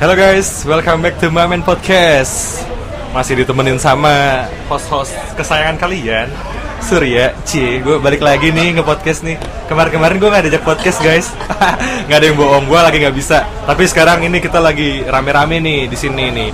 Halo 0.00 0.16
guys, 0.16 0.64
welcome 0.64 1.04
back 1.04 1.20
to 1.20 1.28
Mamen 1.28 1.60
Podcast. 1.60 2.64
Masih 3.12 3.36
ditemenin 3.36 3.76
sama 3.76 4.48
host-host 4.64 5.12
kesayangan 5.36 5.76
kalian, 5.76 6.24
Surya, 6.80 7.36
C. 7.44 7.84
Gue 7.84 8.00
balik 8.00 8.24
lagi 8.24 8.48
nih 8.48 8.80
nge 8.80 8.84
podcast 8.88 9.20
nih. 9.28 9.36
Kemarin-kemarin 9.68 10.16
gue 10.16 10.32
nggak 10.32 10.44
diajak 10.48 10.64
podcast 10.64 11.04
guys, 11.04 11.36
nggak 12.08 12.16
ada 12.16 12.26
yang 12.32 12.40
bohong. 12.40 12.64
Gue 12.64 12.80
lagi 12.80 12.96
nggak 12.96 13.12
bisa. 13.12 13.44
Tapi 13.68 13.84
sekarang 13.84 14.24
ini 14.24 14.40
kita 14.40 14.56
lagi 14.56 15.04
rame-rame 15.04 15.60
nih 15.60 15.92
di 15.92 15.96
sini 16.00 16.32
nih. 16.32 16.50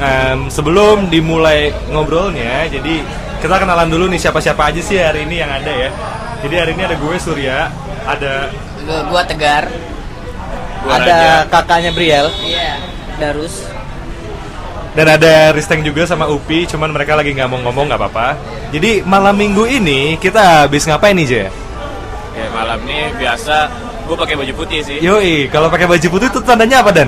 Em, 0.00 0.48
sebelum 0.48 1.12
dimulai 1.12 1.68
ngobrolnya, 1.92 2.72
jadi 2.72 3.04
kita 3.44 3.68
kenalan 3.68 3.92
dulu 3.92 4.08
nih 4.08 4.16
siapa-siapa 4.16 4.64
aja 4.64 4.80
sih 4.80 4.96
hari 4.96 5.28
ini 5.28 5.44
yang 5.44 5.52
ada 5.52 5.72
ya. 5.76 5.92
Jadi 6.40 6.54
hari 6.56 6.72
ini 6.72 6.88
ada 6.88 6.96
gue 6.96 7.16
Surya, 7.20 7.68
ada 8.08 8.48
gua 9.12 9.28
tegar. 9.28 9.68
Ada 10.88 11.44
kakaknya 11.52 11.90
Briel 11.92 12.26
Iya. 12.42 12.80
Darus 13.20 13.66
Dan 14.96 15.06
ada 15.14 15.54
Risteng 15.54 15.86
juga 15.86 16.08
sama 16.10 16.26
Upi, 16.26 16.66
cuman 16.66 16.90
mereka 16.90 17.14
lagi 17.14 17.30
nggak 17.30 17.46
mau 17.46 17.62
ngomong 17.62 17.86
nggak 17.86 18.00
apa-apa. 18.02 18.34
Jadi 18.74 19.06
malam 19.06 19.36
minggu 19.38 19.62
ini 19.68 20.18
kita 20.18 20.66
habis 20.66 20.90
ngapain 20.90 21.14
nih 21.14 21.26
Jay? 21.28 21.46
Ya 22.34 22.46
malam 22.50 22.82
ini 22.82 23.14
biasa 23.14 23.70
gue 24.10 24.16
pakai 24.18 24.34
baju 24.34 24.52
putih 24.58 24.82
sih. 24.82 24.98
Yoi, 24.98 25.46
kalau 25.54 25.70
pakai 25.70 25.86
baju 25.86 26.06
putih 26.10 26.26
itu 26.32 26.40
tandanya 26.42 26.82
apa 26.82 26.90
Dan? 26.90 27.06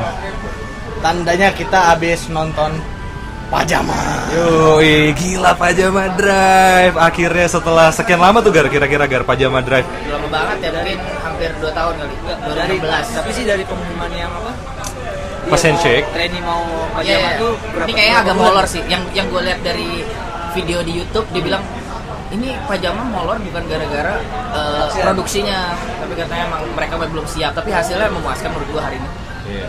tandanya 1.00 1.48
kita 1.56 1.96
habis 1.96 2.28
nonton 2.28 2.76
pajama 3.50 3.98
Yoi, 4.30 5.10
gila 5.18 5.52
Pajama 5.58 6.06
Drive. 6.14 6.94
Akhirnya 6.94 7.50
setelah 7.50 7.90
sekian 7.90 8.22
lama 8.22 8.38
tuh 8.38 8.54
Gar 8.54 8.70
kira-kira 8.70 9.10
Gar 9.10 9.26
Pajama 9.26 9.58
Drive. 9.58 9.84
Lama 10.06 10.28
banget 10.30 10.56
ya, 10.62 10.70
mungkin 10.70 10.98
hampir 11.18 11.50
2 11.58 11.66
tahun 11.74 11.94
kali. 11.98 12.14
dari 12.54 12.76
2016. 12.78 13.18
tapi 13.18 13.30
sih 13.34 13.44
dari 13.44 13.64
pengumuman 13.66 14.10
yang 14.14 14.30
apa 14.30 14.52
Pas 15.50 15.58
mau 15.58 15.66
handshake. 15.66 16.06
trainee 16.14 16.42
mau 16.46 16.62
Iya, 16.62 16.94
pajama 16.94 17.26
iya. 17.26 17.40
tuh 17.42 17.52
ini 17.82 17.92
kayaknya 17.96 18.16
agak 18.22 18.36
molor 18.38 18.66
sih. 18.70 18.82
Yang 18.86 19.02
yang 19.18 19.26
gue 19.26 19.42
lihat 19.42 19.60
dari 19.66 19.88
video 20.54 20.78
di 20.86 20.92
YouTube 21.02 21.26
dia 21.34 21.42
bilang 21.42 21.62
ini 22.30 22.54
pajama 22.70 23.02
molor 23.02 23.36
bukan 23.42 23.62
gara-gara 23.66 24.14
uh, 24.54 24.86
produksinya, 24.94 25.74
tapi 25.98 26.14
katanya 26.14 26.46
emang 26.46 26.62
mereka 26.78 26.94
belum 27.02 27.26
siap. 27.26 27.58
Tapi 27.58 27.74
hasilnya 27.74 28.06
memuaskan 28.14 28.54
menurut 28.54 28.68
gue 28.70 28.82
hari 28.82 28.96
ini. 29.02 29.10
Iya. 29.50 29.68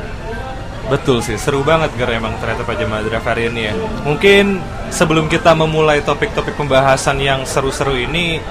Betul 0.90 1.22
sih, 1.22 1.38
seru 1.38 1.62
banget 1.62 1.94
Gar 2.00 2.16
emang 2.18 2.34
ternyata 2.42 2.66
Pajama 2.66 3.06
Drive 3.06 3.24
hari 3.24 3.54
ini 3.54 3.70
ya. 3.70 3.74
Mungkin 4.08 4.60
sebelum 4.90 5.30
kita 5.30 5.54
memulai 5.54 6.02
topik-topik 6.02 6.58
pembahasan 6.58 7.22
yang 7.22 7.46
seru-seru 7.46 7.96
ini, 7.96 8.42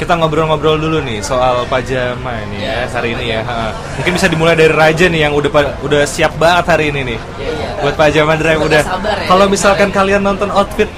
kita 0.00 0.16
ngobrol-ngobrol 0.16 0.80
dulu 0.80 1.04
nih 1.04 1.20
soal 1.20 1.68
pajama 1.68 2.32
ini 2.48 2.64
ya 2.64 2.88
hari 2.88 3.12
ini 3.12 3.36
ya. 3.36 3.44
Ha. 3.44 3.68
Mungkin 4.00 4.12
bisa 4.16 4.32
dimulai 4.32 4.56
dari 4.56 4.72
Raja 4.72 5.12
nih 5.12 5.28
yang 5.28 5.36
udah 5.36 5.52
udah 5.84 6.02
siap 6.08 6.40
banget 6.40 6.72
hari 6.72 6.88
ini 6.88 7.00
nih. 7.04 7.18
Iya, 7.36 7.50
iya. 7.52 7.68
Buat 7.84 7.94
pajama 8.00 8.32
drive 8.40 8.60
Udah 8.64 8.80
ya, 8.80 8.96
Kalau 9.28 9.44
misalkan 9.52 9.92
kalian 9.92 10.24
nonton 10.24 10.48
outfit 10.48 10.88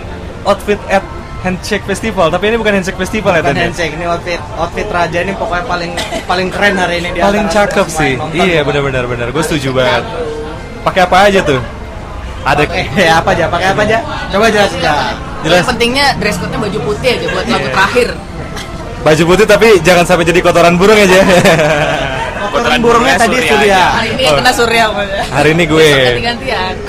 outfit 0.47 0.79
at 0.87 1.03
Handshake 1.43 1.83
Festival, 1.83 2.31
tapi 2.31 2.55
ini 2.55 2.57
bukan 2.63 2.79
Handshake 2.79 2.95
Festival 3.03 3.35
ya 3.35 3.43
bukan 3.43 3.59
ya? 3.59 3.63
handshake 3.67 3.99
ini 3.99 4.07
outfit 4.07 4.39
outfit 4.55 4.87
raja 4.87 5.19
ini 5.27 5.35
pokoknya 5.35 5.67
paling 5.67 5.91
paling 6.23 6.49
keren 6.55 6.79
hari 6.79 7.03
ini 7.03 7.09
di 7.11 7.19
Paling 7.19 7.51
cakep 7.51 7.87
sih. 7.91 8.15
Iya 8.39 8.63
benar-benar 8.63 9.11
benar. 9.11 9.35
Gue 9.35 9.43
setuju 9.43 9.75
banget. 9.75 10.07
Pakai 10.83 11.01
apa 11.03 11.17
aja 11.27 11.41
tuh? 11.43 11.61
Ada 12.43 12.63
eh 12.75 12.87
apa 13.19 13.29
aja 13.31 13.45
pakai 13.47 13.69
apa 13.71 13.83
aja 13.83 13.99
coba 14.29 14.51
jelasin 14.51 14.79
aja 14.79 15.15
Jelas. 15.43 15.59
Yang 15.59 15.69
pentingnya 15.75 16.07
dress 16.19 16.37
code-nya 16.39 16.59
baju 16.61 16.79
putih 16.85 17.09
aja 17.13 17.27
buat 17.29 17.47
lagu 17.47 17.59
Iya. 17.61 17.75
terakhir. 17.75 18.09
Baju 19.03 19.23
putih 19.27 19.47
tapi 19.47 19.69
jangan 19.83 20.05
sampai 20.07 20.23
jadi 20.23 20.39
kotoran 20.39 20.75
burung 20.75 20.95
aja. 20.95 21.19
kotoran 22.53 22.79
burungnya 22.79 23.15
tadi 23.17 23.37
Surya. 23.43 23.83
Hari 23.93 24.11
ini 24.13 24.23
Oh. 24.25 24.35
kena 24.39 24.53
surya 24.53 24.85
pokoknya. 24.89 25.23
Hari 25.31 25.49
ini 25.51 25.65
gue 25.67 25.89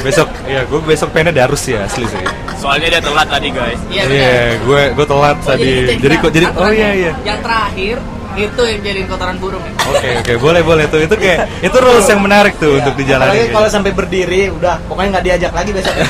Besok 0.02 0.30
ya 0.45 0.61
gue 0.63 0.80
besok 0.83 1.09
pengennya 1.09 1.33
darus 1.39 1.63
ya 1.66 1.81
asli 1.81 2.05
sih. 2.05 2.22
Soalnya 2.57 2.88
dia 2.89 3.02
telat 3.02 3.28
tadi 3.28 3.50
guys. 3.50 3.80
Iya, 3.89 4.03
Iya, 4.05 4.05
benar. 4.05 4.53
gue 4.61 4.81
gue 4.94 5.05
telat 5.07 5.35
Oh, 5.35 5.47
tadi. 5.47 5.72
Jadi 5.97 6.16
kok 6.17 6.31
jadi 6.31 6.46
oh 6.51 6.69
iya 6.69 6.90
iya. 6.94 7.12
Yang 7.23 7.40
terakhir 7.41 7.96
itu 8.35 8.61
yang 8.66 8.79
jadiin 8.81 9.07
kotoran 9.07 9.38
burung. 9.38 9.61
Oke 9.89 10.09
oke 10.19 10.33
boleh 10.41 10.61
boleh 10.61 10.85
tuh 10.89 11.01
itu 11.01 11.16
kayak 11.16 11.47
itu 11.61 11.77
rules 11.77 12.07
yang 12.09 12.21
menarik 12.21 12.57
tuh 12.57 12.81
untuk 12.81 12.94
dijalani. 12.97 13.29
apalagi 13.29 13.53
kalau 13.53 13.69
sampai 13.69 13.91
berdiri 13.94 14.49
udah 14.49 14.81
pokoknya 14.85 15.09
nggak 15.19 15.25
diajak 15.25 15.51
lagi 15.53 15.71
besok 15.71 15.94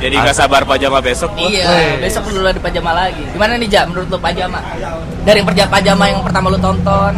Jadi 0.00 0.16
nggak 0.16 0.32
sabar 0.32 0.64
pajama 0.64 0.96
besok. 1.04 1.28
Iya, 1.36 1.68
Wih. 1.68 2.08
besok 2.08 2.32
perlu 2.32 2.48
ada 2.48 2.56
pajama 2.56 2.96
lagi. 2.96 3.20
Gimana 3.36 3.60
nih 3.60 3.68
Ja, 3.68 3.84
menurut 3.84 4.08
lo 4.08 4.16
pajama? 4.16 4.58
Dari 5.28 5.44
perjalanan 5.44 5.72
pajama 5.76 6.04
yang 6.08 6.20
pertama 6.24 6.48
lo 6.48 6.56
tonton 6.56 7.12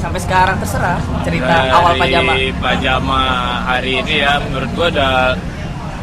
sampai 0.00 0.20
sekarang 0.22 0.56
terserah 0.56 0.96
cerita 1.20 1.50
Dari 1.50 1.68
awal 1.68 1.92
pajama. 2.00 2.32
pajama 2.62 3.22
hari 3.68 4.00
ini 4.00 4.24
ya 4.24 4.40
menurut 4.40 4.70
gua 4.72 4.88
udah 4.88 5.14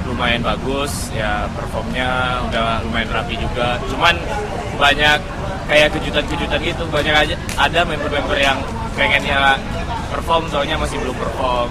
lumayan 0.05 0.45
bagus 0.45 1.09
ya 1.09 1.49
performnya 1.57 2.37
udah 2.53 2.85
lumayan 2.85 3.09
rapi 3.09 3.41
juga. 3.41 3.81
Cuman 3.89 4.13
banyak 4.77 5.19
kayak 5.65 5.89
kejutan-kejutan 5.97 6.59
gitu 6.61 6.83
banyak 6.93 7.15
aja 7.15 7.35
ada 7.57 7.79
member-member 7.85 8.37
yang 8.37 8.57
pengennya 8.93 9.57
perform 10.13 10.45
soalnya 10.49 10.77
masih 10.79 10.97
belum 11.01 11.15
perform. 11.17 11.69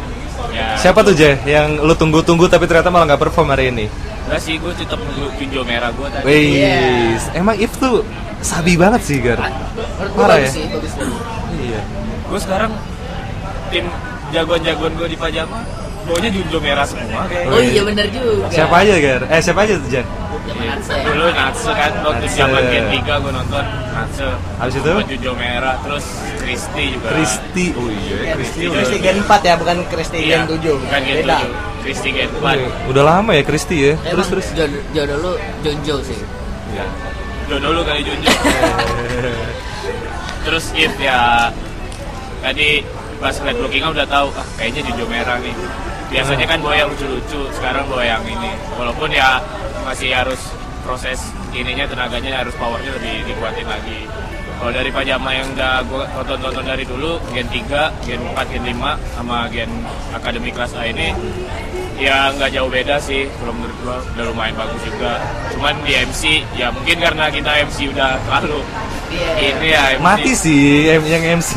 Ya, 0.51 0.75
Siapa 0.79 1.01
tuh 1.07 1.15
Jay 1.15 1.39
yang 1.47 1.79
lu 1.83 1.95
tunggu-tunggu 1.95 2.51
tapi 2.51 2.67
ternyata 2.67 2.91
malah 2.91 3.15
nggak 3.15 3.23
perform 3.23 3.55
hari 3.55 3.71
ini? 3.71 3.87
Enggak 4.25 4.41
sih, 4.43 4.59
gue 4.59 4.73
tetap 4.75 4.99
nunggu 4.99 5.31
Junjo 5.39 5.63
merah 5.63 5.91
gue 5.95 6.09
tadi. 6.11 6.25
Wih, 6.27 7.15
emang 7.37 7.57
If 7.61 7.77
tuh 7.79 8.03
sabi 8.43 8.75
banget 8.75 9.01
sih 9.05 9.23
Gar. 9.23 9.41
Gue 9.41 10.17
Parah 10.17 10.43
ya? 10.43 10.51
sih, 10.51 10.65
bagus. 10.69 10.93
Iya. 11.61 11.81
Gue 12.29 12.39
sekarang 12.43 12.73
tim 13.71 13.87
jagoan-jagoan 14.35 14.93
gue 14.99 15.09
di 15.13 15.19
pajama, 15.19 15.63
bawanya 16.09 16.31
Junjo 16.35 16.59
merah 16.59 16.87
semua 16.89 17.25
kayak. 17.31 17.47
Oh 17.53 17.61
iya 17.63 17.83
benar 17.87 18.07
juga. 18.11 18.49
Siapa 18.51 18.75
aja 18.83 18.95
Gar? 18.99 19.23
Eh 19.31 19.41
siapa 19.41 19.61
aja 19.65 19.75
tuh 19.79 19.89
Jay? 19.93 20.05
Zaman 20.45 20.65
Natsu. 20.69 20.93
Dulu 20.95 21.27
Natsu 21.31 21.71
kan, 21.73 21.93
waktu 22.01 22.23
Natsu. 22.23 22.37
zaman 22.37 22.63
Gen 22.69 22.85
3 22.93 23.17
gue 23.17 23.33
nonton 23.33 23.65
Natsu. 23.91 24.29
Habis 24.55 24.75
itu? 24.77 24.91
Sama 24.91 25.03
Junjo 25.05 25.33
merah, 25.35 25.75
terus 25.81 26.05
Kristi 26.37 26.85
juga. 26.93 27.07
Kristi. 27.11 27.65
Oh 27.73 27.89
iya, 27.89 28.17
Kristi. 28.35 28.59
udah- 28.63 28.73
Kristi 28.77 28.97
Gen 29.01 29.17
4 29.21 29.41
ya 29.41 29.55
bukan 29.57 29.77
Kristi 29.89 30.17
Iya, 30.21 30.37
Gen 30.39 30.43
7 30.53 30.75
Bukan 30.79 31.01
Gen 31.03 31.17
beda 31.19 31.37
7. 31.39 31.83
Kristi 31.83 32.09
Gen 32.11 32.29
4. 32.31 32.39
Udah, 32.39 32.71
udah 32.87 33.03
lama 33.07 33.31
ya 33.33 33.43
Kristi 33.43 33.77
ya. 33.79 33.93
Terus 33.99 34.15
Emang 34.21 34.29
terus. 34.31 34.47
Jodoh, 34.53 34.83
jodoh 34.93 35.17
lu 35.19 35.33
Jonjo 35.61 35.97
sih. 36.05 36.19
Iya. 36.71 36.87
Jodoh 37.47 37.71
lu 37.73 37.81
kali 37.83 38.01
Junjo. 38.03 38.31
terus 40.45 40.71
If 40.75 40.93
ya 40.99 41.49
tadi 42.39 42.85
pas 43.17 43.35
liat 43.35 43.57
blockingnya 43.57 43.91
udah 43.91 44.05
tahu 44.05 44.29
ah 44.31 44.47
kayaknya 44.55 44.85
Junjo 44.85 45.05
merah 45.07 45.41
nih 45.41 45.55
biasanya 46.07 46.45
kan 46.45 46.61
bawa 46.61 46.75
yang 46.77 46.87
lucu-lucu 46.87 47.49
sekarang 47.51 47.83
bawa 47.89 48.05
yang 48.05 48.23
ini 48.23 48.53
walaupun 48.77 49.09
ya 49.09 49.41
masih 49.85 50.11
harus 50.11 50.41
proses 50.85 51.21
ininya 51.53 51.85
tenaganya 51.89 52.45
harus 52.45 52.53
powernya 52.57 52.93
lebih 52.97 53.25
dikuatin 53.29 53.69
lagi 53.69 54.09
kalau 54.55 54.71
dari 54.71 54.91
pajama 54.93 55.31
yang 55.35 55.49
udah 55.53 55.83
gue 55.85 56.05
tonton-tonton 56.15 56.65
dari 56.65 56.85
dulu 56.87 57.19
Gen 57.35 57.49
3, 57.51 58.07
Gen 58.07 58.21
4, 58.33 58.53
Gen 58.55 58.65
5 58.65 59.17
sama 59.19 59.45
Gen 59.53 59.71
Akademi 60.15 60.51
kelas 60.55 60.73
A 60.79 60.89
ini 60.89 61.11
ya 61.95 62.35
nggak 62.35 62.51
jauh 62.55 62.67
beda 62.67 62.99
sih 62.99 63.31
kalau 63.39 63.55
menurut 63.55 63.77
gua 63.87 64.03
udah 64.03 64.25
lumayan 64.27 64.55
bagus 64.59 64.83
juga 64.83 65.23
cuman 65.55 65.75
di 65.87 65.95
MC 65.95 66.43
ya 66.59 66.75
mungkin 66.75 66.99
karena 66.99 67.31
kita 67.31 67.51
MC 67.71 67.93
udah 67.95 68.19
terlalu 68.27 68.61
Iya. 69.15 69.31
ini 69.39 69.69
ya 69.71 69.83
MC. 69.95 70.03
Mati 70.03 70.33
sih 70.35 70.91
yang 70.91 71.39
MC. 71.39 71.51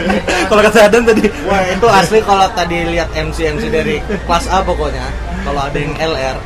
Kalau 0.52 0.62
kata 0.62 0.86
Adan 0.86 1.02
tadi. 1.02 1.26
Wah 1.42 1.58
itu 1.66 1.86
asli 1.90 2.22
kalau 2.22 2.46
tadi 2.54 2.86
lihat 2.86 3.10
MC 3.18 3.50
MC 3.50 3.66
dari 3.66 3.98
kelas 4.30 4.46
A 4.46 4.62
pokoknya 4.62 5.10
kalau 5.42 5.66
ada 5.66 5.74
yang 5.74 5.90
LR 5.98 6.36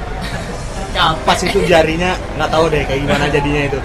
pas 0.94 1.38
itu 1.38 1.58
jarinya 1.64 2.14
nggak 2.34 2.50
tahu 2.50 2.64
deh 2.70 2.82
kayak 2.84 3.00
gimana 3.02 3.24
jadinya 3.28 3.62
itu 3.66 3.80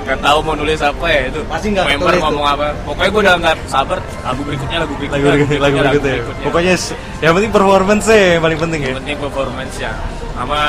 nggak 0.00 0.18
tahu 0.24 0.38
mau 0.40 0.56
nulis 0.56 0.80
apa 0.80 1.06
ya 1.06 1.20
itu 1.28 1.40
Pasti 1.46 1.66
nggak 1.70 1.86
member 1.86 2.14
ngomong 2.18 2.46
apa 2.48 2.66
pokoknya 2.82 3.10
gue 3.12 3.22
udah 3.22 3.34
nggak 3.38 3.56
sabar 3.68 3.98
lagu 4.24 4.40
berikutnya 4.42 4.78
lagu 4.80 4.94
berikutnya 4.96 5.20
Lagu 5.20 5.36
berikutnya, 5.36 5.60
lagu 5.60 5.76
berikutnya. 5.76 6.12
berikutnya. 6.16 6.44
Pokoknya 6.48 6.74
yang 7.20 7.32
penting 7.36 7.52
performance 7.52 8.04
sih 8.08 8.22
yang 8.34 8.42
paling 8.42 8.58
penting 8.58 8.80
ya. 8.80 8.88
yang 8.88 8.98
penting 9.04 9.16
performance 9.20 9.74
ya 9.76 9.92
sama 10.32 10.60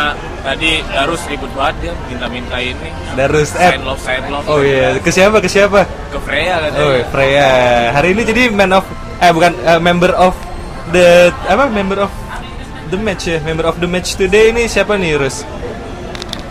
tadi 0.44 0.72
Darus 0.84 1.22
ribut 1.26 1.48
banget 1.56 1.76
dia 1.80 1.94
minta-minta 2.12 2.58
ini 2.60 2.90
Darus 3.16 3.56
eh 3.56 3.72
sign 3.72 3.82
love 3.88 4.02
sign 4.04 4.24
love 4.28 4.46
Oh 4.46 4.60
iya, 4.60 5.00
ke 5.00 5.08
siapa? 5.08 5.40
Ke 5.40 5.48
siapa? 5.48 5.88
ke 6.12 6.20
Freya 6.20 6.60
kan 6.60 6.70
Oh, 6.76 6.92
Freya. 7.10 7.50
Hari 7.96 8.12
ini 8.12 8.22
jadi 8.22 8.42
man 8.52 8.76
of 8.76 8.84
eh 9.18 9.32
bukan 9.32 9.56
eh, 9.64 9.80
member 9.80 10.12
of 10.12 10.36
the 10.92 11.32
apa? 11.48 11.72
Member 11.72 12.04
of 12.04 12.12
the 12.92 13.00
match 13.00 13.32
ya. 13.32 13.40
Member 13.42 13.66
of 13.66 13.80
the 13.80 13.88
match 13.88 14.20
today 14.20 14.52
ini 14.52 14.68
siapa 14.68 15.00
nih, 15.00 15.16
Rus? 15.18 15.48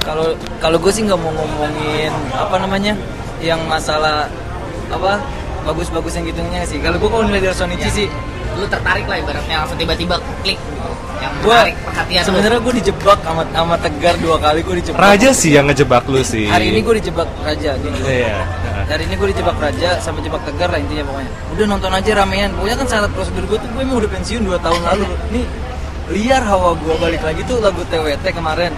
kalau 0.00 0.32
kalau 0.58 0.81
gue 0.81 0.92
sih 0.92 1.04
nggak 1.04 1.20
mau 1.20 1.31
ngomongin 1.31 2.10
apa 2.32 2.56
namanya 2.56 2.96
yang 3.38 3.60
masalah 3.69 4.26
apa 4.90 5.20
bagus-bagus 5.62 6.16
yang 6.19 6.26
gitunya 6.26 6.64
sih 6.64 6.81
kalau 6.81 6.96
gue 6.96 7.08
kalau 7.08 7.25
nilai 7.28 7.40
dari 7.44 7.56
Sonichi 7.56 7.90
sih 7.92 8.08
Lu 8.58 8.66
tertarik 8.66 9.06
lah 9.06 9.14
ibaratnya 9.22 9.62
langsung 9.62 9.78
tiba-tiba 9.78 10.19
klik 10.42 10.58
yang 11.22 11.31
menarik 11.38 11.76
perhatian 11.87 12.22
sebenarnya 12.26 12.58
gue 12.58 12.75
dijebak 12.82 13.19
sama 13.22 13.42
sama 13.54 13.76
tegar 13.78 14.14
dua 14.19 14.37
kali 14.42 14.60
gue 14.66 14.75
dijebak 14.82 14.98
Raja 14.98 15.31
sih 15.31 15.54
yang 15.54 15.70
ngejebak 15.70 16.02
lu 16.10 16.19
sih. 16.26 16.50
hari 16.50 16.75
ini 16.75 16.82
gue 16.82 16.94
dijebak 16.98 17.28
raja 17.46 17.70
gitu 17.78 18.00
Iya. 18.02 18.42
Hari 18.90 19.06
ini 19.06 19.14
gue 19.14 19.28
dijebak 19.31 19.54
Raja 19.62 20.02
sampai 20.02 20.26
jebak 20.26 20.42
Tegar 20.42 20.66
lah 20.66 20.82
intinya 20.82 21.06
pokoknya. 21.06 21.31
Udah 21.54 21.66
nonton 21.70 21.94
aja 21.94 22.10
ramean. 22.19 22.50
Pokoknya 22.58 22.76
kan 22.82 22.87
syarat 22.90 23.10
prosedur 23.14 23.46
gue 23.46 23.58
tuh 23.62 23.69
gue 23.70 23.82
emang 23.87 24.02
udah 24.02 24.10
pensiun 24.10 24.42
2 24.42 24.58
tahun 24.58 24.81
lalu. 24.82 25.06
Nih 25.31 25.44
liar 26.11 26.43
hawa 26.43 26.75
gue 26.75 26.95
balik 26.99 27.23
lagi 27.23 27.43
tuh 27.47 27.62
lagu 27.62 27.83
TWT 27.87 28.25
kemarin. 28.35 28.75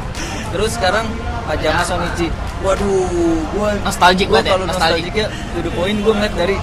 Terus 0.52 0.76
sekarang 0.76 1.08
Pajama 1.48 1.82
Sonichi. 1.82 2.28
Waduh, 2.62 3.42
gue 3.50 3.68
Nostalgic 3.82 4.28
gua 4.30 4.38
banget 4.38 4.46
ya, 4.46 4.54
Kalau 4.54 4.66
nostalgic. 4.68 5.12
ya, 5.16 5.26
to 5.26 5.58
the 5.64 5.72
point 5.74 5.98
gue 5.98 6.12
ngeliat 6.12 6.34
dari 6.38 6.56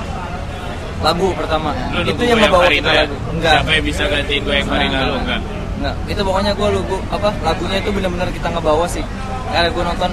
lagu 1.00 1.28
pertama. 1.36 1.76
Lu 1.92 2.00
itu 2.06 2.22
yang 2.24 2.40
gue 2.40 2.48
ngebawa 2.48 2.70
kita 2.70 2.92
ya? 2.92 3.04
lagu. 3.04 3.16
Enggak. 3.34 3.54
Siapa 3.60 3.72
yang 3.76 3.86
bisa 3.86 4.04
gantiin 4.08 4.42
gue 4.46 4.56
yang 4.56 4.68
Farina 4.70 5.00
lu 5.10 5.16
enggak? 5.20 5.42
Enggak, 5.80 5.96
itu 6.12 6.22
pokoknya 6.24 6.52
gue 6.56 6.68
lagu 6.76 6.98
apa 7.12 7.30
lagunya 7.44 7.78
itu 7.82 7.90
benar-benar 7.92 8.30
kita 8.32 8.48
ngebawa 8.52 8.86
sih. 8.88 9.04
Karena 9.50 9.70
gue 9.74 9.84
nonton 9.84 10.12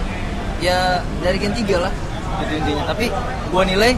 ya 0.58 1.04
dari 1.20 1.36
gen 1.36 1.52
3 1.52 1.84
lah 1.84 1.92
itu 2.42 2.52
intinya. 2.58 2.84
Tapi 2.90 3.06
gue 3.52 3.62
nilai 3.66 3.92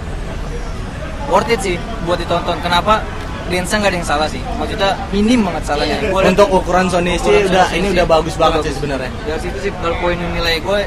worth 1.30 1.52
it 1.52 1.60
sih 1.62 1.76
buat 2.04 2.18
ditonton. 2.18 2.56
Kenapa? 2.60 3.04
Lensa 3.48 3.72
nggak 3.76 3.88
ada 3.88 3.96
yang 3.96 4.06
salah 4.06 4.26
sih. 4.26 4.38
Maksudnya 4.54 4.90
minim 5.08 5.38
banget 5.42 5.62
salahnya. 5.66 5.96
Gua 6.06 6.20
liat- 6.20 6.30
Untuk 6.32 6.46
ukuran 6.52 6.84
Sony 6.86 7.14
sih 7.14 7.18
ukuran 7.24 7.42
udah 7.48 7.64
Sony 7.64 7.74
ini 7.74 7.82
sih 7.82 7.94
udah 7.94 8.04
bagus 8.06 8.34
banget 8.36 8.54
bagus. 8.54 8.66
sih 8.66 8.72
sebenarnya. 8.76 9.10
Dari 9.22 9.40
situ 9.40 9.56
sih 9.58 9.70
kalau 9.74 9.94
poin 9.98 10.14
nilai 10.14 10.54
gue 10.58 10.78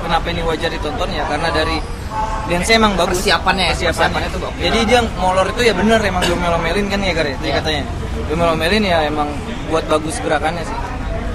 kenapa 0.00 0.26
ini 0.28 0.40
wajar 0.42 0.68
ditonton 0.68 1.08
ya 1.10 1.22
karena 1.24 1.48
dari 1.50 1.76
lensa 2.46 2.70
emang 2.74 2.92
bagus 2.94 3.16
Persiapannya 3.16 3.64
ya, 3.64 3.70
persiapannya, 3.70 4.26
persiapannya 4.26 4.28
tuh 4.34 4.42
oke 4.42 4.58
jadi 4.58 4.78
dia 4.82 4.98
molor 5.16 5.46
itu 5.46 5.62
ya 5.62 5.70
bener 5.70 6.02
emang 6.02 6.20
gue 6.20 6.34
melomelin 6.34 6.84
kan 6.88 6.98
ya 6.98 7.08
ya 7.08 7.14
tadi 7.14 7.30
Iya. 7.40 7.52
katanya 7.56 7.82
gue 8.18 8.34
melomelin 8.34 8.82
ya 8.82 8.98
emang 9.06 9.28
buat 9.68 9.84
bagus 9.86 10.18
gerakannya 10.18 10.66
sih 10.66 10.76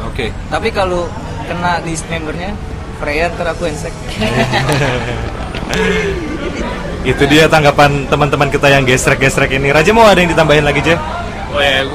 Oke. 0.03 0.25
tapi 0.51 0.67
kalau 0.69 1.07
kena 1.45 1.77
list 1.81 2.05
membernya 2.09 2.53
Freya 2.95 3.27
ntar 3.29 3.49
aku 3.49 3.65
ensek 3.65 3.91
Itu 7.05 7.23
dia 7.29 7.45
tanggapan 7.45 8.09
teman-teman 8.09 8.49
kita 8.49 8.67
yang 8.67 8.81
gesrek-gesrek 8.81 9.53
ini. 9.53 9.69
Raja 9.69 9.93
mau 9.93 10.09
ada 10.09 10.17
yang 10.17 10.33
ditambahin 10.33 10.65
lagi, 10.65 10.81
Je? 10.81 10.95
Oh 11.53 11.61
ya, 11.61 11.85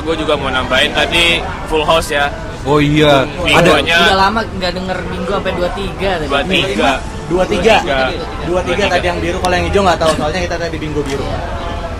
gue 0.00 0.14
juga 0.16 0.32
mau 0.32 0.48
nambahin 0.48 0.94
tadi 0.94 1.42
full 1.66 1.82
house 1.82 2.08
ya. 2.08 2.30
Oh 2.60 2.76
iya, 2.76 3.24
ada 3.50 3.80
Udah 3.80 4.16
lama 4.16 4.40
nggak 4.44 4.72
denger 4.76 4.98
minggu 5.08 5.30
sampai 5.32 5.52
23 5.56 6.20
tadi. 6.20 6.28
dua 6.28 6.42
tiga. 6.44 6.90
Dua 7.30 7.44
tiga, 7.46 7.74
Dua 7.80 8.10
dua 8.46 8.60
tiga 8.64 8.84
tadi 8.86 9.06
yang 9.06 9.18
biru. 9.18 9.38
Kalau 9.40 9.54
yang 9.54 9.66
hijau 9.66 9.82
nggak 9.82 9.98
tahu. 9.98 10.12
Soalnya 10.16 10.40
kita 10.44 10.56
tadi 10.60 10.76
bingo 10.76 11.00
biru. 11.00 11.24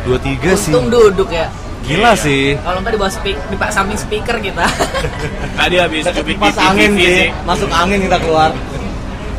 dua 0.01 0.19
tiga 0.21 0.51
sih. 0.57 0.73
Untung 0.73 0.89
duduk 0.89 1.29
ya. 1.29 1.49
Gila 1.81 2.13
sih. 2.13 2.61
Kalau 2.61 2.79
nggak 2.85 2.93
di 2.93 2.99
bawah 3.01 3.13
speak, 3.13 3.37
di 3.41 3.57
pak 3.57 3.71
samping 3.73 3.97
speaker 3.97 4.37
kita. 4.37 4.65
Tadi 5.57 5.77
habis 5.77 6.05
cubit 6.13 6.37
Pas 6.37 6.57
angin 6.57 6.93
sih. 6.95 7.33
masuk 7.43 7.69
angin 7.73 7.99
kita 8.05 8.17
keluar. 8.21 8.53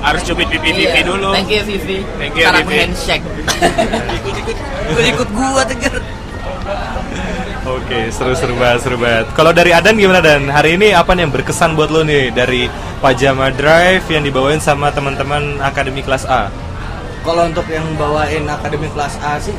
Harus 0.01 0.21
cubit 0.23 0.49
pipi 0.49 0.73
Vivi 0.73 0.89
Iya. 0.89 1.05
dulu. 1.05 1.29
Thank 1.31 1.49
you 1.49 1.61
Vivi. 1.63 1.97
Thank 2.17 2.33
you, 2.33 2.45
Vivi. 2.45 2.75
handshake. 2.75 3.25
ikut-ikut 4.17 4.57
ikut-ikut 4.89 5.29
gua 5.31 5.63
tegar 5.63 5.95
Oke, 7.61 8.09
seru-seru 8.09 8.57
banget, 8.57 8.79
seru 8.81 8.97
banget. 8.97 9.29
Kalau 9.31 9.53
dari 9.53 9.69
Adan 9.69 9.93
gimana 9.93 10.17
Dan? 10.17 10.49
Hari 10.49 10.75
ini 10.75 10.91
apa 10.91 11.13
nih 11.13 11.29
yang 11.29 11.31
berkesan 11.31 11.77
buat 11.77 11.93
lo 11.93 12.01
nih 12.01 12.33
dari 12.33 12.65
Pajama 12.97 13.53
Drive 13.53 14.01
yang 14.09 14.25
dibawain 14.25 14.57
sama 14.57 14.89
teman-teman 14.89 15.61
Akademi 15.61 16.01
Kelas 16.01 16.25
A? 16.25 16.49
Kalau 17.21 17.45
untuk 17.45 17.69
yang 17.69 17.85
bawain 17.95 18.49
akademi 18.49 18.89
kelas 18.89 19.13
A 19.21 19.37
sih 19.37 19.53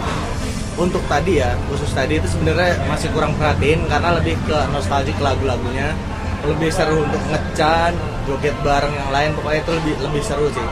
untuk 0.75 0.99
tadi 1.07 1.39
ya 1.39 1.55
khusus 1.71 1.95
tadi 1.95 2.19
itu 2.19 2.27
sebenarnya 2.27 2.75
masih 2.91 3.07
kurang 3.15 3.39
perhatiin 3.39 3.87
karena 3.87 4.19
lebih 4.19 4.35
ke 4.43 4.59
nostalgic 4.75 5.15
lagu-lagunya 5.23 5.95
lebih 6.43 6.71
seru 6.71 7.07
untuk 7.07 7.23
ngecan 7.31 7.93
joget 8.27 8.55
bareng 8.63 8.91
yang 8.91 9.11
lain 9.11 9.31
pokoknya 9.35 9.61
itu 9.63 9.73
lebih 9.79 9.95
lebih 10.03 10.23
seru 10.23 10.47
sih. 10.51 10.67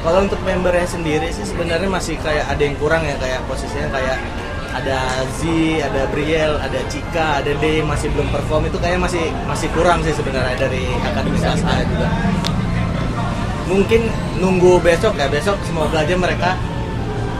Kalau 0.00 0.24
untuk 0.24 0.40
membernya 0.40 0.88
sendiri 0.88 1.28
sih 1.28 1.44
sebenarnya 1.44 1.84
masih 1.86 2.16
kayak 2.24 2.48
ada 2.48 2.62
yang 2.64 2.72
kurang 2.80 3.04
ya 3.04 3.16
kayak 3.20 3.44
posisinya 3.44 3.92
kayak 3.92 4.16
ada 4.70 4.98
Z, 5.36 5.44
ada 5.82 6.06
Briel, 6.08 6.56
ada 6.56 6.80
Cika, 6.88 7.42
ada 7.42 7.52
D 7.52 7.82
masih 7.82 8.06
belum 8.14 8.30
perform 8.30 8.70
itu 8.70 8.78
kayak 8.78 8.96
masih 8.96 9.28
masih 9.44 9.68
kurang 9.76 10.00
sih 10.00 10.14
sebenarnya 10.14 10.56
dari 10.56 10.88
akademi 11.04 11.36
kelas 11.36 11.60
A 11.66 11.84
juga. 11.84 12.08
Mungkin 13.68 14.00
nunggu 14.40 14.80
besok 14.80 15.14
ya 15.14 15.28
besok 15.28 15.58
semoga 15.62 16.00
aja 16.00 16.14
mereka 16.16 16.56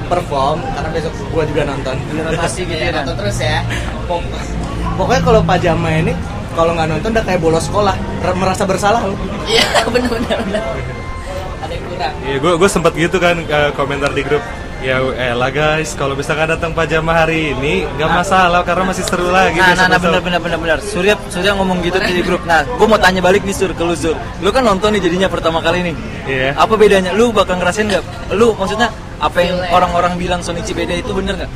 perform 0.06 0.58
karena 0.74 0.90
besok 0.90 1.12
gua 1.30 1.46
juga 1.46 1.62
nonton. 1.64 1.96
Rotasi 2.12 2.66
gitu 2.66 2.76
ya 2.76 2.90
Iya, 2.90 2.96
nonton 3.02 3.14
terus 3.18 3.38
ya. 3.40 3.62
Pok- 4.04 4.26
pokoknya 4.98 5.22
kalau 5.22 5.40
pajama 5.42 5.88
ini 5.96 6.12
kalau 6.54 6.72
nggak 6.74 6.88
nonton 6.90 7.10
udah 7.14 7.24
kayak 7.24 7.40
bolos 7.40 7.64
sekolah 7.66 7.94
merasa 8.36 8.62
bersalah 8.66 9.00
loh 9.06 9.16
Iya, 9.50 9.64
benar-benar 9.94 10.38
benar. 10.46 10.62
Ada 11.64 11.72
yang 11.74 11.84
kurang. 11.90 12.12
Iya, 12.22 12.36
gue 12.38 12.52
gue 12.60 12.68
sempat 12.70 12.92
gitu 12.94 13.16
kan 13.18 13.36
eh, 13.42 13.70
komentar 13.74 14.10
di 14.14 14.22
grup. 14.22 14.44
Ya 14.80 14.96
elah 14.96 15.52
guys, 15.52 15.92
kalau 15.92 16.16
misalkan 16.16 16.48
datang 16.48 16.72
pajama 16.72 17.12
hari 17.12 17.52
ini 17.52 17.84
nggak 18.00 18.10
masalah 18.16 18.64
karena 18.64 18.88
masih 18.88 19.04
seru 19.04 19.28
lagi. 19.28 19.60
Nah, 19.60 19.76
nah, 19.76 19.92
nah, 19.92 20.00
besok-besok. 20.00 20.24
benar, 20.24 20.40
benar, 20.40 20.40
benar, 20.40 20.58
benar. 20.64 20.78
Surya, 20.80 21.14
Surya 21.28 21.52
ngomong 21.52 21.84
gitu 21.84 22.00
di 22.00 22.24
grup. 22.24 22.40
Nah, 22.48 22.64
gue 22.64 22.86
mau 22.88 22.96
tanya 22.96 23.20
balik 23.20 23.44
nih 23.44 23.52
Sur 23.52 23.76
ke 23.76 23.82
lu 23.84 23.92
Sur. 23.92 24.16
Lu 24.40 24.48
kan 24.48 24.64
nonton 24.64 24.96
nih 24.96 25.04
jadinya 25.04 25.28
pertama 25.28 25.60
kali 25.60 25.92
nih. 25.92 25.94
Iya. 26.24 26.48
Apa 26.56 26.80
bedanya? 26.80 27.12
Lu 27.12 27.28
bakal 27.28 27.60
ngerasain 27.60 27.92
nggak? 27.92 28.32
Lu 28.32 28.56
maksudnya 28.56 28.88
apa 29.20 29.36
yang 29.44 29.60
orang-orang 29.68 30.16
bilang 30.16 30.40
Sonichi 30.40 30.72
beda 30.72 30.96
itu 30.96 31.12
bener 31.12 31.36
nggak? 31.36 31.50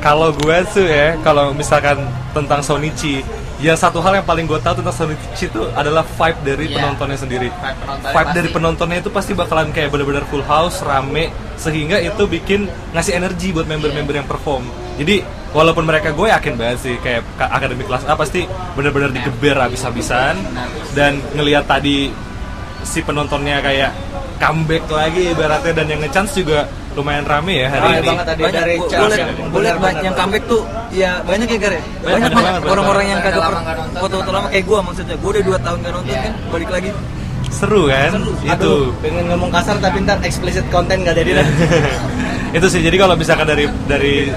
Kalau 0.00 0.32
gue 0.32 0.56
tuh 0.72 0.88
ya, 0.88 1.20
kalau 1.20 1.52
misalkan 1.52 2.00
tentang 2.32 2.64
Sonichi, 2.64 3.20
yang 3.60 3.76
satu 3.76 4.00
hal 4.00 4.14
yang 4.14 4.24
paling 4.24 4.44
gue 4.44 4.56
tahu 4.56 4.80
tentang 4.80 4.92
Sonichi 4.92 5.44
itu 5.44 5.62
adalah 5.70 6.00
vibe 6.00 6.40
dari 6.42 6.64
Iya. 6.66 6.76
penontonnya 6.76 7.14
sendiri. 7.14 7.48
Vibe 7.48 7.60
penontonnya 7.76 8.10
Vibe 8.10 8.30
dari 8.32 8.48
penontonnya 8.48 8.98
itu 8.98 9.10
pasti 9.10 9.32
bakalan 9.32 9.68
kayak 9.68 9.88
bener-bener 9.88 10.24
full 10.26 10.40
house, 10.42 10.80
rame, 10.80 11.28
sehingga 11.54 12.00
itu 12.00 12.24
bikin 12.26 12.64
ngasih 12.90 13.14
energi 13.14 13.52
buat 13.52 13.64
member-member 13.64 14.14
yang 14.14 14.24
perform. 14.24 14.64
Jadi 14.96 15.20
walaupun 15.50 15.84
mereka 15.84 16.10
gue 16.10 16.26
yakin 16.26 16.54
banget 16.54 16.78
sih 16.80 16.94
kayak 16.96 17.20
ka- 17.34 17.50
akademi 17.50 17.82
kelas 17.82 18.04
A 18.04 18.14
pasti 18.14 18.48
bener-bener 18.72 19.10
digeber 19.10 19.56
habis-habisan 19.58 20.40
dan 20.90 21.20
ngelihat 21.32 21.64
tadi 21.64 22.08
si 22.80 23.00
penontonnya 23.00 23.60
kayak 23.60 23.92
comeback 24.38 24.88
lagi 24.88 25.30
ibaratnya 25.30 25.72
dan 25.74 25.86
yang 25.86 26.00
ngechance 26.00 26.32
juga 26.34 26.64
lumayan 27.00 27.24
rame 27.24 27.54
ya 27.56 27.68
hari 27.68 27.80
Rame 27.80 27.96
ini. 27.96 28.06
banget 28.06 28.26
tadi 28.26 28.40
banyak 28.44 28.60
dari 28.60 28.74
Benar, 29.50 29.76
banyak 29.78 30.02
yang 30.02 30.14
comeback 30.14 30.44
tuh 30.44 30.62
ya 30.90 31.10
banyak 31.24 31.48
ya 31.48 31.58
Gar 31.58 31.72
ya 31.72 31.82
banyak 32.00 32.30
banget, 32.30 32.62
orang-orang 32.66 33.04
yang 33.08 33.20
kagak 33.20 33.42
foto-foto 33.96 34.30
lama 34.30 34.46
kayak 34.48 34.64
gua 34.64 34.78
maksudnya 34.80 35.16
gua 35.16 35.30
udah 35.32 35.42
2 35.42 35.66
tahun 35.66 35.78
gak 35.80 35.92
nonton 35.92 36.10
Iya. 36.10 36.20
kan 36.22 36.32
balik 36.48 36.70
lagi 36.70 36.90
Seru 37.50 37.90
kan? 37.90 38.14
Itu. 38.14 38.46
Aduh, 38.46 38.82
pengen 39.02 39.26
ngomong 39.26 39.50
kasar 39.50 39.74
tapi 39.76 39.98
ntar 40.00 40.22
explicit 40.22 40.62
konten 40.70 41.02
gak 41.02 41.18
jadi 41.18 41.42
dah. 41.42 41.46
itu 42.56 42.66
sih 42.66 42.78
jadi 42.78 42.94
kalau 42.94 43.18
misalkan 43.18 43.42
dari 43.44 43.66
dari 43.84 44.30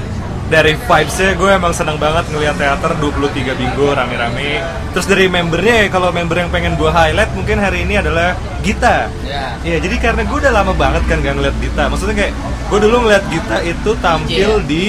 dari 0.54 0.78
vibesnya 0.78 1.34
gue 1.34 1.50
emang 1.50 1.74
senang 1.74 1.98
banget 1.98 2.30
ngelihat 2.30 2.54
teater 2.62 2.94
23 3.02 3.58
bingo 3.58 3.90
rame-rame 3.90 4.62
terus 4.94 5.10
dari 5.10 5.26
membernya 5.26 5.82
ya 5.82 5.88
kalau 5.90 6.14
member 6.14 6.38
yang 6.38 6.54
pengen 6.54 6.78
gue 6.78 6.94
highlight 6.94 7.34
mungkin 7.34 7.58
hari 7.58 7.82
ini 7.90 7.98
adalah 7.98 8.38
Gita 8.62 9.10
Ya. 9.26 9.58
Iya 9.66 9.78
jadi 9.82 9.96
karena 9.98 10.22
gue 10.30 10.38
udah 10.38 10.54
lama 10.54 10.78
banget 10.78 11.02
kan 11.10 11.26
gak 11.26 11.42
ngeliat 11.42 11.58
Gita 11.58 11.90
maksudnya 11.90 12.16
kayak 12.22 12.34
gue 12.70 12.80
dulu 12.86 12.96
ngeliat 13.10 13.26
Gita 13.34 13.58
itu 13.66 13.92
tampil 13.98 14.50
DJ. 14.62 14.70
di 14.70 14.84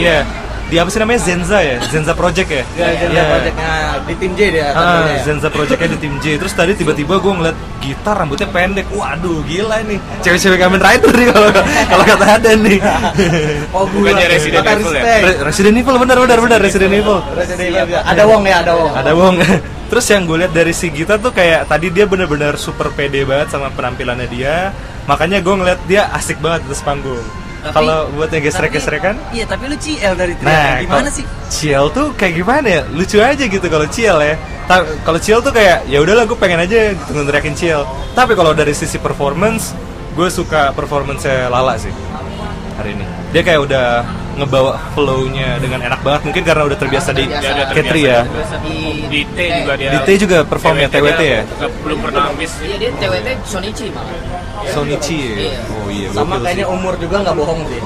iya 0.00 0.24
di 0.72 0.80
apa 0.80 0.88
sih 0.88 0.96
namanya 0.96 1.20
Zenza 1.20 1.60
ya 1.60 1.76
Zenza 1.84 2.12
Project 2.12 2.48
ya 2.48 2.64
Ya, 2.72 2.88
jadi 2.96 3.12
Iya. 3.12 3.24
projectnya 3.28 3.70
di 4.02 4.14
tim 4.16 4.32
J 4.32 4.40
dia. 4.48 4.68
Ah, 4.72 5.04
ya. 5.04 5.20
Zenza 5.20 5.46
Projectnya 5.46 5.88
di 5.90 5.98
tim 6.00 6.14
J 6.16 6.40
Terus 6.40 6.52
tadi 6.52 6.72
tiba-tiba 6.72 7.14
gue 7.14 7.32
ngeliat 7.34 7.52
gitar 7.78 8.16
rambutnya 8.16 8.48
pendek 8.48 8.88
Waduh 8.88 9.44
gila 9.44 9.84
nih 9.84 10.00
Cewek-cewek 10.20 10.56
Kamen 10.56 10.80
Rider 10.80 11.12
nih 11.12 11.26
kalau 11.28 11.48
kalau 11.92 12.04
kata 12.06 12.24
ada 12.32 12.50
nih 12.56 12.78
Oh, 13.76 13.84
gua. 13.84 14.00
Bukannya 14.08 14.26
Resident 14.26 14.64
Evil 14.64 14.92
ya? 14.94 15.02
Re- 15.20 15.40
Resident 15.44 15.76
Evil 15.76 15.96
benar 15.98 16.16
benar 16.18 16.38
benar 16.40 16.58
Resident 16.58 16.92
Evil 16.94 17.18
Resident 17.32 17.68
Evil 17.68 17.84
juga. 17.84 18.00
Ada 18.02 18.22
Wong 18.24 18.42
ya, 18.42 18.56
ada 18.58 18.72
Wong. 18.72 18.92
ada 18.96 19.12
Wong 19.12 19.36
terus 19.92 20.08
yang 20.08 20.24
gue 20.24 20.40
lihat 20.40 20.56
dari 20.56 20.72
si 20.72 20.88
Gita 20.88 21.20
tuh 21.20 21.30
kayak 21.30 21.68
tadi 21.68 21.92
dia 21.92 22.08
bener-bener 22.08 22.56
super 22.56 22.88
pede 22.90 23.22
banget 23.22 23.52
sama 23.52 23.68
penampilannya 23.68 24.24
dia 24.24 24.72
makanya 25.04 25.36
gue 25.38 25.52
ngeliat 25.52 25.80
dia 25.84 26.08
asik 26.10 26.40
banget 26.40 26.64
di 26.64 26.72
atas 26.72 26.80
panggung 26.80 27.20
Tapi- 27.62 27.74
kalau 27.78 28.10
buat 28.12 28.26
yang 28.28 28.42
gesrek-gesrekan 28.42 29.14
iya 29.30 29.46
tapi 29.46 29.70
lu 29.70 29.78
CL 29.78 30.18
dari 30.18 30.34
teriak 30.34 30.50
Nah, 30.50 30.74
gimana 30.82 31.08
sih 31.08 31.22
Ciel 31.46 31.86
tuh 31.94 32.10
kayak 32.12 32.34
gimana 32.34 32.66
ya? 32.66 32.82
Lucu 32.90 33.22
aja 33.22 33.38
gitu 33.38 33.66
kalau 33.68 33.86
Ciel 33.86 34.18
ya. 34.18 34.34
Ta- 34.66 34.88
kalau 35.02 35.20
Ciel 35.20 35.38
tuh 35.38 35.52
kayak 35.52 35.86
ya 35.86 36.00
udahlah 36.00 36.24
gue 36.24 36.34
pengen 36.34 36.58
aja 36.58 36.90
gitu 36.90 37.12
neriakin 37.14 37.54
Ciel. 37.54 37.84
Tapi 38.12 38.32
kalau 38.32 38.50
dari 38.50 38.72
sisi 38.72 38.96
performance, 38.96 39.76
gue 40.12 40.26
suka 40.26 40.72
performance 40.72 41.22
Lala 41.22 41.76
sih 41.76 41.92
hari 42.74 42.96
ini. 42.96 43.04
Dia 43.30 43.44
kayak 43.44 43.60
udah 43.62 43.86
ngebawa 44.36 44.72
flow-nya 44.96 45.60
dengan 45.60 45.80
enak 45.84 46.00
banget. 46.00 46.20
Mungkin 46.30 46.42
karena 46.42 46.62
udah 46.64 46.78
terbiasa 46.78 47.10
di 47.12 47.24
Terbiasa. 47.28 47.68
Katri 47.72 48.02
terbiasa. 48.02 48.54
ya. 48.56 48.58
Di, 48.64 48.76
Di 49.08 49.20
T 49.28 49.38
juga 49.60 49.72
dia. 49.76 49.90
Di 49.92 49.98
T 50.04 50.08
juga 50.18 50.36
perform 50.46 50.76
ya, 50.80 50.88
TWT 50.88 51.22
ya? 51.22 51.42
belum 51.84 51.98
pernah 52.00 52.22
habis. 52.32 52.50
Iya 52.64 52.76
dia 52.80 52.90
TWT 52.96 53.28
Sonichi 53.44 53.86
malah. 53.92 54.16
Sonichi 54.72 55.16
ya. 55.20 55.34
Iya. 55.36 55.58
Oh 55.68 55.88
iya. 55.92 56.08
Sama 56.14 56.36
kayaknya 56.40 56.66
sih. 56.66 56.74
umur 56.76 56.94
juga 56.96 57.16
nggak 57.24 57.36
bohong 57.36 57.60
sih. 57.68 57.82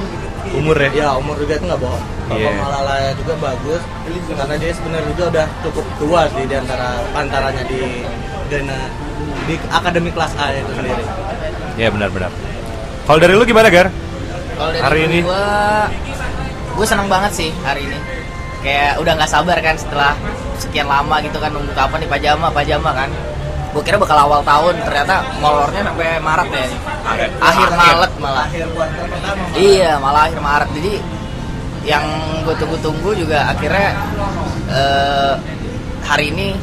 umur 0.55 0.77
ya. 0.79 0.89
Ya 0.95 1.09
umur 1.19 1.35
juga 1.37 1.53
itu 1.59 1.65
nggak 1.67 1.81
bohong. 1.83 2.05
Iya. 2.31 2.47
Performa 2.51 2.67
Lalaya 2.71 3.11
juga 3.19 3.35
bagus 3.43 3.83
karena 4.27 4.55
dia 4.59 4.71
sebenarnya 4.75 5.09
juga 5.15 5.25
udah 5.31 5.47
cukup 5.67 5.87
tua 5.99 6.21
sih 6.31 6.45
di 6.47 6.55
antara 6.55 6.89
pantarannya 7.11 7.65
di 7.67 7.81
Dana 8.47 8.79
di 9.47 9.55
akademi 9.71 10.11
kelas 10.15 10.33
A 10.39 10.55
itu 10.55 10.73
sendiri. 10.75 11.05
Iya 11.77 11.89
benar-benar. 11.91 12.31
Kalau 13.07 13.19
dari 13.23 13.35
lu 13.39 13.45
gimana 13.47 13.71
Gar? 13.71 13.89
Kalau 14.57 14.71
dari 14.73 14.83
hari 14.83 15.01
ini? 15.07 15.19
gue, 15.23 15.47
gue 16.77 16.87
seneng 16.87 17.09
banget 17.09 17.33
sih 17.33 17.51
hari 17.65 17.89
ini. 17.89 17.99
Kayak 18.61 19.01
udah 19.01 19.13
nggak 19.17 19.31
sabar 19.31 19.57
kan 19.65 19.77
setelah 19.81 20.13
sekian 20.61 20.89
lama 20.89 21.17
gitu 21.25 21.41
kan 21.41 21.51
nunggu 21.53 21.73
kapan 21.73 22.05
nih 22.05 22.11
pajama 22.13 22.47
pajama 22.53 22.91
kan. 22.93 23.09
Gue 23.73 23.83
kira 23.85 24.01
bakal 24.01 24.17
awal 24.17 24.41
tahun, 24.41 24.81
ternyata 24.89 25.21
molornya 25.41 25.85
sampai 25.85 26.17
Maret 26.21 26.49
ya. 26.49 26.67
Akhir 27.41 27.69
Maret 27.77 28.13
malah. 28.17 28.47
akhir 28.49 28.67
pertama 28.73 29.43
Iya, 29.53 29.91
malah 30.01 30.23
akhir 30.29 30.41
Maret. 30.41 30.69
Jadi 30.81 30.93
yang 31.85 32.05
gue 32.45 32.55
tunggu-tunggu 32.57 33.11
juga 33.15 33.53
akhirnya 33.53 33.89
eh, 34.73 35.35
hari 36.05 36.33
ini 36.33 36.57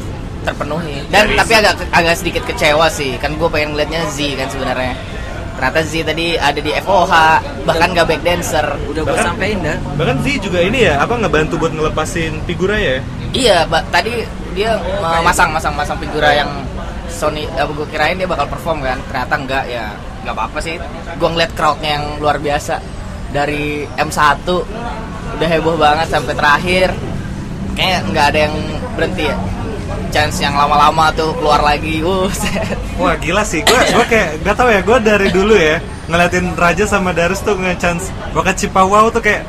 terpenuhi. 0.44 1.06
Dan 1.08 1.38
tapi 1.38 1.52
agak 1.54 1.86
agak 1.94 2.14
sedikit 2.18 2.42
kecewa 2.44 2.90
sih. 2.90 3.14
Kan 3.22 3.38
gue 3.38 3.48
pengen 3.48 3.78
ngeliatnya 3.78 4.04
Z 4.10 4.18
kan 4.34 4.50
sebenarnya. 4.50 4.94
Ternyata 5.54 5.80
Z 5.86 5.92
tadi 6.02 6.26
ada 6.34 6.60
di 6.60 6.72
FOH, 6.74 7.12
bahkan 7.62 7.94
gak 7.94 8.06
back 8.10 8.22
dancer. 8.26 8.66
Udah 8.90 9.02
gue 9.06 9.18
sampein 9.22 9.58
dah. 9.62 9.78
Bahkan 9.94 10.16
sih 10.26 10.42
juga 10.42 10.58
ini 10.58 10.90
ya, 10.90 10.98
apa 10.98 11.14
ngebantu 11.14 11.54
buat 11.62 11.72
ngelepasin 11.72 12.42
figura 12.42 12.74
ya? 12.74 12.98
Iya, 13.30 13.56
ba- 13.70 13.86
tadi 13.88 14.26
dia 14.54 14.78
uh, 14.78 15.22
masang 15.22 15.50
masang 15.54 15.74
masang 15.74 15.98
figura 15.98 16.30
yang 16.34 16.50
Sony, 17.06 17.46
eh, 17.46 17.62
gue 17.62 17.86
kirain 17.94 18.18
dia 18.18 18.26
bakal 18.26 18.50
perform 18.50 18.82
kan, 18.82 18.98
ternyata 19.06 19.34
enggak 19.38 19.64
ya, 19.70 19.94
nggak 20.26 20.34
apa-apa 20.34 20.58
sih. 20.58 20.74
Gue 21.14 21.28
ngeliat 21.30 21.54
crowdnya 21.54 21.90
yang 22.02 22.04
luar 22.18 22.42
biasa 22.42 22.82
dari 23.30 23.86
M1 23.94 24.42
udah 25.38 25.48
heboh 25.50 25.78
banget 25.78 26.10
sampai 26.10 26.34
terakhir, 26.34 26.88
kayak 27.78 28.00
nggak 28.10 28.26
ada 28.34 28.38
yang 28.50 28.54
berhenti 28.98 29.30
ya. 29.30 29.36
Chance 30.14 30.38
yang 30.38 30.54
lama-lama 30.54 31.10
tuh 31.10 31.34
keluar 31.34 31.58
lagi, 31.58 31.98
uh, 32.06 32.30
set. 32.38 32.78
Wah 32.94 33.18
gila 33.18 33.42
sih, 33.42 33.66
gue 33.66 33.74
gua 33.74 34.06
kayak 34.06 34.46
gak 34.46 34.54
tau 34.54 34.70
ya, 34.70 34.78
gue 34.78 34.98
dari 35.02 35.28
dulu 35.34 35.58
ya 35.58 35.82
ngeliatin 36.06 36.54
Raja 36.54 36.84
sama 36.86 37.10
Darius 37.10 37.42
tuh 37.42 37.58
nge-chance 37.58 38.14
bakat 38.30 38.60
Cipawau 38.62 39.10
tuh 39.10 39.18
kayak 39.18 39.42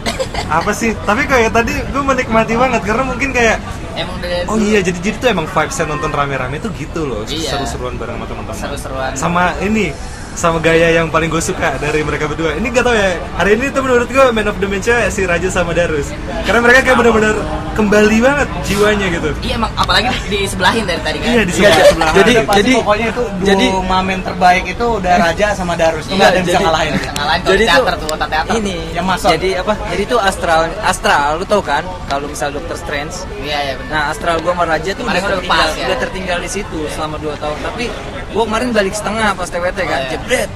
apa 0.50 0.74
sih? 0.74 0.98
Tapi 1.06 1.30
kayak 1.30 1.54
tadi 1.54 1.70
gue 1.70 2.02
menikmati 2.02 2.58
banget 2.58 2.82
karena 2.82 3.04
mungkin 3.06 3.30
kayak 3.30 3.62
emang 3.94 4.18
dari 4.18 4.42
oh 4.50 4.58
iya 4.58 4.82
jadi 4.82 4.98
jadi 5.06 5.16
tuh 5.22 5.30
emang 5.30 5.46
vibes 5.46 5.78
nonton 5.86 6.10
rame-rame 6.10 6.58
tuh 6.58 6.74
gitu 6.74 7.06
loh, 7.06 7.22
Iya. 7.30 7.62
seru-seruan 7.62 8.02
bareng 8.02 8.18
sama 8.18 8.26
teman-teman. 8.26 8.58
seru-seruan. 8.58 9.12
Sama 9.14 9.44
ini 9.62 9.94
sama 10.36 10.60
gaya 10.60 10.92
yang 10.92 11.08
paling 11.08 11.32
gue 11.32 11.40
suka 11.40 11.80
dari 11.80 12.04
mereka 12.04 12.28
berdua. 12.28 12.60
Ini 12.60 12.68
gak 12.76 12.84
tau 12.84 12.92
ya, 12.92 13.16
hari 13.40 13.56
ini 13.56 13.72
tuh 13.72 13.86
menurut 13.88 14.10
gue 14.10 14.26
man 14.36 14.50
of 14.52 14.58
the 14.60 14.68
match 14.68 14.90
si 15.14 15.24
Raja 15.24 15.48
sama 15.48 15.72
Darus. 15.72 16.12
Karena 16.44 16.60
mereka 16.60 16.84
kayak 16.84 16.98
benar-benar 17.00 17.36
kembali 17.76 18.18
banget 18.20 18.48
jiwanya 18.64 19.08
gitu. 19.12 19.30
Iya 19.42 19.54
emang 19.56 19.72
apalagi 19.76 20.08
di, 20.26 20.48
sebelahin 20.48 20.84
dari 20.84 21.02
tadi 21.04 21.18
kan. 21.20 21.28
Iya 21.28 21.42
di 21.44 21.52
Iya, 21.52 21.70
sebelah 21.70 21.88
sebelah. 21.92 22.12
jadi- 22.16 22.36
jadi- 22.50 22.76
pokoknya 22.80 23.08
itu 23.12 23.24
dua 23.36 23.46
jadi- 23.46 23.72
mamen 23.86 24.20
terbaik 24.22 24.64
itu 24.66 24.86
udah 24.96 25.14
Raja 25.20 25.48
sama 25.52 25.74
Darus 25.76 26.04
itu 26.04 26.10
Iya, 26.10 26.16
nggak 26.16 26.26
ada 26.26 26.36
yang 26.36 26.48
bisa 26.48 26.60
ngalahin 26.60 26.94
Jadi 26.96 27.64
tuh 27.66 27.70
teater 27.70 27.94
tuh, 28.00 28.08
otak 28.10 28.30
teater. 28.30 28.54
ini 28.56 28.76
Yang 28.92 29.06
masuk. 29.06 29.30
Jadi 29.30 29.50
apa? 29.56 29.74
Jadi 29.86 30.04
tuh 30.06 30.20
astral 30.20 30.62
astral 30.82 31.30
lu 31.36 31.46
tau 31.46 31.62
kan 31.62 31.84
kalau 32.06 32.26
misal 32.26 32.50
Doctor 32.50 32.76
Strange 32.76 33.16
Iya, 33.38 33.58
iya 33.62 33.74
benar. 33.76 33.92
Nah 33.92 34.04
astral 34.10 34.36
gua 34.40 34.54
sama 34.54 34.66
Raja 34.66 34.90
tuh 34.90 35.04
udah 35.04 35.12
udah 35.12 35.22
tertinggal, 35.30 35.70
ya? 35.70 35.86
udah 35.86 35.98
tertinggal 36.00 36.38
di 36.40 36.50
situ 36.50 36.80
selama 36.90 37.16
2 37.20 37.36
tahun. 37.36 37.58
Tapi 37.62 37.84
gua 38.32 38.44
kemarin 38.46 38.70
balik 38.72 38.94
setengah 38.94 39.28
pas 39.32 39.46
TWT 39.46 39.80
kan, 39.82 40.00
Iya. 40.02 40.10
jebret. 40.12 40.50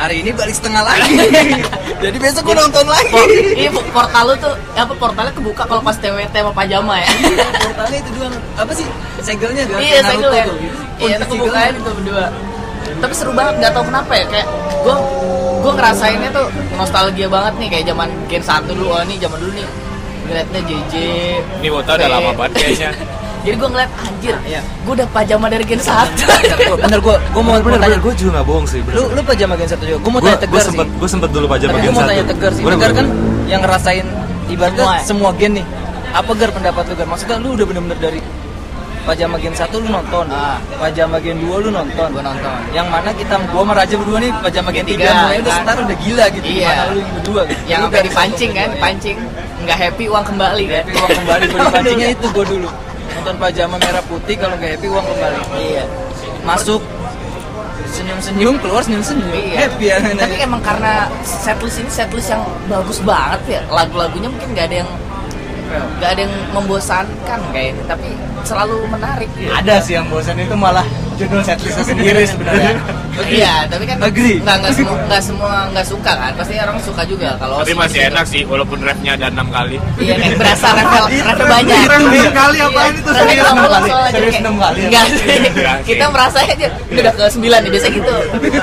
Hari 0.00 0.24
ini 0.24 0.30
balik 0.32 0.56
setengah 0.56 0.80
lagi. 0.80 1.12
Jadi 2.04 2.16
besok 2.16 2.48
gua 2.48 2.64
nonton 2.64 2.88
lagi. 2.88 3.12
Por- 3.12 3.28
Iya 3.52 3.68
portal 3.92 4.32
lu 4.32 4.34
tuh 4.40 4.54
apa 4.72 4.94
portalnya 4.96 5.32
kebuka 5.36 5.68
kalau 5.68 5.84
pas 5.84 5.92
TWT 6.00 6.32
sama 6.32 6.52
pajama 6.56 6.96
ya. 6.96 7.10
Portalnya 7.68 7.98
itu 8.00 8.10
doang. 8.16 8.32
Apa 8.56 8.72
sih? 8.72 8.86
Segelnya 9.20 9.68
kan? 9.68 9.76
iya, 9.76 10.00
Naruto 10.00 10.32
ya. 10.32 10.44
tuh. 10.48 10.56
Iya, 10.96 11.14
itu 11.20 11.26
kebukaan 11.28 11.76
itu 11.76 11.90
berdua. 12.00 12.26
Tapi 13.00 13.12
seru 13.12 13.32
banget, 13.32 13.54
nggak 13.60 13.72
tahu 13.76 13.84
kenapa 13.86 14.12
ya 14.12 14.24
kayak 14.28 14.48
gue 14.80 14.96
gue 15.60 15.72
ngerasainnya 15.76 16.30
tuh 16.32 16.46
nostalgia 16.74 17.28
banget 17.28 17.52
nih 17.60 17.68
kayak 17.68 17.84
zaman 17.92 18.08
Gen 18.32 18.40
1 18.44 18.64
dulu, 18.72 18.84
oh 18.96 19.00
ini 19.04 19.14
zaman 19.20 19.36
dulu 19.36 19.52
nih 19.52 19.66
ngeliatnya 20.24 20.60
JJ 20.64 20.94
Ini 21.60 21.68
Wota 21.68 21.92
udah 22.00 22.08
lama 22.08 22.30
banget 22.32 22.52
kayaknya. 22.56 22.90
Jadi 23.40 23.56
gue 23.56 23.68
ngeliat 23.68 23.90
anjir, 23.98 24.34
Iya. 24.42 24.60
gue 24.60 24.92
udah 24.92 25.08
pajama 25.08 25.46
dari 25.46 25.64
Gen 25.64 25.78
1 25.78 26.12
Gua- 26.60 26.78
Bener 26.78 27.00
gua 27.00 27.16
gua 27.30 27.42
mau, 27.42 27.54
mau 27.56 27.74
tanya 27.74 27.96
gue 27.96 28.12
juga 28.14 28.30
gak 28.36 28.46
bohong 28.46 28.66
sih. 28.66 28.80
lu 28.86 29.02
lu 29.10 29.20
pajama 29.22 29.54
gen 29.54 29.64
satu 29.66 29.84
juga. 29.84 29.98
Gua 29.98 30.10
mau 30.10 30.20
gue 30.20 30.28
tanya 30.28 30.40
tegar 30.40 30.60
sih. 30.60 30.68
sempet 30.68 30.86
gue 30.92 31.08
sempet 31.08 31.30
dulu 31.30 31.46
pajama 31.48 31.72
gen 31.72 31.80
gue 31.80 31.90
mau 31.90 32.00
satu. 32.00 32.10
tanya 32.10 32.24
Tegar 32.26 32.50
sih. 32.52 32.62
Tegar 32.62 32.90
kan 32.92 33.06
yang 33.46 33.60
ngerasain 33.60 34.06
ibaratnya 34.46 34.82
Semua 34.82 34.94
ya? 34.94 35.02
semua, 35.02 35.30
gen 35.34 35.52
nih. 35.54 35.66
Apa 36.10 36.30
Gar 36.34 36.50
pendapat 36.50 36.84
lu 36.84 36.94
Gar? 36.94 37.06
Maksudnya 37.06 37.36
lu 37.38 37.48
udah 37.54 37.64
bener-bener 37.64 37.98
dari 37.98 38.20
Pajama 39.00 39.40
Gen 39.40 39.54
1 39.54 39.72
lu 39.72 39.88
nonton, 39.88 40.28
Ah. 40.28 40.60
Pajama 40.76 41.16
Gen 41.18 41.40
2 41.40 41.56
lu 41.58 41.70
nonton. 41.70 42.08
Gue 42.10 42.20
nonton. 42.20 42.52
Yang 42.70 42.86
mana 42.86 43.10
kita 43.10 43.34
gua 43.48 43.62
sama 43.62 43.72
Raja 43.72 43.94
berdua 43.96 44.18
nih 44.18 44.30
Pajama 44.36 44.68
Gen 44.68 44.84
Gen 44.84 44.86
3 44.86 45.00
tiga, 45.00 45.10
mulai 45.16 45.38
udah 45.40 45.52
setara 45.56 45.80
udah 45.80 45.96
gila 45.96 46.24
gitu. 46.30 46.44
Iya. 46.46 46.60
Gimana 46.60 46.82
lu 46.84 46.96
yang 46.98 47.12
berdua 47.16 47.40
gitu. 47.48 47.60
Yang 47.64 47.80
sampai 47.80 47.96
dari 47.96 48.06
dipancing 48.06 48.36
satu 48.44 48.44
kan, 48.52 48.60
gua 48.60 48.68
ya. 48.68 48.76
dipancing 48.76 49.16
nggak 49.60 49.78
happy 49.78 50.04
uang 50.06 50.24
kembali 50.26 50.64
kan. 50.66 50.84
Happy 50.84 50.94
uang 50.94 51.10
kembali 51.16 51.42
gua 51.46 51.58
dipancingnya 51.66 52.08
itu 52.12 52.26
gua 52.28 52.44
dulu. 52.44 52.68
Nonton 53.16 53.36
Pajama 53.36 53.76
merah 53.76 54.04
putih 54.04 54.34
kalau 54.38 54.54
nggak 54.56 54.78
happy 54.78 54.86
uang 54.88 55.04
kembali. 55.04 55.40
Iya. 55.58 55.84
Masuk 56.44 56.80
senyum-senyum 57.90 58.54
keluar 58.62 58.82
senyum-senyum 58.86 59.28
Iya. 59.34 59.66
happy 59.66 59.84
ya 59.90 59.96
Tapi 59.98 60.36
emang 60.38 60.62
karena 60.62 61.10
setlist 61.26 61.82
ini 61.82 61.90
setlist 61.90 62.30
yang 62.30 62.42
bagus 62.70 63.02
banget 63.02 63.40
ya. 63.48 63.60
Lagu-lagunya 63.68 64.30
mungkin 64.30 64.48
nggak 64.54 64.66
ada 64.70 64.76
yang 64.86 64.90
nggak 65.70 66.10
ada 66.18 66.20
yang 66.26 66.34
membosankan 66.50 67.40
kayaknya, 67.54 67.82
tapi 67.86 68.10
selalu 68.42 68.90
menarik. 68.90 69.30
ada 69.54 69.78
sih 69.78 69.94
yang 69.94 70.06
bosan 70.10 70.34
itu 70.34 70.54
malah 70.58 70.82
judul 71.20 71.40
setlistnya 71.42 71.84
sendiri 71.86 72.22
sebenarnya 72.24 72.72
Iya, 73.20 73.68
tapi 73.68 73.84
kan 73.84 74.00
Agree. 74.00 74.40
nggak 74.40 74.56
nggak 74.58 74.72
semua 74.72 74.96
nggak 75.04 75.20
semua 75.20 75.52
nggak 75.68 75.84
suka 75.84 76.12
kan. 76.14 76.32
Pasti 76.32 76.56
orang 76.56 76.78
suka 76.80 77.02
juga 77.04 77.36
kalau 77.36 77.60
Tapi 77.60 77.68
si- 77.68 77.76
masih 77.76 77.98
si- 77.98 78.06
enak 78.08 78.24
sih, 78.24 78.42
walaupun 78.42 78.78
refnya 78.80 79.12
ada 79.12 79.26
enam 79.28 79.48
kali. 79.50 79.76
Iya, 79.98 80.14
kayak 80.16 80.36
berasa 80.40 80.66
level 80.72 81.04
level 81.04 81.46
banyak. 81.46 81.76
Itu 81.76 81.92
enam 81.92 82.32
kali 82.32 82.56
apaan 82.58 82.72
Iya. 82.88 82.96
itu? 82.96 83.10
Tapi 83.10 83.20
Serius 83.20 83.36
kalau 83.36 83.44
enam 83.44 83.56
ngulang 83.58 83.76
kali? 83.76 83.90
soalnya 83.90 84.10
Serius 84.10 84.36
enam 84.40 84.54
kali 84.56 84.78
ya? 84.78 84.86
Enggak 84.88 85.04
sih. 85.04 85.18
Enggak 85.52 85.76
sih. 85.76 85.86
Kita 85.86 86.04
merasa 86.08 86.38
aja 86.40 86.54
ini 86.88 86.98
udah 86.98 87.12
ke 87.12 87.24
sembilan 87.28 87.58
nih 87.60 87.70
biasa 87.70 87.88
gitu. 87.90 88.14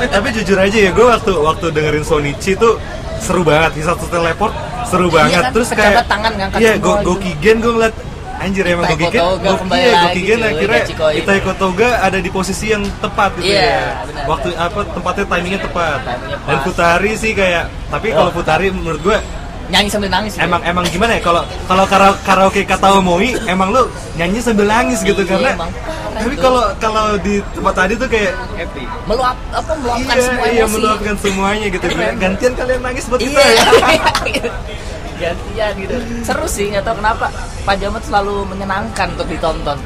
Tapi 0.09 0.27
jujur 0.33 0.57
aja 0.57 0.77
ya, 0.79 0.91
gue 0.91 1.05
waktu 1.07 1.31
waktu 1.37 1.65
dengerin 1.69 2.05
Sonichi 2.07 2.51
tuh 2.55 2.73
seru 3.19 3.41
banget. 3.43 3.71
Di 3.73 3.83
satu 3.85 4.05
teleport 4.07 4.53
seru 4.83 5.07
banget. 5.07 5.37
kan, 5.39 5.51
Terus 5.53 5.69
kayak 5.69 6.01
tangan 6.07 6.31
ngangkat 6.33 6.57
Iya, 6.57 6.71
semua 6.73 6.81
go 6.81 6.91
gitu. 6.95 7.05
Gokigen 7.13 7.55
gue 7.59 7.71
ngeliat 7.73 7.95
anjir 8.37 8.63
emang 8.65 8.85
Itai 8.85 8.93
Gokigen, 8.95 9.19
Kotoga 9.19 9.41
Go- 9.43 9.59
kembali 9.59 9.79
iya, 9.79 9.89
lagi 9.89 10.05
Gokigen 10.07 10.37
cuy, 10.37 10.47
akhirnya 10.47 10.79
Dachikoin. 10.79 11.15
Itai 11.17 11.39
Kotoga 11.41 11.89
ada 11.99 12.17
di 12.17 12.29
posisi 12.29 12.65
yang 12.67 12.83
tepat 12.97 13.29
gitu 13.35 13.49
Iya, 13.49 13.61
ya. 13.63 13.81
benar. 14.03 14.25
Waktu 14.27 14.47
apa 14.53 14.79
tempatnya 14.87 15.25
timingnya 15.27 15.59
tepat. 15.61 15.99
Timingnya 15.99 16.37
Dan 16.39 16.55
pas. 16.55 16.63
Futari 16.63 17.11
sih 17.13 17.31
kayak 17.31 17.63
tapi 17.87 18.07
kalau 18.09 18.29
Futari 18.29 18.67
menurut 18.69 19.01
gue 19.01 19.19
Nyanyi 19.67 19.89
sambil 19.89 20.07
nangis. 20.07 20.31
gitu. 20.31 20.41
emang 20.41 20.63
emang 20.63 20.85
gimana 20.85 21.11
ya 21.11 21.21
kalau 21.21 21.43
kalau 21.67 21.83
kara- 21.83 22.15
karaoke 22.23 22.63
kata 22.63 22.87
Moi 22.99 23.35
emang 23.45 23.67
lu 23.69 23.83
nyanyi 24.15 24.39
sambil 24.39 24.63
nangis 24.63 25.03
gitu 25.03 25.19
Iya, 25.19 25.29
karena 25.29 25.49
emang 25.53 25.71
tapi 26.15 26.35
kalau 26.35 26.63
kalau 26.79 27.05
di 27.19 27.43
tempat 27.51 27.73
tadi 27.75 27.93
tuh 27.93 28.07
kayak 28.07 28.31
happy 28.55 28.87
meluap 29.03 29.35
apa 29.51 29.71
meluapkan 29.75 30.15
iya 30.15 30.23
semua 30.23 30.45
iya 30.47 30.65
meluapkan 30.65 31.15
semuanya 31.19 31.67
gitu 31.67 31.83
Keren. 31.83 32.15
gantian 32.15 32.53
kalian 32.55 32.79
nangis 32.79 33.03
buat 33.05 33.19
kita 33.19 33.35
Iya. 33.35 33.51
ya 33.51 34.51
Gantian 35.17 35.71
gitu. 35.75 35.95
Seru 36.21 36.45
sih, 36.45 36.69
nggak 36.69 36.83
tahu 36.83 36.95
kenapa 36.97 37.27
Pajama 37.61 37.97
tuh 37.97 38.09
selalu 38.09 38.35
menyenangkan 38.47 39.07
untuk 39.13 39.27
ditonton. 39.27 39.77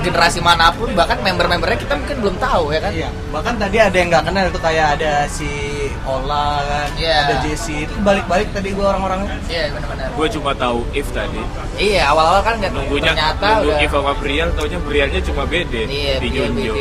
Generasi 0.00 0.40
mana 0.40 0.72
pun, 0.72 0.88
bahkan 0.92 1.20
member-membernya 1.20 1.76
kita 1.76 1.92
mungkin 1.92 2.16
belum 2.20 2.36
tahu 2.38 2.72
ya 2.72 2.80
kan. 2.80 2.92
Iya, 2.92 3.08
bahkan 3.28 3.54
tadi 3.56 3.76
ada 3.76 3.92
yang 3.92 4.08
nggak 4.08 4.24
kenal 4.24 4.44
itu 4.48 4.60
kayak 4.60 4.86
ada 4.96 5.12
si 5.28 5.48
Ola 6.04 6.60
kan, 6.62 6.88
Iya. 6.96 7.16
ada 7.24 7.34
Jesse 7.44 7.84
itu 7.84 7.94
balik-balik 8.00 8.48
tadi 8.48 8.72
gua 8.72 8.96
orang-orang 8.96 9.28
Iya 9.44 9.68
benar-benar. 9.70 10.08
Gue 10.12 10.26
cuma 10.30 10.52
tahu 10.54 10.88
if 10.92 11.08
tadi. 11.12 11.40
Iya 11.76 12.08
awal-awal 12.08 12.40
kan 12.40 12.54
nggak 12.56 12.72
Nunggunya 12.72 13.12
ternyata 13.12 13.44
nunggu 13.60 13.68
udah. 13.68 13.80
if 13.80 13.92
sama 13.92 14.12
Brian, 14.16 14.48
taunya 14.56 14.78
Briannya 14.80 15.20
cuma 15.20 15.42
BD 15.44 15.72
Iya, 15.84 16.14
di 16.16 16.28
iya, 16.28 16.40
Junjo. 16.48 16.72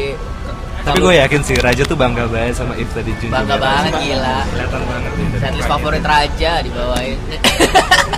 Tapi 0.88 1.00
gue 1.00 1.14
yakin 1.18 1.42
sih 1.44 1.56
Raja 1.58 1.84
tuh 1.84 1.94
bangga 1.94 2.24
banget 2.26 2.56
sama 2.56 2.72
If 2.74 2.88
tadi 2.90 3.12
Junjung 3.14 3.36
Bangga 3.36 3.56
banget 3.58 3.94
gila. 3.98 4.38
kelihatan 4.48 4.82
banget 4.84 5.12
Setlist 5.38 5.68
favorit 5.68 6.04
Raja 6.04 6.52
dibawain. 6.62 7.18
kalau 7.20 7.36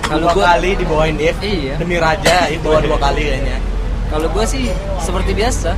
Kalau 0.08 0.20
dua 0.20 0.32
gua- 0.32 0.46
kali 0.48 0.70
dibawain 0.74 1.14
Dev 1.16 1.36
Iya. 1.40 1.74
demi 1.76 1.96
Raja 1.96 2.36
itu 2.46 2.62
bawa 2.62 2.78
dua 2.80 2.98
kali 3.00 3.22
kayaknya. 3.24 3.56
Kalau 4.06 4.26
gue 4.28 4.44
sih 4.44 4.64
seperti 4.98 5.30
biasa 5.32 5.70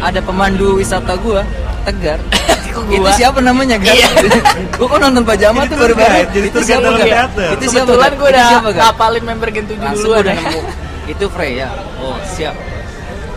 ada 0.00 0.20
pemandu 0.20 0.76
wisata 0.76 1.14
gue 1.16 1.42
Tegar. 1.84 2.18
Kok 2.74 2.88
Itu 2.88 2.98
gua? 3.00 3.12
siapa 3.12 3.38
namanya 3.38 3.76
Gar? 3.76 3.92
Iya. 3.92 4.08
gue 4.78 4.82
kok 4.84 4.98
nonton 4.98 5.22
pajama 5.22 5.62
tuh 5.64 5.76
baru 5.76 5.94
banget. 5.94 6.26
jadi 6.32 6.46
Itu 6.48 6.58
siapa 6.60 6.88
teater. 6.96 7.48
Itu 7.52 7.64
siapa 7.68 7.86
Kebetulan 7.86 8.02
Gar? 8.04 8.14
gue 8.16 8.28
udah 8.30 8.46
ngapalin 8.72 9.24
member 9.24 9.48
Gen 9.48 9.64
7 9.64 9.78
Langsung 9.78 10.02
duluan. 10.04 10.16
gue 10.16 10.24
udah 10.24 10.34
ya. 10.34 10.42
nemu. 10.44 10.60
Itu 11.06 11.24
Freya. 11.28 11.68
Oh 11.98 12.16
siap. 12.24 12.54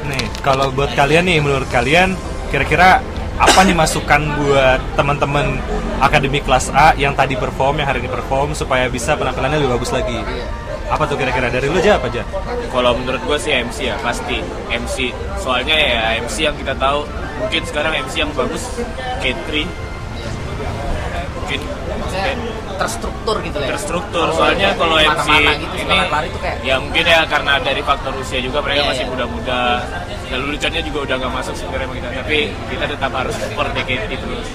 nih 0.07 0.23
kalau 0.39 0.71
buat 0.71 0.87
kalian 0.93 1.25
nih 1.25 1.37
menurut 1.37 1.67
kalian 1.67 2.15
kira-kira 2.47 3.03
apa 3.37 3.59
nih 3.61 3.77
masukan 3.77 4.21
buat 4.41 4.81
teman-teman 4.97 5.61
akademi 6.01 6.41
kelas 6.41 6.73
A 6.73 6.97
yang 6.97 7.13
tadi 7.13 7.37
perform 7.37 7.77
yang 7.77 7.87
hari 7.89 8.01
ini 8.01 8.09
perform 8.09 8.57
supaya 8.57 8.89
bisa 8.89 9.13
penampilannya 9.13 9.61
lebih 9.61 9.77
bagus 9.77 9.93
lagi? 9.93 10.17
Apa 10.87 11.03
tuh 11.05 11.19
kira-kira? 11.19 11.51
Dari 11.51 11.67
lu 11.69 11.77
aja 11.77 12.01
apa 12.01 12.09
aja? 12.09 12.25
Kalau 12.71 12.91
menurut 12.97 13.21
gue 13.21 13.37
sih 13.37 13.51
MC 13.53 13.93
ya 13.93 13.95
pasti 14.01 14.41
MC. 14.71 15.13
Soalnya 15.37 15.75
ya 15.75 15.99
MC 16.23 16.49
yang 16.49 16.55
kita 16.57 16.73
tahu 16.79 17.05
mungkin 17.43 17.61
sekarang 17.67 17.93
MC 18.07 18.25
yang 18.25 18.31
bagus 18.33 18.81
K3 19.21 19.67
mungkin 21.37 21.59
terstruktur 22.77 23.35
gitu 23.41 23.57
ya. 23.57 23.69
Terstruktur. 23.69 24.25
Kalau 24.25 24.37
soalnya 24.37 24.69
kalau 24.73 24.95
MC 24.95 25.27
gitu 25.57 25.75
ini 25.77 25.95
lari 26.07 26.27
tuh 26.29 26.39
kayak 26.39 26.57
ya 26.61 26.75
mungkin 26.77 27.03
ya 27.03 27.19
karena 27.25 27.53
dari 27.59 27.81
faktor 27.81 28.13
usia 28.15 28.39
juga 28.39 28.61
mereka 28.61 28.81
Iya, 28.81 28.89
masih 28.89 29.03
iya. 29.03 29.11
muda-muda. 29.11 29.61
Dan 30.27 30.39
leluconnya 30.43 30.81
juga 30.83 30.99
udah 31.03 31.15
nggak 31.17 31.33
masuk 31.33 31.55
sebenarnya 31.55 31.87
kita. 31.89 32.07
Tapi 32.17 32.39
kita 32.69 32.85
tetap 32.87 33.11
harus 33.11 33.35
support 33.35 33.69
DKT 33.71 34.11
terus 34.13 34.47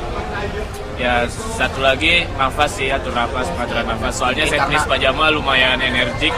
ya 0.94 1.24
satu 1.56 1.80
lagi 1.80 2.28
nafas 2.36 2.70
sih 2.72 2.88
atur 2.88 3.10
nafas 3.12 3.46
pengaturan 3.50 3.84
nafas. 3.86 4.12
Soalnya 4.14 4.44
Oke, 4.44 4.52
setnis 4.52 4.80
karena- 4.80 4.92
pajama 4.92 5.24
lumayan 5.28 5.78
energik. 5.78 6.34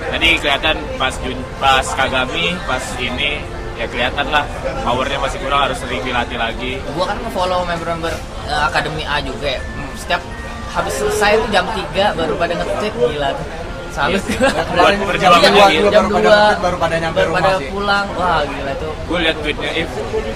Tadi 0.00 0.28
kelihatan 0.36 0.76
pas 0.96 1.14
Jun, 1.16 1.38
pas 1.56 1.86
Kagami 1.86 2.52
pas 2.64 2.82
ini 2.98 3.38
ya 3.74 3.86
kelihatan 3.86 4.26
lah. 4.28 4.44
Powernya 4.84 5.16
masih 5.18 5.38
kurang 5.38 5.64
harus 5.64 5.78
sering 5.78 6.02
dilatih 6.02 6.36
lagi. 6.36 6.76
Gua 6.92 7.06
kan 7.06 7.16
nge-follow 7.18 7.64
member-member 7.64 8.12
eh, 8.44 8.62
Akademi 8.62 9.02
A 9.02 9.18
juga 9.20 9.46
ya. 9.48 9.60
Hmm, 9.62 9.88
Setiap 9.96 10.20
habis 10.70 10.94
selesai 10.96 11.30
tuh 11.36 11.48
jam 11.50 11.64
3 11.66 12.14
baru 12.14 12.34
pada 12.34 12.52
nge-tweet 12.54 12.94
gila 12.94 13.30
tuh. 13.34 13.46
Salut. 13.90 14.22
Iya. 14.22 14.38
Buat 14.78 14.94
perjuangannya 15.02 15.50
Jam 15.50 15.72
gitu. 15.74 15.82
dua, 15.82 15.90
jam 15.90 16.04
Baru 16.06 16.14
pada 16.14 16.22
2 16.22 16.30
nge-tweet, 16.30 16.58
baru 16.62 16.76
pada 16.78 16.96
nyampe 17.02 17.20
rumah 17.26 17.40
pada 17.42 17.50
sih. 17.58 17.68
pulang. 17.74 18.06
Wah, 18.14 18.40
gila 18.46 18.72
tuh. 18.78 18.92
gue 19.02 19.18
liat 19.18 19.36
tweetnya 19.42 19.70
If 19.74 19.88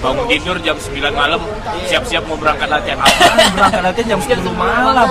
bangun 0.03 0.25
tidur 0.27 0.57
jam 0.59 0.75
9 0.75 0.91
malam 1.15 1.41
siap-siap 1.87 2.23
mau 2.27 2.35
berangkat 2.35 2.67
latihan 2.67 2.99
apa 2.99 3.15
berangkat 3.55 3.81
latihan 3.81 4.07
jam 4.11 4.19
10 4.19 4.51
malam 4.51 5.07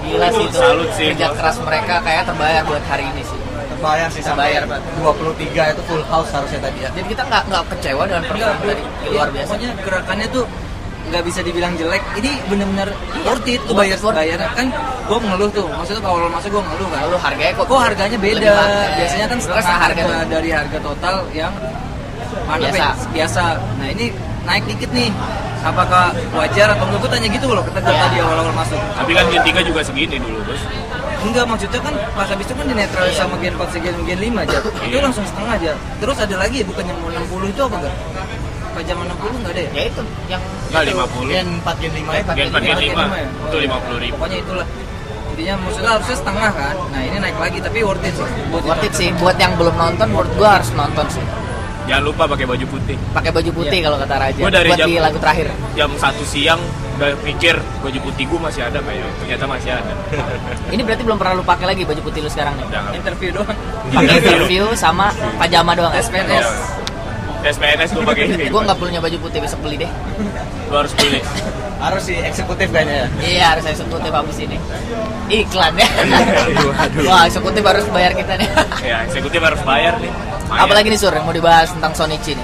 Gila 0.00 0.28
sih 0.32 0.44
itu. 0.48 0.56
Salut 0.56 0.88
sih. 0.96 1.06
Kerja 1.12 1.28
keras 1.36 1.56
mereka 1.60 1.94
kayak 2.00 2.22
terbayar 2.24 2.62
buat 2.64 2.84
hari 2.88 3.04
ini 3.04 3.20
sih. 3.20 3.36
Terbayar 3.68 4.08
sih 4.08 4.22
sampai 4.24 4.56
Terbayar, 4.56 4.80
Pak. 4.80 4.80
23 5.36 5.72
itu 5.76 5.82
full 5.84 6.04
house 6.08 6.30
harusnya 6.32 6.60
tadi 6.64 6.78
ya. 6.80 6.90
Jadi 6.96 7.06
kita 7.12 7.22
nggak 7.28 7.42
nggak 7.46 7.62
kecewa 7.76 8.02
dengan 8.08 8.22
performa 8.24 8.62
tadi 8.64 8.82
luar 9.12 9.28
biasa. 9.28 9.50
pokoknya 9.52 9.70
gerakannya 9.84 10.26
tuh 10.32 10.44
nggak 11.08 11.22
bisa 11.24 11.40
dibilang 11.40 11.72
jelek 11.74 12.02
ini 12.14 12.30
bener-bener 12.46 12.88
worth 13.22 13.44
it 13.44 13.60
tuh 13.64 13.74
bayar 13.74 13.98
bayar. 13.98 14.38
Kan 14.52 14.66
gue 15.04 15.18
mengeluh 15.18 15.48
tuh 15.48 15.66
maksudnya 15.68 16.00
kalau 16.00 16.20
awal 16.20 16.30
masuk 16.30 16.48
gue 16.50 16.62
ngeluh 16.62 16.88
kan. 16.88 16.98
Lalu 17.08 17.16
harganya 17.18 17.52
kok 17.56 17.66
kok 17.66 17.80
harganya 17.80 18.18
beda? 18.18 18.54
biasanya 18.96 19.26
kan 19.26 19.38
setengah 19.40 19.78
harga 19.80 20.02
tuh. 20.02 20.16
dari 20.28 20.50
harga 20.52 20.78
total 20.80 21.16
yang 21.32 21.52
mana 22.44 22.68
Biasa. 22.68 23.08
biasa. 23.12 23.42
nah 23.76 23.88
ini 23.88 24.12
naik 24.44 24.64
dikit 24.66 24.90
nih. 24.92 25.10
Apakah 25.58 26.14
wajar 26.38 26.70
atau 26.70 26.86
enggak? 26.86 27.02
Gue 27.02 27.10
tanya 27.10 27.28
gitu 27.28 27.50
loh 27.50 27.66
ke 27.66 27.72
Tegar 27.74 27.90
Iya. 27.90 28.02
tadi 28.06 28.16
awal-awal 28.22 28.54
masuk. 28.54 28.78
Tapi 28.94 29.10
kan 29.10 29.24
Gen 29.26 29.42
3 29.42 29.58
juga 29.66 29.80
segini 29.82 30.16
dulu 30.16 30.38
bos. 30.46 30.62
Enggak 31.18 31.44
maksudnya 31.50 31.80
kan 31.82 31.94
pas 32.14 32.30
habis 32.30 32.46
itu 32.46 32.54
kan 32.54 32.62
dinetralis 32.62 33.16
sama 33.18 33.34
Gen 33.42 33.58
4 33.58 33.66
sama 33.66 33.82
Gen, 33.82 33.96
Gen 34.06 34.20
5 34.22 34.38
aja 34.38 34.56
itu 34.62 34.70
Iya. 34.86 34.98
langsung 35.02 35.26
setengah 35.26 35.52
aja 35.58 35.72
terus 35.98 36.14
ada 36.14 36.36
lagi 36.38 36.62
bukannya 36.62 36.94
mau 37.02 37.10
60 37.10 37.50
itu 37.50 37.60
apa 37.60 37.74
enggak 37.74 37.94
pajama 38.70 39.02
60 39.06 39.38
enggak 39.38 39.52
ada 39.52 39.60
ya 39.60 39.70
Ya 39.70 39.84
itu 39.86 40.02
yang 40.26 40.42
Enggak, 40.68 40.82
itu. 40.82 40.92
50. 40.94 41.28
Gen 41.28 41.48
4 41.58 41.76
Gen 41.78 41.92
5 41.92 42.08
ya. 42.08 42.20
Empat 42.20 42.34
Gen 42.34 42.48
4 42.48 42.58
Gen 42.58 42.58
5 42.58 42.68
Gen 42.68 42.78
lima 42.82 43.04
ya? 43.08 43.26
itu 43.42 43.56
50 43.58 43.98
ribu 44.00 44.14
pokoknya 44.14 44.38
itulah 44.38 44.66
intinya 45.30 45.54
maksudnya 45.60 45.90
harusnya 45.92 46.16
setengah 46.16 46.50
kan 46.52 46.76
nah 46.88 47.00
ini 47.00 47.16
naik 47.16 47.36
lagi 47.36 47.58
tapi 47.60 47.78
worth 47.80 48.02
it 48.02 48.12
sih 48.12 48.26
buat 48.48 48.62
Worth 48.64 48.82
it 48.82 48.92
sih 48.92 49.08
buat 49.14 49.36
yang 49.36 49.52
belum 49.54 49.74
nonton 49.74 50.06
menurut 50.08 50.32
gua 50.34 50.48
harus 50.56 50.70
nonton 50.72 51.06
sih. 51.08 51.24
jangan 51.84 52.04
lupa 52.04 52.22
pakai 52.26 52.44
baju 52.44 52.66
putih 52.68 52.96
Pakai 53.08 53.30
baju 53.30 53.50
putih 53.54 53.72
Iya. 53.74 53.86
kalau 53.86 53.96
kata 53.98 54.14
Raja. 54.18 54.38
Gua 54.38 54.50
dari 54.50 54.68
buat 54.68 54.76
jam- 54.76 54.88
di 54.88 54.96
lagu 54.98 55.18
terakhir. 55.18 55.46
jam 55.72 55.90
satu 55.94 56.20
siang 56.22 56.60
udah 56.94 57.14
pikir 57.22 57.54
baju 57.78 57.98
putih 58.02 58.24
gue 58.26 58.38
masih 58.38 58.60
ada 58.60 58.82
kayak 58.82 59.06
ternyata 59.16 59.44
masih 59.46 59.70
ada 59.70 59.92
Ini 60.74 60.82
berarti 60.82 61.00
belum 61.00 61.16
pernah 61.16 61.32
lu 61.32 61.44
pakai 61.44 61.64
lagi 61.64 61.82
baju 61.84 62.00
putih 62.02 62.20
lu 62.20 62.28
sekarang 62.28 62.58
nih. 62.58 62.66
udah 62.66 62.80
nggak 62.82 62.94
interview 62.98 63.30
doang 63.32 63.56
Pakai 63.88 64.16
interview 64.18 64.64
sama 64.74 65.06
pajama 65.38 65.72
doang. 65.72 65.94
SPNS 65.94 66.48
SPNS 67.46 67.94
gue 67.94 68.04
pakai 68.04 68.24
ini 68.34 68.50
Gue 68.50 68.62
nggak 68.66 68.78
punya 68.78 68.98
baju 68.98 69.16
putih 69.22 69.38
besok 69.42 69.60
beli 69.62 69.86
deh. 69.86 69.90
gue 70.68 70.78
harus 70.78 70.92
beli 70.98 71.20
Harus 71.78 72.10
sih 72.10 72.18
eksekutif 72.18 72.74
kayaknya 72.74 73.06
ya. 73.06 73.06
Iya 73.22 73.44
harus 73.54 73.64
eksekutif 73.70 74.10
habis 74.10 74.34
ini. 74.42 74.58
Iklan 75.30 75.78
ya. 75.78 75.86
Aduh, 75.86 76.74
aduh. 76.74 77.02
Wah 77.06 77.22
eksekutif 77.30 77.62
harus 77.62 77.86
bayar 77.94 78.18
kita 78.18 78.34
nih. 78.34 78.48
ya 78.82 79.06
eksekutif 79.06 79.38
harus 79.38 79.62
bayar 79.62 79.94
nih. 80.02 80.10
Apalagi 80.50 80.90
nih 80.90 80.98
sur 80.98 81.14
yang 81.14 81.22
mau 81.22 81.30
dibahas 81.30 81.70
tentang 81.70 81.94
Sonichi 81.94 82.34
nih. 82.34 82.37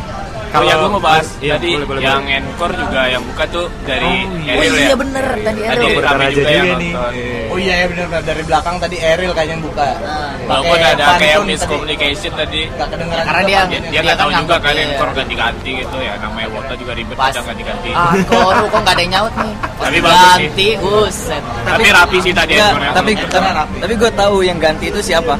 Kalau 0.54 0.64
yang 0.64 0.78
gue 0.78 0.90
mau 0.92 1.02
bahas 1.02 1.26
Iya, 1.36 1.52
tadi 1.52 1.68
boleh, 1.68 1.86
boleh, 1.88 2.00
yang 2.00 2.22
boleh. 2.22 2.38
encore 2.38 2.74
juga 2.76 3.00
yang 3.04 3.22
buka 3.24 3.44
tuh 3.50 3.66
dari 3.82 4.12
Oh 4.22 4.52
Eril 4.54 4.74
iya 4.76 4.86
ya. 4.86 4.94
bener 4.94 5.26
tadi 5.26 5.42
Tadi 5.42 5.60
Eril. 5.66 5.96
Berkar 5.98 6.14
rame 6.14 6.22
aja 6.22 6.30
juga 6.32 6.46
yang 6.48 6.62
juga 6.64 6.78
nih. 6.78 6.92
nonton. 6.94 7.10
Iya. 7.12 7.38
Oh 7.44 7.58
iya 7.58 7.74
ya 7.74 7.86
benar 7.90 8.06
dari 8.22 8.42
belakang 8.44 8.76
tadi 8.78 8.96
Eril 8.96 9.32
kayaknya 9.32 9.52
yang 9.52 9.62
buka. 9.62 9.86
Nah, 9.98 10.30
Walaupun 10.46 10.76
ada 10.76 11.04
kayak 11.16 11.36
tadi. 11.36 11.48
miscommunication 11.50 12.32
tadi. 12.34 12.60
Gak 12.70 12.88
kedengeran 12.88 13.18
Ya, 13.18 13.26
karena 13.26 13.42
dia-. 13.42 13.66
Dia 13.66 13.80
Dia 13.84 14.00
nggak 14.00 14.06
kan 14.08 14.22
tahu 14.22 14.30
juga 14.36 14.56
kan 14.56 14.74
encore 14.76 15.12
ganti-ganti 15.12 15.70
gitu 15.76 15.96
ya. 15.98 16.12
Namanya 16.16 16.48
Wota 16.48 16.74
juga 16.76 16.92
ribet 16.94 17.16
Pas. 17.16 17.34
ganti-ganti. 17.34 17.90
Ah, 17.92 18.12
koru 18.24 18.64
kok 18.64 18.80
nggak 18.80 18.94
ada 18.94 19.02
yang 19.02 19.12
nyaut 19.12 19.34
nih. 19.36 19.54
Tapi. 19.82 19.98
Ganti, 20.00 20.68
buset. 20.78 21.42
Tapi 21.64 21.86
rapi 21.90 22.16
sih 22.20 22.32
tadi 22.32 22.52
encore-nya. 22.54 22.90
tapi 22.92 23.10
Karena 23.18 23.50
rapi. 23.56 23.76
tapi 23.80 23.94
gue 23.96 24.10
tahu 24.14 24.36
yang 24.40 24.56
ganti 24.56 24.86
itu 24.86 25.00
siapa 25.00 25.34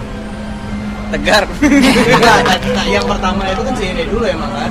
Tegar 1.06 1.46
Enggak, 1.54 2.38
tadi- 2.42 2.72
nah, 2.72 2.86
yang 2.88 3.06
pertama 3.06 3.46
itu 3.46 3.62
kan 3.62 3.74
si 3.76 3.84
ini 3.86 4.02
dulu 4.04 4.24
emang 4.26 4.50
kan 4.50 4.70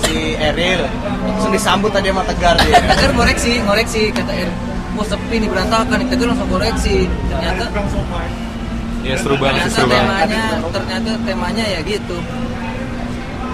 si 0.00 0.16
Eril 0.34 0.80
langsung 1.24 1.50
disambut 1.50 1.90
tadi 1.90 2.08
sama 2.08 2.22
Tegar 2.24 2.54
dia. 2.58 2.78
Tegar 2.90 3.10
ngoreksi 3.12 3.60
ngoreksi 3.60 4.00
kata 4.10 4.32
Er 4.32 4.50
mau 4.92 5.02
sepi 5.02 5.36
nih 5.36 5.48
berantakan 5.48 5.98
Tegar 6.04 6.26
langsung 6.28 6.48
koreksi 6.48 6.96
ternyata 7.26 7.64
Ya 9.00 9.14
seru 9.14 9.34
banget 9.36 9.68
seru 9.68 9.86
banget. 9.86 10.04
temanya 10.04 10.42
ternyata 10.68 11.10
temanya 11.22 11.64
ya 11.64 11.80
gitu 11.80 12.18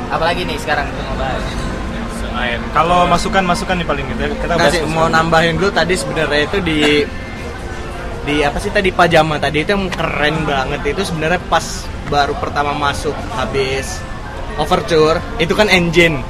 Apalagi 0.06 0.42
nih 0.42 0.56
sekarang 0.56 0.86
kita. 0.86 1.28
Selain 2.16 2.58
Kalau 2.70 3.04
masukan-masukan 3.04 3.74
nih 3.76 3.86
paling 3.86 4.06
kita 4.08 4.22
kita 4.32 4.46
Nah, 4.48 4.58
bahas 4.58 4.72
sih, 4.72 4.80
masukan. 4.80 4.94
mau 4.94 5.06
nambahin 5.06 5.54
dulu 5.54 5.70
tadi 5.70 5.94
sebenarnya 5.94 6.40
itu 6.44 6.58
di 6.60 6.80
di 8.24 8.40
apa 8.40 8.56
sih 8.56 8.72
tadi 8.72 8.88
pajama 8.88 9.36
tadi 9.36 9.60
itu 9.60 9.70
yang 9.70 9.84
keren 9.86 10.48
banget 10.48 10.80
itu 10.88 11.04
sebenarnya 11.04 11.36
pas 11.44 11.64
baru 12.06 12.32
pertama 12.34 12.72
masuk 12.72 13.12
habis 13.30 14.00
overture 14.56 15.18
itu 15.36 15.52
kan 15.52 15.66
engine 15.66 16.22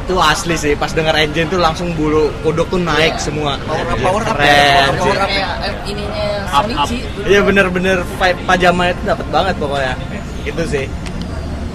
itu 0.00 0.14
asli 0.16 0.54
sih 0.54 0.74
pas 0.74 0.90
denger 0.90 1.14
engine 1.14 1.46
tuh 1.46 1.56
langsung 1.56 1.94
bulu 1.94 2.34
kodok 2.42 2.66
tuh 2.68 2.80
naik 2.80 3.14
Iya. 3.14 3.22
semua 3.22 3.52
Power 3.62 3.86
up, 3.86 3.98
power 4.00 4.20
up, 4.20 4.34
keren 4.34 4.92
power 4.96 5.16
up. 5.16 5.28
Kayak 5.28 5.52
eh, 5.60 5.74
ininya 5.86 6.26
Up, 6.50 6.64
Sonichi. 6.66 6.98
iya 7.24 7.40
bener-bener 7.40 7.98
vibe 8.02 8.40
pajama 8.42 8.90
itu 8.90 9.02
dapat 9.04 9.26
banget 9.28 9.54
pokoknya 9.56 9.94
itu 10.42 10.62
sih 10.66 10.86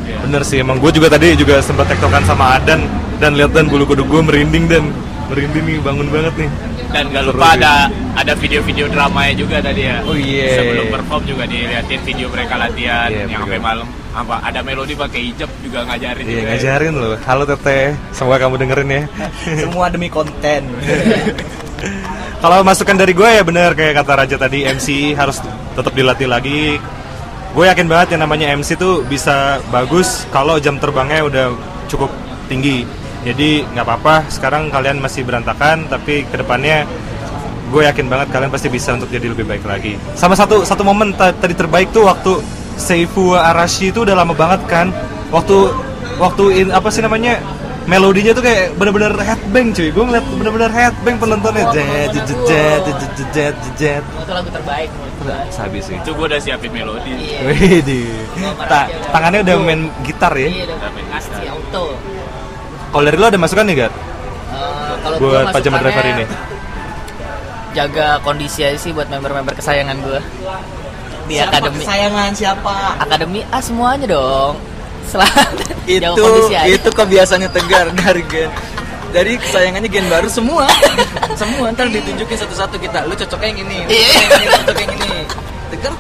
Bener 0.06 0.46
sih, 0.46 0.62
emang 0.62 0.78
gue 0.78 0.92
juga 0.92 1.10
tadi 1.10 1.34
juga 1.34 1.58
sempat 1.60 1.90
tektokan 1.90 2.22
sama 2.24 2.62
Adan 2.62 2.86
dan 3.18 3.34
lihat 3.34 3.50
dan 3.52 3.66
bulu 3.66 3.90
kuduk 3.90 4.06
gue 4.06 4.22
merinding 4.22 4.70
dan 4.70 4.84
merinding 5.26 5.66
nih 5.66 5.78
bangun 5.82 6.06
banget 6.14 6.34
nih. 6.38 6.50
dan 6.94 7.10
gak 7.10 7.24
lupa 7.26 7.58
ada 7.58 7.90
ada 8.14 8.34
video-video 8.38 8.86
dramanya 8.86 9.34
juga 9.34 9.58
tadi 9.60 9.82
ya. 9.82 10.06
Oh, 10.06 10.14
iya. 10.14 10.62
Sebelum 10.62 10.94
perform 10.94 11.22
juga 11.26 11.44
diliatin 11.44 11.98
video 12.06 12.30
mereka 12.30 12.54
latihan 12.54 13.10
Iya, 13.10 13.26
yang 13.26 13.42
sampai 13.42 13.58
malam. 13.58 13.88
Apa 14.16 14.40
ada 14.42 14.64
melodi 14.64 14.96
pakai 14.96 15.28
hijab 15.28 15.52
juga 15.60 15.84
ngajarin 15.84 16.24
Iya 16.24 16.32
juga. 16.32 16.40
ya. 16.40 16.48
ngajarin 16.50 16.94
loh. 16.96 17.16
Halo 17.22 17.44
Teteh, 17.44 17.86
semoga 18.10 18.38
kamu 18.40 18.56
dengerin 18.58 18.90
ya. 18.90 19.02
semua 19.62 19.86
demi 19.88 20.08
konten 20.08 20.62
Kalau 22.42 22.62
masukan 22.62 22.96
dari 22.96 23.12
gue 23.12 23.26
ya 23.28 23.42
bener 23.42 23.74
kayak 23.74 23.94
kata 23.98 24.14
Raja 24.16 24.38
tadi 24.38 24.64
MC 24.64 24.88
harus 25.14 25.42
tetap 25.74 25.92
dilatih 25.92 26.26
lagi. 26.26 26.78
Gue 27.52 27.66
yakin 27.66 27.88
banget 27.88 28.16
yang 28.16 28.24
namanya 28.24 28.54
MC 28.54 28.76
tuh 28.76 29.04
bisa 29.04 29.60
bagus 29.68 30.24
kalau 30.30 30.56
jam 30.58 30.78
terbangnya 30.78 31.20
udah 31.22 31.46
cukup 31.88 32.12
tinggi. 32.46 32.86
Jadi 33.26 33.66
nggak 33.66 33.84
apa-apa. 33.84 34.30
Sekarang 34.30 34.70
kalian 34.70 35.02
masih 35.02 35.26
berantakan, 35.26 35.90
tapi 35.90 36.24
ke 36.24 36.38
depannya 36.38 36.86
gue 37.66 37.82
yakin 37.84 38.06
banget 38.06 38.28
kalian 38.30 38.52
pasti 38.54 38.70
bisa 38.70 38.94
untuk 38.94 39.10
jadi 39.10 39.26
lebih 39.26 39.44
baik 39.44 39.66
lagi. 39.66 39.98
Sama 40.14 40.38
satu 40.38 40.62
satu 40.62 40.86
momen 40.86 41.12
ta- 41.12 41.34
tadi 41.34 41.52
terbaik 41.52 41.90
tuh 41.90 42.06
waktu 42.06 42.40
Seifu 42.76 43.34
Arashi 43.36 43.90
itu 43.90 44.04
udah 44.04 44.16
lama 44.16 44.36
banget 44.36 44.62
kan. 44.68 44.92
Waktu 45.32 45.72
waktu 46.22 46.44
in, 46.64 46.68
apa 46.72 46.88
sih 46.92 47.04
namanya 47.04 47.40
melodinya 47.86 48.34
tuh 48.34 48.42
kayak 48.42 48.74
bener-bener 48.76 49.14
headbang 49.20 49.72
cuy. 49.72 49.90
Gue 49.94 50.04
ngeliat 50.06 50.26
bener-bener 50.38 50.72
headbang 50.74 51.16
penontonnya. 51.22 51.66
Jet 51.72 52.12
jet 52.14 52.28
jet 52.28 52.82
jet 52.82 52.82
jet 52.86 53.12
jet 53.14 53.56
jet 53.56 53.56
jet. 53.78 54.04
Itu 54.04 54.32
lagu 54.34 54.50
terbaik 54.50 54.90
menurut 54.92 55.16
gua. 55.24 55.38
Sabi 55.54 55.80
sih. 55.80 55.96
Itu 55.98 56.12
gue 56.18 56.26
udah 56.26 56.40
siapin 56.42 56.72
melodi. 56.74 57.14
Iya. 57.16 57.40
Widih. 57.48 58.10
Ta- 58.66 58.90
tangannya 59.14 59.46
udah 59.46 59.56
main 59.62 59.82
gitar 60.04 60.34
ya. 60.34 60.50
Iya, 60.50 60.64
udah 60.70 60.78
kasih 61.16 61.48
auto. 61.52 61.86
Kalau 62.92 63.04
dari 63.04 63.18
lo 63.20 63.28
ada 63.28 63.40
masukan 63.40 63.66
nih, 63.68 63.76
Gar? 63.76 63.92
Eh, 63.92 64.94
kalau 65.04 65.16
gua 65.20 65.30
Buat 65.44 65.52
pajama 65.52 65.78
driver 65.84 66.06
ini. 66.16 66.26
Jaga 67.76 68.08
kondisi 68.24 68.64
aja 68.64 68.80
sih 68.80 68.96
buat 68.96 69.12
member-member 69.12 69.52
kesayangan 69.52 70.00
gua. 70.00 70.24
Di 71.26 71.36
akademi. 71.38 71.82
kesayangan 71.82 72.30
siapa 72.32 72.76
Akademi 72.98 73.42
A 73.50 73.58
semuanya 73.58 74.06
dong. 74.08 74.54
Selamat. 75.06 75.54
itu 75.86 76.26
itu 76.68 76.90
kebiasaannya 76.92 77.50
Tegar 77.50 77.94
dari 77.94 78.22
gen 78.26 78.50
dari 79.10 79.38
kesayangannya 79.38 79.86
gen 79.86 80.06
baru 80.06 80.28
semua 80.28 80.66
semua 81.40 81.70
ntar 81.72 81.88
ditunjukin 81.88 82.36
satu-satu 82.36 82.76
kita 82.76 83.06
lu 83.06 83.14
cocoknya 83.14 83.48
yang 83.48 83.60
ini 83.64 83.78
lu 83.86 83.90
Iya. 83.90 84.10
cocoknya 84.10 84.26
yang 84.26 84.42
ini 84.42 84.46
cocoknya 84.52 84.82
yang 84.82 84.94
ini 84.98 85.14
Tegar 85.72 85.94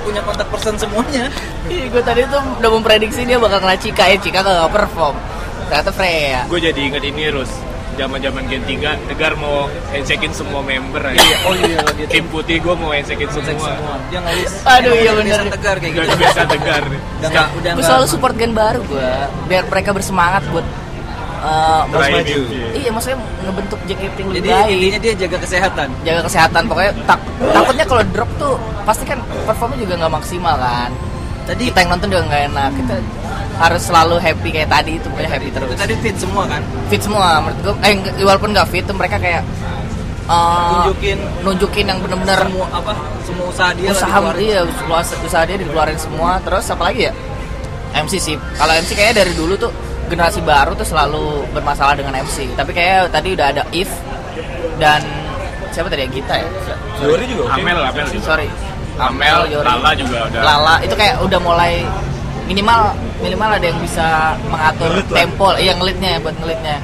punya 0.00 0.20
kontak 0.22 0.46
person 0.48 0.74
semuanya 0.76 1.24
Iya, 1.64 1.84
gue 1.88 2.02
tadi 2.02 2.20
tuh 2.28 2.40
udah 2.60 2.70
memprediksi 2.70 3.24
dia 3.24 3.36
bakal 3.36 3.58
kena 3.58 3.74
Cika 3.74 4.04
ya, 4.06 4.16
Cika 4.16 4.40
gak 4.40 4.68
perform. 4.68 5.16
Ternyata 5.64 5.90
Freya. 5.90 6.44
Gue 6.44 6.60
jadi 6.60 6.76
inget 6.76 7.00
ini 7.02 7.32
Rus. 7.32 7.48
Zaman-zaman 7.94 8.42
Gen 8.44 8.62
3 8.62 9.08
Tegar 9.08 9.32
mau 9.34 9.66
handshake 9.88 10.26
semua 10.30 10.60
member 10.60 11.00
aja. 11.00 11.22
oh 11.44 11.54
iya 11.56 11.78
lagi 11.80 12.04
Tim 12.12 12.26
putih 12.28 12.58
gue 12.58 12.74
mau 12.74 12.90
handshake 12.90 13.24
semua. 13.26 13.46
semua. 13.46 13.96
Dia 14.08 14.20
ngelis 14.20 14.52
Aduh, 14.62 14.92
iya 14.92 15.10
kebiasaan 15.12 15.48
tegar 15.50 15.76
kayak 15.78 15.92
gitu. 15.92 16.08
kebiasaan 16.10 16.48
Tegar. 16.48 16.82
udah 17.54 17.70
gue 17.72 17.82
selalu 17.82 18.06
support 18.06 18.34
gen 18.34 18.52
baru 18.52 18.80
gue 18.84 19.08
biar 19.46 19.64
mereka 19.66 19.90
bersemangat 19.90 20.42
buat 20.48 20.66
eh, 21.40 21.82
Terus 21.84 21.92
Meraih 21.94 22.14
maju. 22.14 22.40
iya 22.74 22.90
maksudnya 22.90 23.18
ngebentuk 23.42 23.78
JKT 23.84 24.16
yang 24.16 24.28
lebih 24.28 24.40
jadi 24.40 24.48
baik. 24.50 24.72
intinya 24.72 24.98
dia 24.98 25.14
jaga 25.18 25.36
kesehatan. 25.38 25.88
Jaga 26.02 26.20
kesehatan. 26.22 26.62
Pokoknya 26.64 26.92
tak, 27.04 27.18
takutnya 27.50 27.84
kalau 27.84 28.02
drop 28.10 28.30
tuh 28.34 28.54
pasti 28.82 29.04
kan 29.04 29.18
performnya 29.44 29.78
juga 29.78 29.94
nggak 30.00 30.12
maksimal 30.14 30.56
kan. 30.56 30.90
Tadi 31.44 31.62
kita 31.68 31.78
yang 31.78 31.90
nonton 31.92 32.08
juga 32.08 32.22
nggak 32.24 32.42
enak. 32.48 32.70
Kita 32.74 32.94
harus 33.54 33.82
selalu 33.86 34.18
happy 34.18 34.48
kayak 34.50 34.70
tadi 34.70 34.98
itu 34.98 35.06
pokoknya 35.06 35.30
happy 35.30 35.48
terus. 35.54 35.68
Tadi 35.78 35.94
fit 36.02 36.16
semua 36.18 36.42
kan? 36.50 36.60
Fit 36.90 37.02
semua 37.02 37.38
menurut 37.38 37.58
gue 37.62 37.74
eh 37.86 37.94
walaupun 38.26 38.50
nggak 38.50 38.66
fit 38.70 38.82
tuh 38.82 38.96
mereka 38.96 39.16
kayak 39.16 39.42
eh, 40.24 40.68
Nunjukin. 40.74 41.18
nunjukin 41.44 41.84
yang 41.86 41.98
bener-bener 42.02 42.40
semua 42.48 42.66
apa 42.72 42.92
semua 43.22 43.44
usaha 43.48 43.70
dia 43.76 43.88
usaha 43.92 44.18
dia 44.34 44.58
usaha, 44.64 45.16
usaha 45.22 45.42
dia 45.46 45.56
dikeluarin 45.60 45.98
semua. 45.98 46.42
Terus 46.42 46.66
apa 46.70 46.82
lagi 46.90 47.06
ya? 47.08 47.12
MC 47.94 48.12
sih. 48.18 48.36
Kalau 48.58 48.72
MC 48.74 48.90
kayaknya 48.98 49.22
dari 49.22 49.32
dulu 49.38 49.54
tuh 49.54 49.70
generasi 50.10 50.42
baru 50.42 50.74
tuh 50.74 50.84
selalu 50.84 51.48
bermasalah 51.54 51.94
dengan 51.96 52.12
MC 52.20 52.52
tapi 52.58 52.76
kayak 52.76 53.08
tadi 53.08 53.32
udah 53.32 53.46
ada 53.54 53.62
If 53.72 53.88
dan 54.76 55.00
siapa 55.70 55.86
tadi 55.86 56.04
ya? 56.04 56.08
Gita 56.10 56.34
ya? 56.34 56.48
Yori 57.02 57.24
juga. 57.30 57.54
Amel, 57.54 57.78
Amel 57.78 58.06
sorry. 58.20 58.48
Amel, 58.94 59.46
Yori. 59.50 59.66
Lala 59.66 59.90
juga 59.94 60.16
udah. 60.26 60.40
Lala. 60.42 60.74
Itu 60.82 60.94
kayak 60.94 61.18
udah 61.22 61.38
mulai 61.38 61.82
minimal 62.44 62.80
minimal 63.18 63.50
ada 63.52 63.66
yang 63.66 63.80
bisa 63.80 64.06
mengatur 64.46 64.90
Ngelit 64.92 65.08
lah. 65.08 65.16
tempo 65.16 65.46
iya 65.56 65.72
ngelitnya 65.74 66.10
buat 66.20 66.36
ngelitnya 66.36 66.76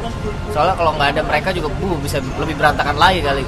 soalnya 0.50 0.74
kalau 0.74 0.90
nggak 0.96 1.08
ada 1.14 1.22
mereka 1.22 1.48
juga 1.52 1.68
bu 1.78 1.94
bisa 2.00 2.18
lebih 2.36 2.56
berantakan 2.56 2.96
lagi 2.96 3.20
kali 3.20 3.44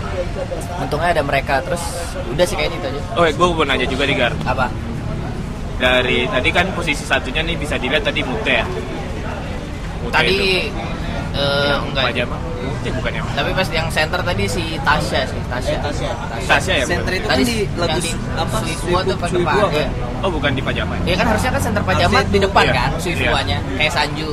untungnya 0.79 1.11
ada 1.11 1.23
mereka 1.25 1.59
terus 1.61 1.83
udah 2.29 2.45
sih 2.45 2.55
kayaknya 2.55 2.79
itu 2.79 2.89
aja 2.95 3.01
Oh, 3.17 3.25
gue 3.25 3.47
mau 3.49 3.65
nanya 3.65 3.87
juga 3.87 4.05
nih 4.05 4.17
Gar. 4.17 4.33
apa 4.45 4.67
Dari 5.75 6.31
tadi 6.31 6.49
kan 6.55 6.71
posisi 6.71 7.03
satunya 7.03 7.43
nih 7.43 7.59
bisa 7.59 7.75
dilihat 7.75 8.07
tadi 8.07 8.23
Mute 8.23 8.55
ya. 8.55 8.63
Mute 9.99 10.15
tadi 10.15 10.31
itu. 10.31 10.79
yang 11.35 11.83
enggak 11.91 12.15
bukannya. 12.91 13.23
tapi 13.31 13.51
pas 13.53 13.69
yang 13.69 13.87
center 13.87 14.21
tadi 14.21 14.45
si 14.45 14.63
Tasya 14.77 15.21
sih 15.25 15.41
Tasya 15.47 15.77
Tasya 15.79 16.11
Tasya 16.43 16.75
ya. 16.75 16.85
center 16.85 17.13
itu 17.13 17.23
kan 17.25 17.37
Tadi 17.37 17.45
di 17.45 17.57
lagu 17.73 17.89
yang 17.89 18.01
di 18.01 18.11
apa 18.35 18.57
Suifua 18.59 19.01
tuh 19.03 19.17
pas 19.17 19.31
depan, 19.31 19.55
kan? 19.61 19.71
ya. 19.73 19.87
Oh, 20.19 20.31
bukan 20.31 20.51
di 20.51 20.63
pajama. 20.63 20.95
Iya 21.03 21.15
kan 21.15 21.27
harusnya 21.29 21.51
kan 21.51 21.63
center 21.63 21.83
pajama 21.83 22.19
di 22.25 22.39
depan 22.39 22.65
iya. 22.65 22.73
kan 22.73 22.91
Suifuanya 22.97 23.59
kayak 23.77 23.93
Sanju 23.93 24.29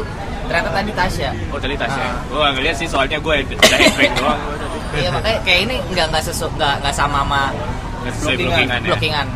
ternyata 0.45 0.69
tadi 0.71 0.91
Tasya 0.91 1.29
Oh, 1.49 1.59
tadi 1.59 1.75
Tasya. 1.75 2.01
Ah. 2.01 2.13
Gue 2.25 2.39
gak 2.39 2.53
ngeliat 2.55 2.75
sih 2.75 2.87
soalnya 2.87 3.17
gue 3.19 3.33
udah 3.45 3.77
headbang 3.77 4.13
doang. 4.15 4.41
iya 4.91 5.09
makanya 5.11 5.39
kayak 5.43 5.59
ini 5.63 5.75
nggak 5.87 6.05
nggak 6.09 6.23
sesu 6.23 6.49
nggak 6.51 6.81
nggak 6.81 6.89
sama 6.91 7.21
sama 7.21 7.43
Nggak 7.99 8.15
Blockingan. 8.15 8.39
blockingan 8.39 8.69
ya. 8.71 8.87
blockingan 8.87 9.27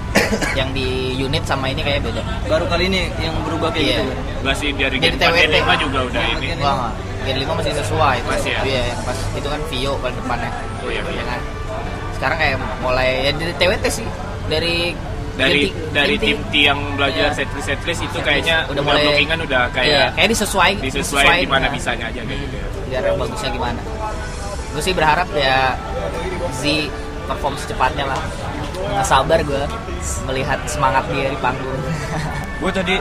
yang 0.55 0.69
di 0.71 0.87
unit 1.15 1.43
sama 1.43 1.67
ini 1.67 1.83
kayak 1.83 1.99
beda 2.01 2.23
baru 2.47 2.65
kali 2.65 2.83
ini 2.87 3.11
yang 3.17 3.35
berubah 3.43 3.69
kayak 3.69 3.83
Iya. 3.83 3.97
gitu 3.99 4.03
kan? 4.09 4.41
Gak 4.43 4.55
sih 4.55 4.69
dari 4.71 4.97
Jadi 4.97 5.05
Gen 5.05 5.13
4, 5.13 5.35
Gen 5.35 5.49
TWT. 5.51 5.55
5 5.61 5.83
juga 5.83 5.99
udah 6.03 6.23
ini. 6.25 6.47
Wah, 6.57 6.89
Gen 7.23 7.37
5 7.39 7.53
masih 7.53 7.73
sesuai 7.73 8.15
itu. 8.17 8.29
Masih 8.29 8.51
ya? 8.51 8.59
Iya, 8.63 8.81
yang 8.89 9.01
pas 9.01 9.17
itu 9.31 9.47
kan 9.47 9.61
Vio 9.67 9.91
paling 9.97 10.17
depannya. 10.17 10.51
Oh 10.79 10.89
iya, 10.89 11.01
Vio. 11.01 11.15
Ya 11.15 11.25
kan? 11.25 11.39
Sekarang 12.13 12.37
kayak 12.37 12.55
mulai 12.79 13.09
ya 13.21 13.31
dari 13.33 13.53
TWT 13.55 13.85
sih. 13.89 14.07
Dari 14.45 14.75
Dari 15.33 15.65
Gen 15.65 15.73
T- 15.73 15.89
dari 15.91 16.15
tim 16.15 16.37
T 16.45 16.55
yang 16.61 16.77
belajar 16.93 17.33
Iya. 17.33 17.35
setlist 17.35 17.65
setlist 17.65 17.99
itu 17.99 18.11
Setlist. 18.11 18.21
kayaknya 18.21 18.57
Udah 18.63 18.69
udah, 18.69 18.83
mulai- 18.85 19.01
blockingan 19.03 19.39
udah 19.41 19.61
Iya, 19.63 19.73
kayak 19.73 20.07
kayak 20.13 20.29
disesuai 20.29 20.71
disesuaikan 20.77 21.35
di 21.35 21.49
mana 21.49 21.65
nah. 21.65 21.71
bisanya 21.73 22.05
aja 22.05 22.21
kayak 22.21 22.39
gitu 22.39 22.55
ya. 22.55 22.67
Biar 22.85 23.03
yang 23.03 23.17
bagusnya 23.17 23.49
gimana. 23.49 23.81
Gue 24.69 24.81
sih 24.81 24.93
berharap 24.93 25.27
ya 25.33 25.57
Z 26.53 26.61
perform 27.25 27.55
secepatnya 27.57 28.05
lah. 28.05 28.21
Nggak 28.83 29.07
sabar 29.07 29.39
gue 29.41 29.63
melihat 30.23 30.59
semangat 30.67 31.01
dia 31.09 31.27
di 31.27 31.39
panggung. 31.39 31.81
gue 32.61 32.71
tadi 32.71 32.95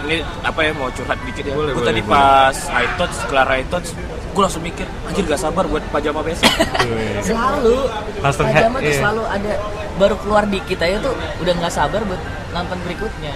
ini 0.00 0.16
apa 0.40 0.60
ya 0.60 0.72
mau 0.72 0.88
curhat 0.88 1.18
dikit 1.22 1.42
ya 1.42 1.52
Boleh, 1.52 1.70
gue 1.70 1.76
boleh, 1.76 1.88
tadi 1.88 2.00
boleh. 2.00 2.12
pas 2.12 2.54
iTouch 2.78 3.16
kelar 3.26 3.48
iTouch 3.56 3.88
gue 4.28 4.42
langsung 4.44 4.62
mikir 4.62 4.86
anjir 5.02 5.24
gak 5.24 5.40
sabar 5.40 5.64
buat 5.64 5.82
pajama 5.88 6.20
besok 6.20 6.46
selalu 7.26 7.76
Langsung 8.18 8.46
pajama 8.46 8.76
head- 8.76 8.84
tuh 8.84 8.92
iya. 8.92 8.98
selalu 8.98 9.22
ada 9.26 9.52
baru 9.96 10.14
keluar 10.16 10.44
dikit 10.46 10.78
aja 10.78 10.96
tuh 11.00 11.12
udah 11.38 11.52
nggak 11.54 11.72
sabar 11.72 12.00
buat 12.02 12.20
nonton 12.48 12.78
berikutnya 12.80 13.34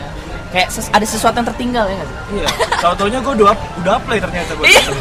kayak 0.49 0.69
ses- 0.69 0.89
ada 0.89 1.03
sesuatu 1.03 1.35
yang 1.35 1.49
tertinggal 1.49 1.85
ya 1.85 1.95
nggak 1.97 2.09
sih 2.09 2.19
iya 2.37 2.49
tau 2.79 2.95
taunya 2.95 3.19
gue 3.19 3.33
udah 3.35 3.51
udah 3.83 3.97
play 4.01 4.19
ternyata 4.19 4.53
gue 4.55 4.65
Iya. 4.65 4.83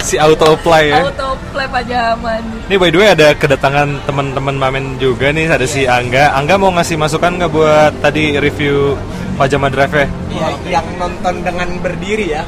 Si 0.00 0.16
auto 0.16 0.56
apply 0.56 0.82
ya. 0.86 1.04
auto 1.04 1.36
play 1.50 1.68
pajama 1.68 2.40
Ini 2.66 2.74
by 2.74 2.88
the 2.88 2.98
way 2.98 3.08
ada 3.10 3.28
kedatangan 3.32 4.00
teman-teman 4.02 4.56
Mamen 4.56 4.96
juga 4.96 5.28
nih, 5.28 5.44
ada 5.46 5.68
si 5.68 5.84
Angga. 5.84 6.32
Angga 6.32 6.56
mau 6.56 6.72
ngasih 6.72 6.96
masukan 6.96 7.36
nggak 7.36 7.52
buat 7.52 7.92
tadi 8.00 8.40
review 8.40 8.96
Pajama 9.40 9.72
Drive 9.72 9.94
ya? 9.96 10.06
Ya, 10.28 10.48
yang 10.68 10.86
nonton 11.00 11.40
dengan 11.40 11.68
berdiri 11.80 12.36
ya. 12.36 12.44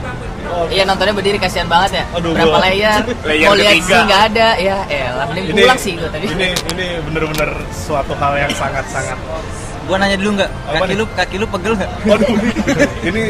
iya 0.69 0.85
nontonnya 0.85 1.17
berdiri 1.17 1.41
kasihan 1.41 1.65
banget 1.65 1.91
ya. 1.97 2.05
Aduh, 2.13 2.37
berapa 2.37 2.53
gua- 2.53 2.65
layer? 2.69 3.01
Layer 3.33 3.49
mau 3.49 3.57
lihat 3.57 3.77
sih 3.81 3.97
nggak 3.97 4.23
ada. 4.29 4.49
Ya 4.61 4.77
elah 4.93 5.25
mending 5.33 5.57
pulang 5.57 5.81
sih 5.81 5.93
gue 5.97 6.09
tadi. 6.13 6.29
ini 6.29 6.53
ini 6.77 6.87
bener-bener 7.09 7.51
suatu 7.73 8.13
hal 8.21 8.37
yang 8.37 8.53
sangat-sangat. 8.53 9.17
Gua 9.89 9.97
nanya 9.97 10.21
dulu 10.21 10.37
nggak? 10.37 10.51
Kaki 10.53 10.85
nih? 10.85 10.97
lu 11.01 11.05
kaki 11.17 11.37
lu 11.41 11.47
pegel 11.49 11.73
nggak? 11.81 11.91
Waduh 12.13 12.37
ini 13.09 13.23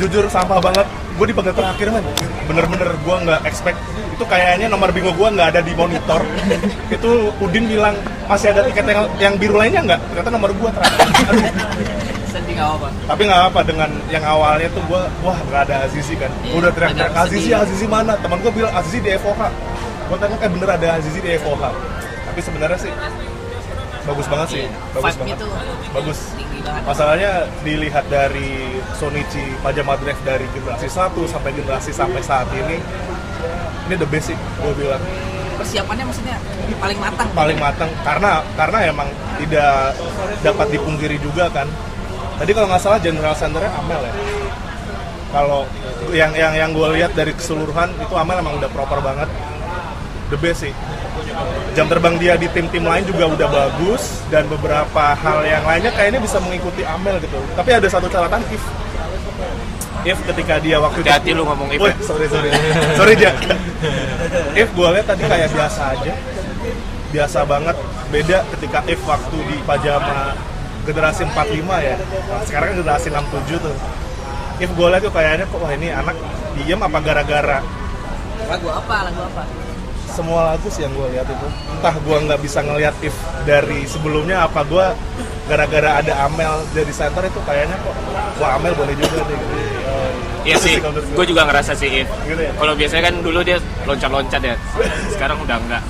jujur 0.00 0.24
sampah 0.32 0.56
banget. 0.56 0.88
Gue 1.20 1.26
di 1.28 1.34
bagian 1.36 1.52
terakhir 1.52 1.86
man 1.92 2.04
bener-bener 2.48 2.88
gue 3.04 3.16
nggak 3.28 3.40
expect. 3.44 3.76
Itu 4.16 4.24
kayaknya 4.24 4.72
nomor 4.72 4.96
bingo 4.96 5.12
gue 5.12 5.28
nggak 5.28 5.48
ada 5.52 5.60
di 5.60 5.76
monitor. 5.76 6.24
Itu 6.96 7.36
Udin 7.36 7.68
bilang 7.68 7.92
masih 8.24 8.56
ada 8.56 8.64
tiket 8.64 8.88
yang, 8.88 9.04
yang 9.20 9.34
biru 9.36 9.60
lainnya 9.60 9.84
nggak? 9.84 10.00
Ternyata 10.08 10.30
nomor 10.32 10.50
gue 10.56 10.70
terakhir 10.72 12.16
Sedih 12.30 12.54
nggak 12.54 12.70
apa 12.78 12.88
tapi 13.10 13.22
nggak 13.26 13.42
apa 13.50 13.60
dengan 13.66 13.90
yang 14.06 14.24
awalnya 14.24 14.68
tuh 14.70 14.82
gue 14.86 15.02
wah 15.20 15.38
nggak 15.50 15.60
ada 15.66 15.76
Azizi 15.84 16.14
kan. 16.14 16.30
Iya, 16.46 16.54
udah 16.56 16.70
teriak-teriak 16.70 17.14
Azizi. 17.18 17.50
Azizi. 17.50 17.86
Mana? 17.90 18.14
Teman 18.18 18.38
gue 18.38 18.52
bilang 18.54 18.72
Azizi 18.72 19.02
di 19.02 19.10
FOH 19.18 19.42
gue 20.10 20.18
tanya 20.18 20.36
eh 20.42 20.50
bener 20.50 20.68
ada 20.74 20.86
Azizi 20.98 21.18
di 21.18 21.30
FOH 21.38 21.62
tapi 22.26 22.40
sebenarnya 22.42 22.78
sih 22.78 22.92
bagus 24.00 24.26
banget 24.26 24.48
sih 24.48 24.62
Iya, 24.64 24.70
bagus 24.96 25.14
banget. 25.14 25.36
tuh 25.38 25.50
bagus. 25.92 26.18
banget. 26.34 26.82
Masalahnya 26.82 27.30
dilihat 27.62 28.04
dari 28.10 28.80
Sonichi 28.96 29.54
Pajama 29.60 29.94
Drive 30.02 30.18
dari 30.26 30.46
generasi 30.50 30.88
1 30.88 31.14
sampai 31.26 31.50
generasi 31.54 31.90
sampai 31.94 32.18
saat 32.20 32.48
ini 32.50 32.80
ini 33.86 33.94
the 33.94 34.08
basic 34.08 34.34
gue 34.58 34.72
bilang. 34.74 34.98
Persiapannya 35.56 36.04
maksudnya 36.08 36.36
paling 36.80 36.98
matang. 36.98 37.28
Paling 37.36 37.58
matang 37.60 37.90
karena 38.02 38.32
karena 38.56 38.78
emang 38.88 39.08
tidak 39.38 39.94
dapat 40.42 40.66
dipungkiri 40.72 41.16
juga 41.20 41.46
kan 41.52 41.68
tadi 42.40 42.50
kalau 42.56 42.66
nggak 42.72 42.80
salah 42.80 42.98
general 43.04 43.36
centernya 43.36 43.68
Amel 43.76 44.00
ya. 44.00 44.14
Kalau 45.30 45.68
yang 46.10 46.32
yang 46.34 46.52
yang 46.56 46.70
gue 46.72 46.88
lihat 46.96 47.12
dari 47.12 47.36
keseluruhan 47.36 47.92
itu 48.00 48.14
Amel 48.16 48.40
emang 48.40 48.56
udah 48.56 48.70
proper 48.72 48.98
banget. 49.04 49.28
The 50.32 50.38
best 50.40 50.64
sih. 50.64 50.72
Jam 51.76 51.86
terbang 51.86 52.16
dia 52.16 52.34
di 52.40 52.48
tim-tim 52.50 52.82
lain 52.82 53.04
juga 53.04 53.28
udah 53.28 53.48
bagus 53.50 54.24
dan 54.32 54.48
beberapa 54.48 55.14
hal 55.14 55.44
yang 55.46 55.62
lainnya 55.62 55.92
kayaknya 55.94 56.18
bisa 56.18 56.40
mengikuti 56.40 56.82
Amel 56.82 57.20
gitu. 57.20 57.36
Tapi 57.54 57.70
ada 57.76 57.86
satu 57.86 58.08
catatan 58.08 58.40
if. 58.48 58.64
If 60.00 60.18
ketika 60.24 60.56
dia 60.64 60.80
waktu 60.80 61.04
itu 61.04 61.12
Hati-hati 61.12 61.36
lu 61.36 61.44
ngomong 61.44 61.68
if 61.76 61.80
ya. 61.84 61.92
sorry 62.00 62.24
sorry. 62.24 62.48
Sorry 62.96 63.14
Ja 63.20 63.36
if 64.56 64.68
gue 64.72 64.88
lihat 64.96 65.06
tadi 65.06 65.22
kayak 65.28 65.52
biasa 65.52 65.92
aja. 65.92 66.12
Biasa 67.12 67.38
banget. 67.44 67.76
Beda 68.10 68.42
ketika 68.56 68.80
if 68.88 68.98
waktu 69.06 69.36
di 69.46 69.56
pajama 69.62 70.34
generasi 70.84 71.22
45 71.24 71.34
ya. 71.80 71.96
Nah, 71.98 72.42
sekarang 72.44 72.66
kan 72.72 72.76
generasi 72.80 73.08
67 73.10 73.58
tuh. 73.60 73.74
If 74.60 74.70
gue 74.70 74.86
lihat 74.86 75.02
tuh 75.02 75.12
kayaknya 75.12 75.44
kok 75.48 75.56
wah 75.56 75.72
ini 75.72 75.88
anak 75.88 76.16
diem 76.54 76.76
apa 76.76 76.98
gara-gara? 77.00 77.58
Lagu 78.46 78.68
apa? 78.68 78.96
Lagu 79.08 79.20
apa? 79.24 79.42
Semua 80.10 80.52
lagu 80.52 80.66
sih 80.68 80.84
yang 80.84 80.92
gue 80.92 81.06
lihat 81.16 81.24
itu. 81.24 81.46
Entah 81.72 81.94
gue 81.96 82.16
nggak 82.28 82.40
bisa 82.42 82.60
ngelihat 82.60 82.92
if 83.00 83.14
dari 83.44 83.86
sebelumnya 83.86 84.44
apa 84.44 84.60
gue 84.66 84.86
gara-gara 85.48 85.98
ada 85.98 86.28
Amel 86.28 86.62
jadi 86.70 86.92
center 86.92 87.24
itu 87.26 87.40
kayaknya 87.42 87.74
kok 87.80 87.94
wah 88.38 88.58
Amel 88.58 88.76
boleh 88.76 88.92
juga 88.94 89.22
deh. 89.24 89.38
Gitu. 89.38 89.56
Iya 90.40 90.56
sih, 90.56 90.80
kalau 90.80 90.96
menurut 90.96 91.08
gue 91.12 91.26
juga 91.36 91.42
ngerasa 91.44 91.72
sih 91.76 92.04
if. 92.04 92.08
Gitu 92.24 92.40
ya? 92.40 92.52
Kalau 92.56 92.72
biasanya 92.72 93.02
kan 93.12 93.14
dulu 93.20 93.38
dia 93.44 93.60
loncat-loncat 93.84 94.40
ya, 94.40 94.56
sekarang 95.14 95.36
udah 95.40 95.56
enggak. 95.56 95.82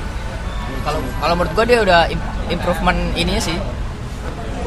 kalau 0.81 1.01
kalau 1.21 1.35
menurut 1.37 1.53
gue 1.55 1.65
dia 1.69 1.79
udah 1.85 2.01
im- 2.09 2.29
improvement 2.49 2.99
ininya 3.13 3.37
sih 3.39 3.53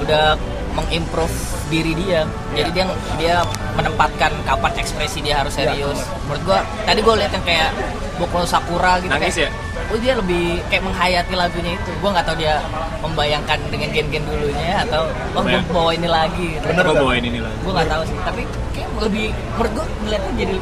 udah 0.03 0.25
mengimprove 0.73 1.35
diri 1.69 1.93
dia. 1.97 2.25
Jadi 2.53 2.69
dia 2.73 2.85
dia 3.17 3.35
menempatkan 3.77 4.31
kapan 4.45 4.71
ekspresi 4.77 5.21
dia 5.25 5.41
harus 5.41 5.53
serius. 5.53 5.99
menurut 6.25 6.41
gue 6.45 6.59
tadi 6.85 6.99
gue 7.01 7.15
lihat 7.23 7.31
yang 7.33 7.45
kayak 7.45 7.69
Boku 8.13 8.37
no 8.37 8.45
Sakura 8.45 9.01
gitu 9.01 9.09
Nangis 9.09 9.33
kayak, 9.33 9.49
oh 9.89 9.97
dia 9.97 10.13
lebih 10.13 10.61
kayak 10.69 10.83
menghayati 10.85 11.33
lagunya 11.33 11.71
itu. 11.77 11.89
Gue 11.97 12.09
nggak 12.13 12.25
tahu 12.29 12.37
dia 12.37 12.61
membayangkan 13.01 13.57
dengan 13.73 13.89
gen-gen 13.89 14.23
dulunya 14.29 14.85
atau 14.85 15.09
oh 15.33 15.41
gue 15.41 15.49
Bayang. 15.49 15.65
bawa 15.73 15.91
ini 15.97 16.09
lagi. 16.09 16.49
Bener 16.61 16.83
gue 16.85 16.95
bawain 17.01 17.23
ini 17.25 17.39
lagi. 17.41 17.57
gue 17.57 17.73
nggak 17.73 17.89
tahu 17.89 18.03
sih. 18.05 18.17
Tapi 18.21 18.41
kayak 18.77 18.89
lebih 19.01 19.25
menurut 19.57 19.71
gue 19.73 19.85
ngeliatnya 20.05 20.31
jadi 20.37 20.57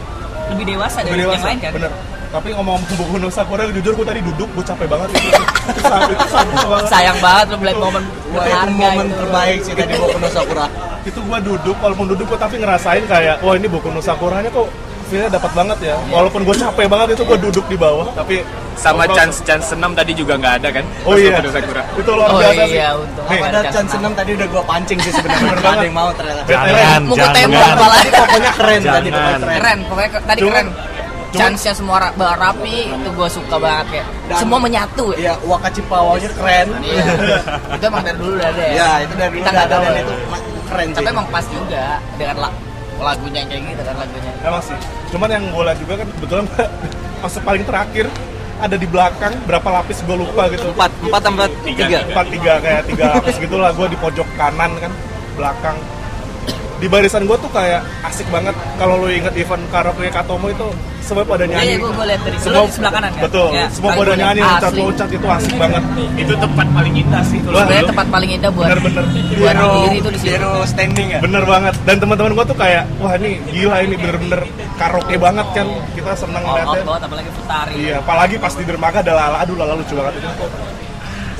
lebih 0.51 0.65
dewasa 0.67 0.97
dari 1.01 1.13
Lebih 1.17 1.33
yang 1.33 1.45
lain 1.47 1.59
kan 1.59 1.71
bener. 1.73 1.91
tapi 2.31 2.47
ngomong-ngomong 2.51 2.95
buku 2.95 3.15
no 3.17 3.27
Sakura 3.27 3.63
jujur 3.67 3.91
gue 3.91 4.05
tadi 4.07 4.21
duduk 4.21 4.49
gue 4.51 4.63
capek 4.63 4.87
banget 4.87 5.09
itu 5.11 5.29
banget 6.67 6.87
sayang 6.87 7.17
banget 7.19 7.45
lu 7.51 7.55
melihat 7.59 7.77
momen 7.79 8.03
itu 8.03 8.29
berharga 8.31 8.71
momen 8.71 9.05
itu. 9.05 9.17
terbaik 9.19 9.59
sih 9.63 9.73
tadi 9.75 9.93
Boku 9.95 10.17
no 10.17 10.29
Sakura. 10.31 10.65
itu 11.09 11.19
gue 11.19 11.37
duduk 11.41 11.75
walaupun 11.79 12.05
duduk 12.13 12.25
gue 12.29 12.39
tapi 12.39 12.55
ngerasain 12.59 13.03
kayak 13.05 13.35
wah 13.41 13.53
ini 13.55 13.67
buku 13.67 13.87
no 13.89 13.99
Sakuranya 13.99 14.47
kok 14.47 14.67
feelnya 15.11 15.29
dapat 15.29 15.51
banget 15.51 15.77
ya 15.83 15.95
walaupun 16.07 16.41
gue 16.41 16.55
capek 16.55 16.87
banget 16.87 17.07
itu 17.13 17.23
gue 17.25 17.37
duduk 17.41 17.65
di 17.67 17.75
bawah 17.75 18.07
tapi 18.11 18.47
sama 18.73 19.03
chance 19.05 19.43
chance 19.43 19.67
senam 19.67 19.91
tadi 19.91 20.15
juga 20.15 20.33
nggak 20.33 20.53
ada 20.57 20.69
kan 20.71 20.85
oh 21.03 21.13
iya 21.13 21.37
Sakura. 21.43 21.83
itu 21.93 22.07
luar 22.09 22.27
Oh 22.29 22.39
biasa 22.39 22.63
sih 22.63 22.73
iya, 22.73 22.89
untung 22.95 23.25
apa 23.27 23.45
Ada 23.45 23.59
chance 23.67 23.91
chance 23.91 24.07
6 24.07 24.15
tadi 24.15 24.31
udah 24.33 24.47
gua 24.47 24.63
pancing 24.63 24.97
sih 24.97 25.11
sebenarnya. 25.11 25.43
Nggak 25.43 25.53
ada 25.53 25.61
banget. 25.61 25.83
yang 25.83 25.93
mau 25.93 26.09
ternyata. 26.11 26.41
Jangan, 26.47 27.01
Muka 27.03 27.17
jangan. 27.19 27.35
tembak 27.35 27.67
Apalagi 27.69 28.09
pokoknya 28.11 28.51
keren 28.53 28.81
tadi 28.81 29.09
keren. 29.11 29.39
keren 29.51 29.79
pokoknya 29.85 30.09
ke- 30.09 30.23
tadi 30.25 30.39
Cuma- 30.39 30.53
keren 30.53 30.67
chance-nya 31.31 31.73
semua 31.73 31.97
ra- 31.97 32.15
rapi 32.37 32.75
itu 32.89 33.09
gue 33.09 33.27
suka 33.29 33.55
banget 33.55 33.85
kayak 33.91 34.07
Dan- 34.25 34.39
semua 34.41 34.57
menyatu 34.57 35.05
ya 35.13 35.19
Iya, 35.21 35.33
Wakacipawanya 35.45 36.29
keren. 36.33 36.67
Iya. 36.81 37.03
itu 37.71 37.83
emang 37.85 38.01
dari 38.01 38.17
dulu 38.17 38.33
udah 38.33 38.49
ada 38.49 38.61
ya 38.61 38.71
Iya, 38.71 38.89
itu 39.01 39.13
dari 39.13 39.31
dulu 39.31 39.43
udah 39.43 39.53
ada 39.53 39.75
dan 39.77 39.81
ya. 39.85 40.01
itu 40.01 40.13
keren 40.65 40.87
sih. 40.87 40.95
tapi 40.97 41.07
emang 41.09 41.27
pas 41.29 41.45
juga 41.45 41.83
dengan 42.15 42.35
lagunya 43.01 43.39
yang 43.43 43.49
kayak 43.49 43.63
gitu 43.73 43.83
kan 43.83 43.95
lagunya 43.97 44.31
Emang 44.45 44.61
sih. 44.63 44.77
Cuman 45.11 45.29
yang 45.33 45.43
gue 45.49 45.63
lihat 45.65 45.79
juga 45.81 45.93
kan 45.99 46.07
kebetulan 46.17 46.45
pas 47.21 47.33
paling 47.47 47.63
terakhir 47.65 48.05
ada 48.61 48.75
di 48.77 48.85
belakang 48.85 49.33
berapa 49.49 49.67
lapis 49.81 50.05
gue 50.05 50.15
lupa 50.15 50.45
gitu. 50.53 50.69
Empat, 50.71 50.91
empat 51.01 51.21
tambah 51.25 51.47
Tiga, 51.65 51.83
tiga. 51.89 51.99
Empat 52.13 52.25
tiga 52.29 52.53
kayak 52.61 52.81
tiga 52.85 53.03
lapis 53.17 53.35
gitulah 53.41 53.71
gue 53.73 53.87
di 53.89 53.97
pojok 53.97 54.27
kanan 54.37 54.71
kan 54.77 54.91
belakang. 55.33 55.77
Di 56.81 56.89
barisan 56.89 57.23
gue 57.23 57.37
tuh 57.37 57.51
kayak 57.51 57.85
asik 58.03 58.25
banget 58.27 58.57
kalau 58.75 58.97
lo 58.97 59.05
inget 59.05 59.29
event 59.37 59.61
karaoke 59.69 60.09
Katomo 60.09 60.49
itu 60.49 60.65
semua 60.99 61.21
pada 61.21 61.43
Iya, 61.43 61.53
nyanyi. 61.53 61.67
iya, 61.67 61.77
gua- 61.77 61.93
gua 61.93 62.05
lihat 62.07 62.21
dari- 62.23 62.39
semua 62.39 62.63
di 62.63 62.71
sebelah 62.71 62.91
kanan 62.91 63.11
kan? 63.11 63.21
Betul. 63.21 63.47
Iya, 63.51 63.65
semua 63.69 63.89
pada 63.91 64.13
nyanyi 64.15 64.41
loncat 64.41 64.73
loncat 64.73 65.09
itu 65.11 65.27
asik 65.27 65.53
banget. 65.55 65.83
itu 66.17 66.33
tempat 66.35 66.67
paling 66.71 66.93
indah 66.95 67.21
sih 67.21 67.37
kalau 67.41 67.57
sebenarnya 67.59 67.85
tempat 67.85 68.07
paling 68.09 68.29
indah 68.31 68.51
buat 68.51 68.67
Bener-bener. 68.67 69.03
buat 69.05 69.53
Zero, 69.53 69.69
diri 69.77 69.97
itu 69.97 70.09
di 70.09 70.19
sini 70.19 70.29
zero 70.31 70.51
standing 70.65 71.07
ya. 71.11 71.19
Bener 71.21 71.43
banget. 71.43 71.73
Dan 71.85 71.95
teman-teman 71.99 72.31
gue 72.33 72.45
tuh 72.47 72.57
kayak 72.57 72.83
wah 72.97 73.13
ini 73.13 73.29
gila 73.45 73.77
ini 73.79 73.95
bener-bener 73.95 74.41
karaoke 74.75 75.15
banget 75.17 75.47
kan. 75.53 75.67
Kita 75.93 76.11
seneng 76.17 76.41
banget 76.41 77.01
apalagi 77.05 77.29
futari 77.31 77.73
Iya, 77.77 77.95
apalagi 77.99 78.35
pas 78.41 78.53
di 78.53 78.63
dermaga 78.65 78.99
ada 79.01 79.13
lala, 79.13 79.37
aduh 79.39 79.53
lala 79.53 79.73
lucu 79.75 79.93
banget 79.93 80.17
itu. 80.17 80.29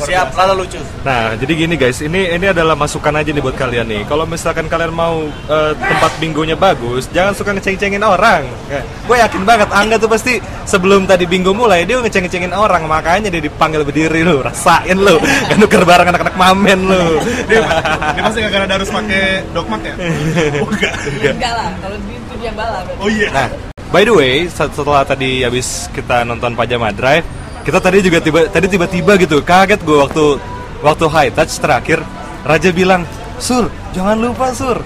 Luar 0.01 0.09
Siap, 0.09 0.27
biasa. 0.27 0.39
lalu 0.41 0.53
lucu. 0.65 0.81
Nah, 1.01 1.23
jadi 1.37 1.53
gini 1.55 1.75
guys, 1.77 2.01
ini 2.01 2.21
ini 2.27 2.45
adalah 2.49 2.73
masukan 2.73 3.13
aja 3.13 3.29
nih 3.29 3.37
buat 3.39 3.53
kalian 3.53 3.85
nih. 3.85 4.01
Kalau 4.05 4.25
misalkan 4.25 4.65
kalian 4.65 4.89
mau 4.89 5.21
eh, 5.45 5.73
tempat 5.77 6.11
bingonya 6.17 6.57
bagus, 6.57 7.05
jangan 7.09 7.37
suka 7.37 7.53
ngeceng-cengin 7.53 8.01
orang. 8.01 8.41
Ya, 8.65 8.81
gue 8.81 9.15
yakin 9.15 9.41
banget 9.45 9.69
Angga 9.69 9.95
tuh 9.95 10.09
pasti 10.09 10.37
sebelum 10.65 11.05
tadi 11.05 11.29
bingo 11.29 11.53
mulai 11.53 11.85
dia 11.85 12.01
ngeceng-cengin 12.01 12.49
orang, 12.49 12.85
makanya 12.85 13.29
dia 13.29 13.39
dipanggil 13.39 13.85
berdiri 13.85 14.21
lu, 14.21 14.41
rasain 14.41 14.97
lu, 14.97 15.21
kan 15.49 15.57
nuker 15.57 15.85
bareng 15.85 16.09
anak-anak 16.09 16.33
mamen 16.33 16.79
lu. 16.81 17.21
Dia, 17.45 17.61
dia 18.11 18.21
pasti 18.25 18.39
gak 18.41 18.57
ada 18.59 18.73
harus 18.73 18.89
pakai 18.89 19.45
dogmat 19.53 19.81
ya? 19.83 19.93
Oh, 20.57 20.67
enggak. 20.67 20.93
enggak 21.31 21.53
lah 21.53 21.69
kalau 21.77 21.97
itu 21.99 22.33
dia 22.37 22.51
balap 22.51 22.85
Oh 22.97 23.05
iya. 23.07 23.29
Nah, 23.29 23.47
by 23.89 24.01
the 24.01 24.11
way, 24.11 24.33
set- 24.47 24.71
setelah 24.71 25.03
tadi 25.03 25.41
habis 25.41 25.85
kita 25.91 26.23
nonton 26.23 26.53
Pajama 26.53 26.89
Drive, 26.89 27.25
kita 27.61 27.77
tadi 27.77 27.97
juga 27.99 28.17
tiba 28.17 28.39
tadi 28.47 28.65
tiba-tiba 28.67 29.13
gitu 29.15 29.37
kaget 29.39 29.79
gue 29.79 29.97
waktu 29.97 30.25
waktu 30.79 31.05
high 31.07 31.31
touch 31.31 31.57
terakhir 31.57 32.01
Raja 32.41 32.73
bilang, 32.73 33.05
"Sur, 33.37 33.65
jangan 33.91 34.17
lupa 34.17 34.49
Sur, 34.51 34.81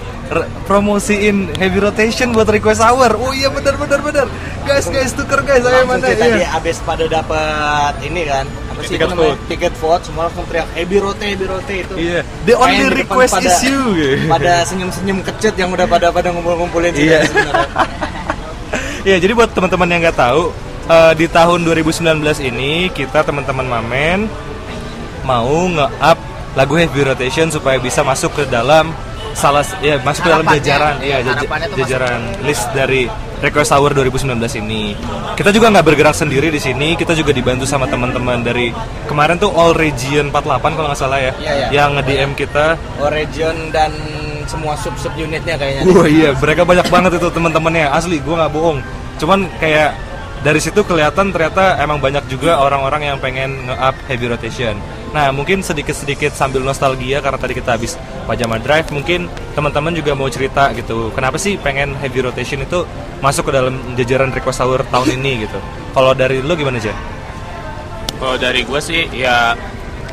promosiin 0.66 1.56
heavy 1.56 1.80
rotation 1.80 2.30
buat 2.30 2.44
request 2.46 2.84
hour." 2.84 3.16
Oh 3.16 3.32
iya 3.32 3.48
benar 3.48 3.76
benar 3.76 4.00
benar. 4.02 4.28
Guys, 4.62 4.86
guys 4.86 5.16
tuker 5.16 5.40
guys, 5.40 5.64
ayo 5.64 5.72
Langsung 5.86 5.96
mana 5.96 6.08
sih 6.10 6.18
tadi 6.18 6.40
iya. 6.42 6.52
abis 6.52 6.84
pada 6.84 7.06
dapat 7.06 7.94
ini 8.02 8.22
kan 8.26 8.44
apa 8.44 8.82
sih 8.82 8.98
Tiket 8.98 9.08
vote. 9.10 9.40
tiket 9.48 9.74
vote 9.78 10.04
semua 10.04 10.28
langsung 10.28 10.44
teriak 10.46 10.68
heavy 10.74 10.98
rote 11.00 11.22
heavy 11.22 11.46
rote 11.46 11.74
itu 11.78 11.94
Iya. 11.96 12.20
The 12.44 12.56
only 12.58 12.86
request 12.92 13.34
pada- 13.34 13.48
is 13.48 13.60
you. 13.64 13.80
pada 14.28 14.54
senyum 14.66 14.92
senyum 14.92 15.24
kecut 15.24 15.56
yang 15.56 15.72
udah 15.72 15.88
pada 15.88 16.12
pada 16.12 16.28
ngumpul 16.28 16.60
ngumpulin 16.60 16.92
sih 16.92 17.08
Iya. 17.08 17.24
tadi 17.24 17.28
sebenarnya. 17.32 17.70
Ya, 19.06 19.16
jadi 19.16 19.32
buat 19.32 19.54
teman-teman 19.54 19.86
yang 19.88 20.02
nggak 20.02 20.18
tahu, 20.18 20.50
eh, 20.89 21.13
di 21.17 21.26
tahun 21.30 21.65
2019 21.65 22.21
ini 22.45 22.89
kita 22.93 23.26
teman-teman 23.26 23.65
Mamen 23.65 24.19
mau 25.26 25.65
nge-up 25.69 26.17
lagu 26.56 26.74
Heavy 26.78 27.02
Rotation 27.04 27.50
supaya 27.52 27.82
bisa 27.82 28.06
masuk 28.06 28.32
ke 28.32 28.43
dalam 28.48 28.93
salah 29.36 29.67
ya 29.84 30.00
masuk 30.00 30.24
ke 30.24 30.30
dalam 30.32 30.48
jajaran 30.48 30.95
ya 31.04 31.19
tuh 31.19 31.76
jajaran 31.76 32.21
list 32.48 32.71
dari 32.71 33.12
Request 33.43 33.76
Hour 33.76 33.91
2019 33.91 34.32
ini. 34.63 34.95
Kita 35.36 35.52
juga 35.52 35.67
nggak 35.67 35.86
bergerak 35.86 36.15
sendiri 36.15 36.48
di 36.48 36.58
sini, 36.58 36.95
kita 36.95 37.12
juga 37.12 37.36
dibantu 37.36 37.67
sama 37.67 37.84
teman-teman 37.84 38.39
dari 38.39 38.71
kemarin 39.12 39.36
tuh 39.36 39.52
All 39.52 39.76
Region 39.76 40.32
48 40.32 40.63
kalau 40.80 40.88
nggak 40.88 40.98
salah 41.00 41.19
ya, 41.19 41.32
Iya, 41.36 41.52
iya. 41.52 41.67
yang 41.69 42.00
nge-DM 42.00 42.32
kita 42.39 42.80
Oh, 42.95 43.12
region 43.12 43.76
dan 43.76 43.91
semua 44.48 44.80
sub 44.80 44.95
sub 44.95 45.12
unitnya 45.19 45.60
kayaknya 45.60 45.84
Wah 45.84 46.08
iya, 46.08 46.32
mereka 46.32 46.63
banyak 46.63 46.88
banget 46.88 47.12
itu 47.19 47.28
teman-temannya. 47.28 47.91
Asli, 47.91 48.24
gue 48.24 48.36
nggak 48.39 48.52
bohong. 48.56 48.80
Cuman 49.19 49.52
kayak 49.60 49.93
dari 50.41 50.60
situ 50.60 50.84
kelihatan 50.84 51.32
ternyata 51.32 51.80
emang 51.80 52.02
banyak 52.04 52.26
juga 52.28 52.60
orang-orang 52.60 53.13
yang 53.13 53.17
pengen 53.21 53.69
nge-up 53.69 53.95
heavy 54.10 54.28
rotation. 54.28 54.76
Nah, 55.15 55.32
mungkin 55.32 55.63
sedikit-sedikit 55.63 56.36
sambil 56.36 56.60
nostalgia 56.60 57.24
karena 57.24 57.39
tadi 57.39 57.56
kita 57.56 57.80
habis 57.80 57.95
Pajama 58.28 58.60
Drive, 58.60 58.91
mungkin 58.91 59.32
teman-teman 59.56 59.95
juga 59.95 60.12
mau 60.12 60.28
cerita 60.28 60.76
gitu. 60.76 61.08
Kenapa 61.15 61.39
sih 61.39 61.56
pengen 61.56 61.95
heavy 62.04 62.19
rotation 62.19 62.60
itu 62.60 62.84
masuk 63.24 63.48
ke 63.48 63.52
dalam 63.56 63.80
jajaran 63.95 64.36
request 64.36 64.60
hour 64.60 64.84
tahun 64.91 65.15
ini 65.21 65.48
gitu? 65.48 65.56
Kalau 65.95 66.12
dari 66.12 66.43
lu 66.43 66.52
gimana 66.60 66.84
aja? 66.84 66.91
Kalau 68.19 68.36
dari 68.36 68.67
gue 68.67 68.80
sih 68.84 69.08
ya 69.15 69.56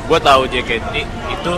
gue 0.07 0.19
tahu 0.23 0.47
JKT 0.47 0.95
itu 1.35 1.53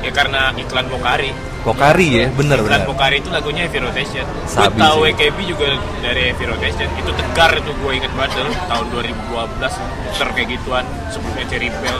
ya 0.00 0.10
karena 0.12 0.52
iklan 0.56 0.88
Pokari. 0.88 1.53
Pokari 1.64 2.08
ya, 2.12 2.26
bener 2.28 2.60
Iklan 2.60 2.84
bener. 2.84 2.88
Pokari 2.92 3.16
itu 3.24 3.32
lagunya 3.32 3.64
Heavy 3.64 3.80
Rotation. 3.80 4.24
Gue 4.28 4.44
Sabi 4.52 4.84
tahu 4.84 4.98
sih. 5.00 5.16
WKB 5.16 5.38
juga 5.48 5.66
dari 6.04 6.22
Heavy 6.28 6.44
Rotation. 6.44 6.88
Itu 7.00 7.10
tegar 7.16 7.50
itu 7.56 7.72
gue 7.72 7.92
inget 7.96 8.12
banget 8.12 8.36
dulu, 8.36 8.52
tahun 8.68 8.86
2012 8.92 10.20
ter 10.20 10.28
kayak 10.36 10.48
gituan 10.52 10.84
sebelumnya 11.08 11.44
Cherry 11.48 11.70
Bell. 11.80 11.98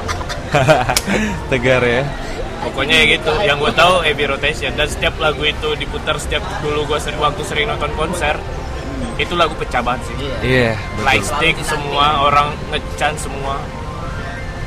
Tegar 1.50 1.81
ya. 1.81 2.05
Pokoknya 2.61 2.96
ya 3.00 3.05
gitu. 3.16 3.33
Yang 3.40 3.57
gue 3.64 3.72
tahu 3.72 3.94
Heavy 4.05 4.24
Rotation 4.29 4.72
dan 4.77 4.88
setiap 4.88 5.16
lagu 5.16 5.40
itu 5.40 5.68
diputar 5.81 6.20
setiap 6.20 6.44
dulu 6.61 6.85
gue 6.85 7.00
sering 7.00 7.20
waktu 7.24 7.42
sering 7.48 7.66
nonton 7.72 7.92
konser 7.96 8.37
itu 9.16 9.33
lagu 9.33 9.57
pecah 9.57 9.81
banget 9.81 10.12
sih. 10.12 10.14
Iya. 10.20 10.37
Iya, 10.44 10.72
betul. 10.77 11.05
Light 11.09 11.24
stick 11.24 11.57
semua 11.64 12.07
orang 12.29 12.53
ngechan 12.68 13.16
semua 13.16 13.57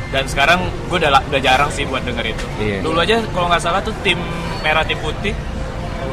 dan 0.07 0.23
sekarang 0.25 0.59
gue 0.87 0.97
udah, 0.97 1.19
udah 1.21 1.41
jarang 1.41 1.69
sih 1.69 1.83
buat 1.83 2.01
denger 2.01 2.31
itu. 2.31 2.45
Iya. 2.57 2.79
dulu 2.79 2.97
aja 2.97 3.19
kalau 3.29 3.47
nggak 3.47 3.59
salah 3.59 3.81
tuh 3.81 3.91
tim 4.01 4.19
merah 4.59 4.83
tim 4.83 4.97
putih. 4.97 5.35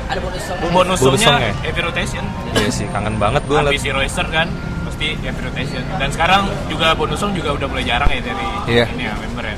Ada 0.04 0.20
bonus 0.20 0.42
song 0.42 0.58
bonus 0.60 0.72
Bonus 0.74 1.00
songnya 1.00 1.26
song 1.26 1.40
ya? 1.40 1.52
heavy 1.62 1.80
rotation. 1.80 2.24
Iya 2.52 2.70
sih, 2.70 2.86
kangen 2.90 3.16
banget 3.16 3.42
gue 3.44 3.56
habis 3.56 3.80
si 3.80 3.88
Royster 3.88 4.26
kan 4.28 4.48
pasti 4.84 5.16
heavy 5.16 5.40
rotation. 5.42 5.82
Dan 5.96 6.08
sekarang 6.10 6.42
juga 6.66 6.92
bonus 6.92 7.18
song 7.18 7.32
juga 7.32 7.54
udah 7.54 7.66
mulai 7.66 7.84
jarang 7.84 8.10
ya 8.10 8.20
dari 8.20 8.46
Iya. 8.68 8.84
ini 8.90 9.02
ya 9.02 9.14
member 9.16 9.44
ya? 9.44 9.56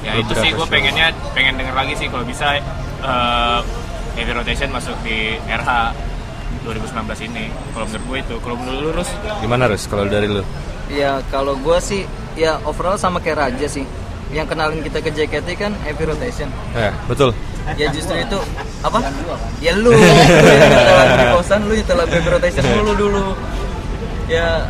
Ya 0.00 0.12
itu 0.16 0.32
sih 0.36 0.50
gue 0.54 0.66
pengennya 0.66 1.06
pengen 1.32 1.56
denger 1.56 1.74
lagi 1.74 1.94
sih 1.96 2.06
kalau 2.06 2.22
bisa 2.22 2.60
eh, 3.02 3.60
heavy 4.14 4.32
rotation 4.32 4.70
masuk 4.70 4.94
di 5.02 5.34
RH 5.42 5.70
2019 6.62 7.26
ini. 7.26 7.44
Kalau 7.72 7.86
menurut 7.86 8.04
gue 8.04 8.18
itu 8.20 8.34
kalau 8.38 8.56
menurut 8.56 8.78
lu 8.80 8.90
Rus? 8.92 9.10
Gimana 9.40 9.66
Rus 9.66 9.84
kalau 9.86 10.04
dari 10.06 10.26
lu? 10.26 10.42
Ya 10.86 11.18
kalau 11.26 11.58
gue 11.58 11.78
sih 11.80 12.06
ya 12.36 12.60
overall 12.68 13.00
sama 13.00 13.18
kayak 13.18 13.40
Raja 13.40 13.66
sih. 13.66 13.82
Yang 14.30 14.52
kenalin 14.52 14.80
kita 14.82 14.98
ke 15.00 15.10
JKT 15.10 15.48
kan 15.56 15.72
heavy 15.86 16.04
rotation. 16.04 16.50
Ya, 16.74 16.92
betul. 17.08 17.30
Ya 17.74 17.90
justru 17.90 18.14
itu 18.14 18.38
apa? 18.84 19.02
Ya 19.58 19.74
lu, 19.74 19.90
lu 19.90 19.98
yang 19.98 20.70
nyetel 20.70 20.94
lagu 20.94 21.14
di 21.22 21.26
kosan 21.34 21.60
lu 21.66 21.72
nyetel 21.74 21.96
lagu 21.98 22.12
heavy 22.14 22.30
rotation 22.30 22.62
dulu 22.62 22.92
dulu. 22.94 23.22
Ya 24.30 24.66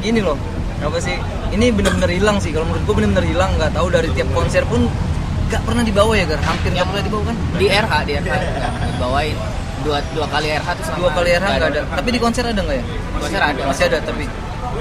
gini 0.00 0.20
loh, 0.20 0.36
apa 0.80 0.96
sih? 1.00 1.16
Ini 1.48 1.72
bener-bener 1.72 2.08
hilang 2.12 2.36
sih. 2.40 2.52
Kalau 2.52 2.68
menurut 2.68 2.84
gue 2.84 2.94
bener-bener 3.00 3.24
hilang. 3.24 3.50
Nggak 3.56 3.72
tahu 3.76 3.88
dari 3.88 4.08
tiap 4.12 4.28
konser 4.36 4.62
pun 4.68 4.84
nggak 5.48 5.62
pernah 5.64 5.82
dibawa 5.84 6.12
ya 6.12 6.24
gar. 6.28 6.40
Hampir 6.44 6.70
nggak 6.76 6.86
pernah 6.88 7.02
dibawa 7.04 7.22
kan? 7.32 7.36
di 7.56 7.66
RH 7.68 7.92
di 8.04 8.12
RH 8.20 8.34
nggak 8.36 8.72
dibawain 8.96 9.36
dua 9.78 9.98
dua 10.12 10.26
kali 10.28 10.46
RH 10.52 10.68
tuh 10.76 10.84
sama 10.84 10.96
Dua 11.00 11.10
kali 11.16 11.28
RH 11.32 11.48
nggak 11.48 11.70
ada. 11.72 11.80
Tapi 11.96 12.08
di 12.12 12.20
konser 12.20 12.44
ada 12.44 12.60
nggak 12.60 12.76
ya? 12.76 12.84
konser 13.18 13.40
ada 13.40 13.60
Masih 13.64 13.84
ada 13.88 13.98
tapi 14.04 14.24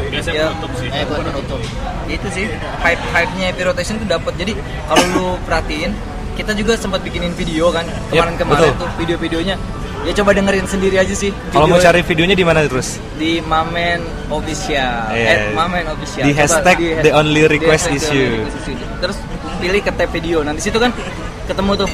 biasanya 0.07 0.35
Ya. 0.35 0.47
penutup 0.49 0.71
sih 0.75 0.87
eh 0.87 1.03
buat 1.03 1.19
penutup 1.23 1.59
itu 2.15 2.27
sih 2.29 2.45
hype 2.79 3.03
hype 3.09 3.31
nya 3.33 3.45
Heavy 3.47 3.61
Rotation 3.63 3.95
tuh 3.97 4.07
dapat 4.07 4.33
jadi 4.35 4.53
kalau 4.85 5.03
lu 5.09 5.25
perhatiin 5.43 5.91
kita 6.33 6.53
juga 6.53 6.73
sempat 6.73 7.01
bikinin 7.01 7.33
video 7.33 7.69
kan 7.69 7.81
kemarin-kemarin 8.07 8.69
betul. 8.69 8.79
tuh 8.79 8.89
video-videonya 8.95 9.55
ya 9.99 10.13
coba 10.13 10.31
dengerin 10.31 10.63
sendiri 10.63 10.95
aja 10.95 11.11
sih 11.11 11.33
Kalau 11.49 11.65
mau 11.65 11.75
cari 11.77 11.99
videonya 11.99 12.31
di 12.31 12.45
mana 12.45 12.63
terus? 12.63 13.01
di 13.17 13.41
Mamen 13.41 13.99
Official 14.29 15.11
Iya. 15.11 15.25
eh 15.27 15.39
Mamen 15.51 15.83
Official 15.89 16.23
Di 16.23 16.31
Coba 16.31 16.39
hashtag 16.39 16.77
has- 16.77 17.03
the 17.03 17.11
only 17.11 17.41
di 17.41 17.49
request 17.49 17.83
hashtag 17.83 17.97
is 17.97 18.05
the 18.05 18.13
only 18.13 18.31
you. 18.31 18.45
request 18.45 18.63
is 18.63 18.73
you. 18.77 18.95
terus 18.97 19.17
pilih 19.57 19.81
ke 19.81 19.91
tab 19.91 20.09
video 20.09 20.37
nah 20.41 20.53
di 20.53 20.61
situ 20.61 20.77
kan 20.77 20.93
ketemu 21.43 21.71
tuh 21.75 21.89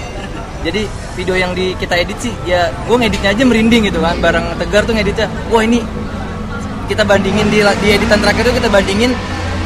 jadi 0.62 0.82
video 1.16 1.36
yang 1.36 1.52
di 1.52 1.76
kita 1.76 1.96
edit 1.98 2.20
sih 2.20 2.34
ya 2.44 2.68
gue 2.84 2.96
ngeditnya 2.98 3.32
aja 3.32 3.44
merinding 3.44 3.84
gitu 3.86 4.00
kan 4.00 4.16
bareng 4.20 4.46
tegar 4.58 4.84
tuh 4.84 4.94
ngeditnya 4.94 5.28
wah 5.48 5.60
ini 5.60 5.80
kita 6.94 7.04
bandingin 7.04 7.50
di, 7.50 7.60
di 7.82 7.88
editan 7.90 8.22
terakhir 8.22 8.46
itu 8.46 8.54
kita 8.62 8.70
bandingin 8.70 9.12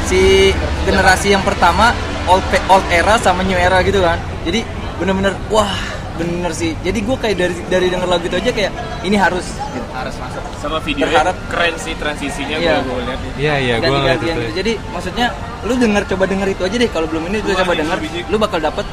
si 0.07 0.55
generasi 0.87 1.35
yang 1.35 1.43
pertama 1.43 1.91
old 2.31 2.43
old 2.71 2.87
era 2.87 3.19
sama 3.19 3.43
new 3.43 3.59
era 3.59 3.83
gitu 3.83 3.99
kan 3.99 4.15
jadi 4.47 4.63
bener-bener 4.95 5.35
wah 5.51 5.67
bener 6.15 6.49
sih 6.55 6.73
jadi 6.81 6.97
gue 6.97 7.17
kayak 7.19 7.35
dari 7.35 7.53
dari 7.67 7.87
denger 7.91 8.07
lagu 8.07 8.25
itu 8.25 8.39
aja 8.39 8.49
kayak 8.49 8.71
ini 9.05 9.19
harus 9.19 9.43
gitu. 9.69 9.85
harus 9.93 10.15
masuk 10.17 10.41
sama 10.57 10.79
videonya 10.81 11.13
Berharap- 11.13 11.41
keren 11.51 11.75
sih 11.77 11.93
transisinya 11.93 12.57
Iya. 12.57 12.81
gue 12.81 12.95
lihat 13.05 13.19
Iya 13.37 13.53
iya, 13.61 13.73
gue 13.77 13.85
ngeliat 13.85 14.17
ganti-gantian 14.17 14.33
itu. 14.33 14.41
gitu. 14.41 14.53
jadi 14.55 14.71
maksudnya 14.89 15.27
lu 15.67 15.73
denger 15.77 16.03
coba 16.09 16.23
denger 16.25 16.47
itu 16.49 16.61
aja 16.63 16.75
deh 16.79 16.89
kalau 16.89 17.07
belum 17.11 17.23
ini 17.29 17.37
lu 17.43 17.53
coba 17.53 17.73
denger 17.75 17.97
lu 18.31 18.35
bakal 18.39 18.59
dapet 18.63 18.85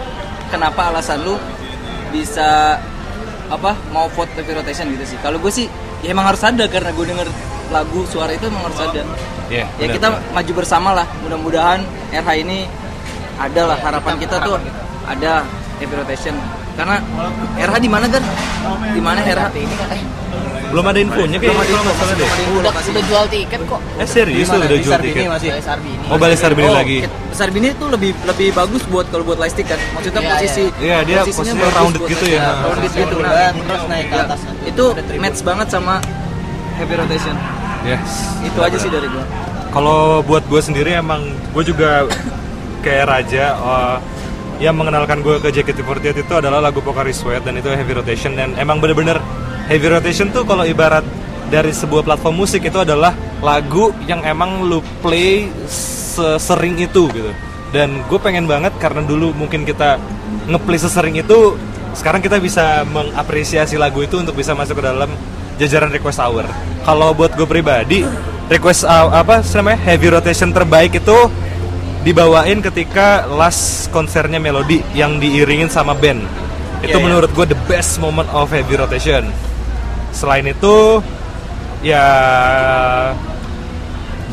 kenapa 0.52 0.80
alasan 0.92 1.18
lu 1.24 1.38
bisa 2.12 2.76
apa 3.48 3.72
mau 3.88 4.10
vote 4.12 4.34
rotation 4.42 4.90
gitu 4.92 5.16
sih 5.16 5.18
kalau 5.22 5.40
gue 5.40 5.52
sih 5.54 5.66
ya 6.04 6.12
emang 6.12 6.28
harus 6.28 6.42
ada 6.44 6.64
karena 6.68 6.92
gue 6.92 7.06
denger 7.08 7.28
lagu 7.72 8.04
suara 8.04 8.30
itu 8.36 8.44
emang 8.44 8.68
harus 8.68 8.76
ada. 8.76 9.00
Iya, 9.48 9.64
ya 9.80 9.86
kita 9.88 10.08
benar. 10.12 10.32
maju 10.36 10.52
bersama 10.52 10.90
lah. 10.92 11.06
Mudah-mudahan 11.24 11.80
RH 12.12 12.28
ini 12.44 12.68
ada 13.40 13.62
lah. 13.72 13.78
Harapan 13.80 14.14
kita 14.20 14.36
tuh 14.44 14.60
ada 15.08 15.48
heavy 15.80 15.94
rotation. 15.96 16.36
Karena 16.76 17.00
RH 17.56 17.76
di 17.80 17.90
mana 17.90 18.06
kan 18.12 18.22
di 18.92 19.00
mana 19.00 19.24
RH 19.24 19.56
ini 19.56 19.74
Belum 20.64 20.84
ada 20.84 20.98
infonya 20.98 21.36
kayak 21.36 21.44
Belum 21.44 21.56
ada 21.56 21.66
kalau 21.66 21.74
info, 21.74 21.84
nggak 21.84 21.96
salah 21.98 22.14
deh. 22.14 22.28
udah 22.54 22.72
udah 22.74 23.04
jual 23.04 23.24
tiket 23.26 23.60
kok. 23.64 23.80
Eh 23.94 24.06
serius 24.06 24.46
tuh 24.46 24.58
udah 24.58 24.78
jual 24.78 24.98
tiket. 24.98 25.22
masih 25.26 25.48
Sarbini. 25.58 25.96
Oh 26.06 26.16
Balai 26.16 26.36
Sarbini 26.36 26.66
Oh, 26.66 26.74
lagi. 26.74 26.98
kit- 27.02 27.16
besar 27.26 27.48
bini 27.50 27.68
itu 27.68 27.86
lebih 27.86 28.10
lebih 28.22 28.48
bagus 28.52 28.82
buat 28.86 29.06
kalau 29.08 29.24
buat 29.24 29.38
lightstick 29.38 29.66
kan. 29.66 29.78
Maksudnya 29.92 30.20
Iya, 30.20 30.30
posisi 30.32 30.64
Iya, 30.78 30.96
dia 31.02 31.16
posisinya 31.20 31.34
posisinya 31.34 31.54
bagus 31.60 31.74
rounded 31.76 32.02
gitu 32.06 32.24
ya. 32.28 32.40
rounded 32.62 32.92
gitu. 32.92 33.14
nah 33.18 33.32
terus 33.52 33.82
naik 33.86 34.06
ke 34.06 34.16
atas. 34.16 34.40
Itu 34.64 34.84
match 35.16 35.40
banget 35.42 35.66
sama 35.68 35.94
heavy 36.74 36.94
rotation. 36.94 37.36
Yes. 37.84 38.10
itu 38.40 38.58
aja 38.58 38.76
sih 38.78 38.88
dari 38.88 39.04
gua. 39.06 39.24
Kalau 39.68 39.98
buat 40.22 40.46
gue 40.46 40.56
sendiri 40.58 40.94
emang 40.94 41.20
gue 41.50 41.64
juga 41.64 42.06
kayak 42.80 43.04
raja 43.04 43.44
uh, 43.56 43.96
yang 44.56 44.72
mengenalkan 44.72 45.18
gue 45.18 45.36
ke 45.36 45.50
JKT48 45.50 46.14
itu 46.20 46.32
adalah 46.32 46.62
lagu 46.62 46.78
Pocari 46.78 47.10
Sweat 47.10 47.42
dan 47.42 47.54
itu 47.54 47.66
heavy 47.68 47.92
rotation 47.92 48.32
dan 48.32 48.54
emang 48.54 48.78
bener-bener 48.78 49.18
heavy 49.68 49.86
rotation 49.88 50.28
tuh 50.30 50.44
kalau 50.44 50.64
ibarat 50.64 51.04
dari 51.48 51.72
sebuah 51.72 52.04
platform 52.04 52.44
musik 52.44 52.64
itu 52.64 52.78
adalah 52.80 53.12
lagu 53.44 53.92
yang 54.08 54.24
emang 54.24 54.64
lu 54.64 54.80
play 55.04 55.48
sesering 55.68 56.76
itu 56.80 57.08
gitu. 57.12 57.32
Dan 57.74 58.06
gue 58.06 58.18
pengen 58.22 58.46
banget 58.46 58.72
karena 58.78 59.02
dulu 59.02 59.34
mungkin 59.34 59.66
kita 59.66 59.98
ngeplay 60.46 60.78
sesering 60.78 61.18
itu 61.18 61.58
sekarang 61.94 62.22
kita 62.22 62.38
bisa 62.38 62.82
mengapresiasi 62.86 63.78
lagu 63.78 64.02
itu 64.02 64.18
untuk 64.18 64.34
bisa 64.34 64.54
masuk 64.54 64.82
ke 64.82 64.84
dalam 64.84 65.10
jajaran 65.58 65.90
request 65.90 66.18
hour. 66.22 66.46
Kalau 66.86 67.14
buat 67.14 67.34
gue 67.34 67.46
pribadi 67.46 68.06
request 68.50 68.84
uh, 68.84 69.10
apa 69.14 69.40
namanya 69.56 69.80
heavy 69.88 70.08
rotation 70.12 70.52
terbaik 70.52 71.00
itu 71.00 71.18
dibawain 72.04 72.60
ketika 72.60 73.24
last 73.24 73.88
konsernya 73.88 74.36
Melody 74.36 74.84
yang 74.92 75.16
diiringin 75.18 75.70
sama 75.72 75.96
band. 75.96 76.20
Itu 76.84 76.94
Iya, 76.94 77.00
iya. 77.00 77.04
menurut 77.08 77.30
gue 77.32 77.46
the 77.48 77.60
best 77.64 77.96
moment 77.96 78.28
of 78.36 78.52
heavy 78.52 78.76
rotation 78.76 79.32
selain 80.14 80.46
itu 80.46 81.02
ya 81.82 82.06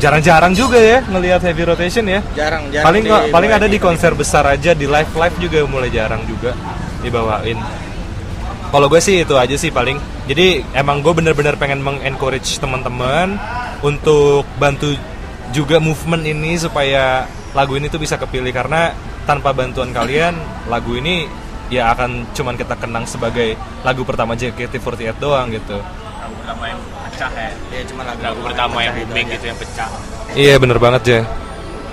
jarang-jarang 0.00 0.50
juga 0.50 0.78
ya 0.78 0.98
ngelihat 1.04 1.40
heavy 1.44 1.62
rotation 1.62 2.04
ya. 2.08 2.20
Jarang 2.34 2.70
jarang 2.72 2.86
paling 2.86 3.02
di- 3.04 3.30
paling 3.30 3.50
ada 3.52 3.66
di 3.66 3.76
di- 3.76 3.82
konser 3.82 4.14
besar 4.14 4.46
aja 4.48 4.72
di 4.72 4.86
live 4.88 5.12
live 5.12 5.36
juga 5.38 5.58
mulai 5.68 5.90
jarang 5.92 6.22
juga 6.24 6.54
dibawain. 7.02 7.58
Kalau 8.72 8.88
gue 8.88 9.00
sih 9.04 9.20
itu 9.20 9.36
aja 9.36 9.52
sih 9.54 9.68
paling. 9.68 10.00
Jadi 10.26 10.64
emang 10.72 11.04
gue 11.04 11.12
bener-bener 11.12 11.60
pengen 11.60 11.84
mengencourage 11.84 12.56
teman-teman 12.56 13.36
untuk 13.84 14.48
bantu 14.56 14.96
juga 15.52 15.76
movement 15.76 16.24
ini 16.24 16.56
supaya 16.56 17.28
lagu 17.52 17.76
ini 17.76 17.92
tuh 17.92 18.00
bisa 18.00 18.16
kepilih. 18.16 18.48
Karena 18.48 18.96
tanpa 19.28 19.52
bantuan 19.52 19.92
kalian 19.92 20.34
lagu 20.72 20.96
ini 20.96 21.28
ya 21.72 21.96
akan 21.96 22.28
cuman 22.36 22.54
kita 22.60 22.76
kenang 22.76 23.08
sebagai 23.08 23.56
lagu 23.80 24.04
pertama 24.04 24.36
JKT48 24.36 25.16
doang 25.16 25.48
gitu. 25.48 25.80
Lagu 25.80 26.34
pertama 26.44 26.68
yang 26.68 26.80
pecah 27.08 27.32
ya? 27.32 27.50
Ya 27.72 27.82
cuma 27.88 28.04
lagu 28.04 28.20
lagu 28.20 28.40
pertama 28.44 28.76
yang 28.84 28.92
pecah 28.92 29.00
itu 29.00 29.08
booming 29.08 29.26
gitu 29.32 29.44
yang 29.48 29.58
pecah. 29.58 29.88
Iya 30.36 30.54
bener 30.60 30.76
banget 30.76 31.02
ya 31.08 31.20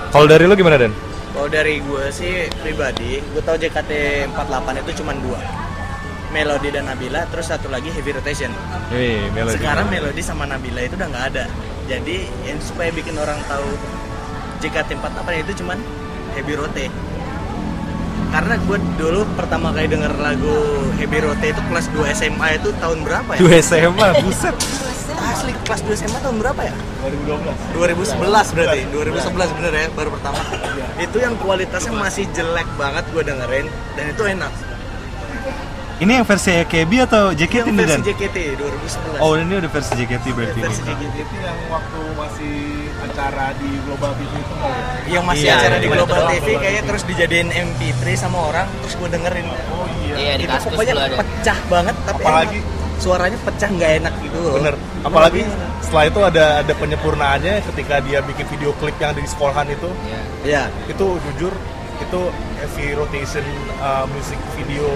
kalau 0.10 0.26
dari 0.26 0.50
lu 0.50 0.58
gimana 0.58 0.82
Dan? 0.82 0.90
Kalau 1.38 1.46
dari 1.46 1.78
gue 1.86 2.06
sih 2.10 2.50
pribadi, 2.66 3.22
gue 3.22 3.42
tau 3.46 3.54
JKT48 3.54 4.68
itu 4.82 4.92
cuma 5.06 5.14
dua. 5.22 5.38
Melody 6.34 6.70
dan 6.74 6.90
Nabila, 6.90 7.26
terus 7.30 7.50
satu 7.50 7.70
lagi 7.70 7.94
Heavy 7.94 8.18
Rotation. 8.18 8.50
Wih, 8.90 9.30
Melody. 9.38 9.62
Sekarang 9.62 9.86
Melody 9.90 10.22
sama 10.26 10.50
Nabila 10.50 10.82
itu 10.82 10.98
udah 10.98 11.10
nggak 11.14 11.26
ada. 11.34 11.46
Jadi 11.86 12.26
yang 12.46 12.58
supaya 12.58 12.90
bikin 12.90 13.18
orang 13.22 13.38
tahu 13.46 13.66
JKT48 14.66 15.30
itu 15.46 15.62
cuman 15.62 15.78
Heavy 16.34 16.54
Rote 16.58 16.86
Karena 18.30 18.56
gue 18.62 18.78
dulu 18.96 19.22
pertama 19.34 19.74
kali 19.74 19.90
denger 19.90 20.14
lagu 20.16 20.54
Heavy 20.96 21.18
Rote 21.20 21.48
itu 21.50 21.62
kelas 21.66 21.86
2 21.90 22.14
SMA 22.14 22.48
itu 22.56 22.70
tahun 22.78 23.02
berapa 23.02 23.32
ya? 23.34 23.40
Dua 23.42 23.54
SMA, 23.58 24.08
buset. 24.22 24.56
Asli 25.20 25.52
kelas 25.66 25.82
2 25.84 26.00
SMA 26.00 26.20
tahun 26.22 26.38
berapa 26.38 26.62
ya? 26.62 26.74
2012 27.74 28.22
2011 28.22 28.56
berarti 28.56 28.80
2011 28.92 29.58
bener 29.58 29.74
ya 29.74 29.88
baru 29.92 30.10
pertama 30.12 30.40
itu 30.96 31.18
yang 31.18 31.34
kualitasnya 31.38 31.92
masih 31.92 32.26
jelek 32.32 32.68
banget 32.76 33.04
gue 33.10 33.24
dengerin 33.24 33.66
dan 33.96 34.06
itu 34.10 34.24
enak 34.26 34.52
Ini 36.00 36.12
yang 36.16 36.26
versi 36.26 36.56
AKB 36.56 36.92
atau 37.04 37.36
JKT 37.36 37.56
yang 37.60 37.76
nih 37.76 37.84
versi 37.84 37.92
Dan? 37.92 38.02
JKT 38.08 38.38
2011 39.20 39.20
Oh 39.20 39.36
ini 39.36 39.54
udah 39.60 39.68
versi 39.70 39.92
JKT 39.96 40.26
berarti 40.32 40.60
versi. 40.60 40.82
JKT 40.82 41.14
itu 41.20 41.36
yang 41.40 41.60
waktu 41.68 42.00
masih 42.16 42.56
acara 43.02 43.46
di 43.56 43.70
Global 43.82 44.12
TV 44.14 44.34
itu 44.34 44.54
ya? 44.56 44.76
yang 45.10 45.24
masih 45.24 45.46
Iya, 45.46 45.54
acara 45.56 45.70
iya, 45.72 45.80
di 45.80 45.86
iya. 45.86 45.96
Global. 45.96 46.22
TV 46.30 46.48
kayaknya 46.56 46.84
terus 46.86 47.04
dijadiin 47.04 47.50
MP3 47.50 48.02
sama 48.16 48.38
orang 48.46 48.68
terus 48.80 48.94
gue 48.96 49.10
dengerin 49.10 49.48
Oh 49.70 49.88
iya. 50.00 50.14
iya 50.16 50.34
di 50.36 50.46
itu 50.46 50.58
pokoknya 50.62 50.94
dulu 50.94 51.06
ada 51.06 51.18
pecah 51.18 51.60
banget 51.66 51.96
tapi 52.04 52.22
Apalagi- 52.22 52.62
enak. 52.62 52.78
suaranya 53.00 53.40
pecah 53.40 53.70
nggak 53.70 53.92
enak 53.98 54.14
gitu 54.20 54.38
loh 54.38 54.54
Bener. 54.56 54.76
Apalagi 55.02 55.42
setelah 55.80 56.06
itu 56.06 56.20
ada 56.22 56.46
ada 56.60 56.74
penyempurnaannya 56.76 57.54
ketika 57.66 57.96
dia 58.00 58.20
bikin 58.22 58.46
video 58.48 58.72
klip 58.76 58.96
yang 58.98 59.12
ada 59.12 59.22
di 59.22 59.30
sekolahan 59.30 59.68
itu. 59.68 59.90
Iya. 60.04 60.22
ya 60.44 60.64
Itu 60.86 61.06
jujur 61.22 61.54
itu 62.00 62.22
heavy 62.58 62.88
rotation 62.94 63.44
uh, 63.78 64.08
music 64.10 64.36
video 64.54 64.88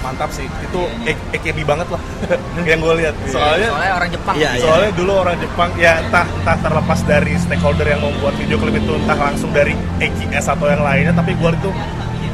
mantap 0.00 0.30
sih. 0.30 0.46
Itu 0.62 0.86
Iya, 1.02 1.14
A- 1.14 1.36
AKB 1.36 1.58
banget 1.62 1.88
lah 1.88 2.02
yang 2.70 2.78
gue 2.78 2.94
lihat. 2.98 3.14
Soalnya 3.26 3.68
soalnya 3.70 3.92
orang 3.94 4.10
Jepang 4.10 4.34
Iya, 4.34 4.50
iya. 4.54 4.62
soalnya 4.62 4.90
dulu 4.92 5.12
orang 5.16 5.36
Jepang 5.36 5.70
ya 5.74 5.92
entah 6.00 6.26
entah 6.26 6.56
terlepas 6.58 7.00
dari 7.02 7.32
stakeholder 7.36 7.86
yang 7.86 8.00
membuat 8.00 8.34
video 8.36 8.56
klip 8.56 8.74
itu 8.74 8.92
entah 8.94 9.18
langsung 9.18 9.50
dari 9.50 9.72
EKS 9.98 10.46
atau 10.48 10.66
yang 10.66 10.80
lainnya 10.80 11.12
tapi 11.12 11.32
gue 11.32 11.50
itu 11.50 11.70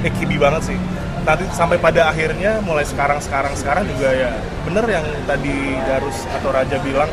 AKB 0.05 0.37
banget 0.37 0.63
sih 0.69 0.79
nanti 1.25 1.49
sampai 1.51 1.81
pada 1.81 2.13
akhirnya 2.13 2.61
mulai 2.61 2.85
sekarang 2.85 3.17
sekarang 3.17 3.57
sekarang 3.57 3.89
juga 3.89 4.13
ya 4.13 4.29
bener 4.61 4.85
yang 4.85 5.01
tadi 5.25 5.81
Darus 5.89 6.29
atau 6.29 6.53
Raja 6.53 6.77
bilang 6.85 7.09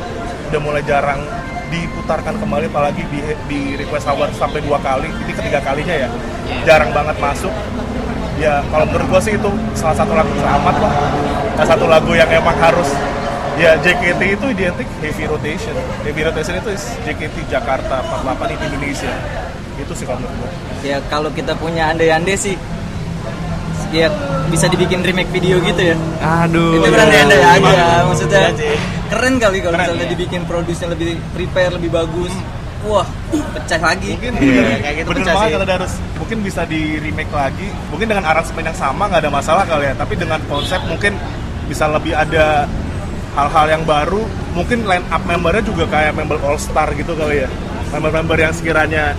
udah 0.51 0.59
mulai 0.59 0.83
jarang 0.83 1.23
diputarkan 1.71 2.35
kembali 2.35 2.67
apalagi 2.67 3.07
di, 3.07 3.23
di 3.47 3.79
request 3.79 4.11
hour 4.11 4.27
sampai 4.35 4.59
dua 4.59 4.83
kali 4.83 5.07
ini 5.07 5.31
ketiga 5.31 5.63
kalinya 5.63 5.95
ya 5.95 6.09
jarang 6.67 6.91
banget 6.91 7.15
masuk 7.23 7.55
ya 8.41 8.65
kalau 8.73 8.85
menurut 8.89 9.07
gue 9.13 9.21
sih 9.21 9.33
itu 9.37 9.49
salah 9.77 9.95
satu 10.01 10.17
lagu 10.17 10.33
teramat 10.33 10.75
lah 10.81 10.93
salah 11.61 11.69
satu 11.77 11.85
lagu 11.85 12.11
yang 12.17 12.25
emang 12.33 12.57
harus 12.57 12.89
ya 13.53 13.77
JKT 13.77 14.41
itu 14.41 14.45
identik 14.49 14.89
heavy 15.05 15.29
rotation 15.29 15.75
heavy 16.01 16.21
rotation 16.25 16.57
itu 16.57 16.73
is 16.73 16.83
JKT 17.05 17.45
Jakarta 17.45 18.01
48 18.25 18.49
di 18.49 18.65
Indonesia 18.65 19.13
itu 19.77 19.93
sih 19.93 20.05
kalau 20.09 20.25
menurut 20.25 20.41
gue 20.41 20.49
ya 20.89 20.97
kalau 21.13 21.29
kita 21.29 21.53
punya 21.53 21.93
andai-andai 21.93 22.33
sih 22.33 22.57
ya 23.93 24.09
bisa 24.49 24.65
dibikin 24.71 25.05
remake 25.05 25.29
video 25.29 25.61
gitu 25.61 25.93
ya 25.93 25.95
Aduh. 26.41 26.81
itu 26.81 26.87
iya. 26.87 26.89
berandai-andai 26.89 27.41
aja 27.43 27.71
Iya, 27.71 27.89
maksudnya 28.09 28.43
keren 29.11 29.35
kali 29.37 29.57
kalau 29.61 29.77
misalnya 29.77 30.05
iya. 30.09 30.13
dibikin 30.17 30.41
produce 30.49 30.81
lebih 30.89 31.19
prepare 31.37 31.77
lebih 31.77 31.93
bagus 31.93 32.33
wah 32.85 33.07
pecah 33.31 33.79
lagi. 33.81 34.17
Mungkin 34.17 34.33
Iya, 34.41 34.61
iya, 34.61 34.77
kayak 34.81 34.95
gitu 35.01 35.07
bener 35.11 35.21
pecah 35.23 35.33
banget 35.35 35.47
sih. 35.47 35.55
kata 35.55 35.65
Darus 35.67 35.93
mungkin 36.17 36.37
bisa 36.45 36.61
di 36.65 36.81
remake 36.97 37.33
lagi. 37.33 37.67
Mungkin 37.93 38.07
dengan 38.09 38.25
aransemen 38.25 38.63
yang 38.65 38.77
sama 38.77 39.03
nggak 39.09 39.21
ada 39.27 39.31
masalah 39.31 39.63
kali 39.65 39.85
ya. 39.89 39.93
Tapi 39.97 40.13
dengan 40.17 40.39
konsep 40.49 40.81
mungkin 40.87 41.13
bisa 41.69 41.85
lebih 41.87 42.13
ada 42.17 42.65
hal-hal 43.37 43.65
yang 43.69 43.83
baru. 43.85 44.21
Mungkin 44.57 44.83
line 44.83 45.05
up 45.13 45.23
membernya 45.23 45.63
juga 45.63 45.85
kayak 45.87 46.17
member 46.17 46.37
all 46.43 46.57
star 46.59 46.91
gitu 46.97 47.13
kali 47.15 47.45
ya. 47.45 47.49
Member-member 47.91 48.39
yang 48.39 48.55
sekiranya 48.55 49.11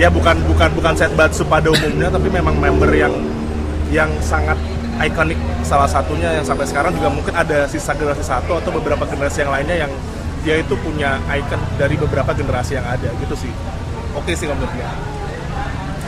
ya 0.00 0.08
bukan 0.10 0.34
bukan 0.48 0.72
bukan 0.74 0.94
set 0.96 1.12
batsu 1.14 1.46
pada 1.46 1.70
umumnya 1.70 2.10
tapi 2.10 2.26
memang 2.26 2.58
member 2.58 2.90
yang 2.90 3.14
yang 3.94 4.10
sangat 4.18 4.58
ikonik 5.02 5.38
salah 5.62 5.86
satunya 5.86 6.34
yang 6.34 6.46
sampai 6.46 6.66
sekarang 6.66 6.94
juga 6.94 7.10
mungkin 7.10 7.34
ada 7.34 7.66
sisa 7.66 7.94
generasi 7.94 8.22
satu 8.26 8.58
atau 8.58 8.70
beberapa 8.74 9.06
generasi 9.06 9.42
yang 9.46 9.52
lainnya 9.54 9.76
yang 9.86 9.92
dia 10.44 10.60
itu 10.60 10.74
punya 10.78 11.18
icon 11.32 11.60
dari 11.80 11.96
beberapa 11.96 12.30
generasi 12.36 12.76
yang 12.78 12.86
ada 12.86 13.08
gitu 13.18 13.34
sih 13.34 13.52
oke 14.14 14.30
sih 14.36 14.46
kalau 14.46 14.60
menurut 14.60 14.74
gue 14.76 14.88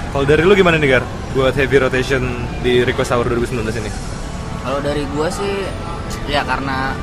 Kalau 0.06 0.24
dari 0.24 0.48
lu 0.48 0.56
gimana 0.56 0.80
nih 0.80 0.96
Gar? 0.96 1.04
Buat 1.36 1.60
heavy 1.60 1.76
rotation 1.76 2.24
di 2.64 2.80
Request 2.80 3.12
Hour 3.12 3.28
2019 3.36 3.68
ini? 3.84 3.90
Kalau 4.64 4.80
dari 4.80 5.04
gua 5.12 5.28
sih 5.28 5.68
ya 6.24 6.40
karena 6.40 6.96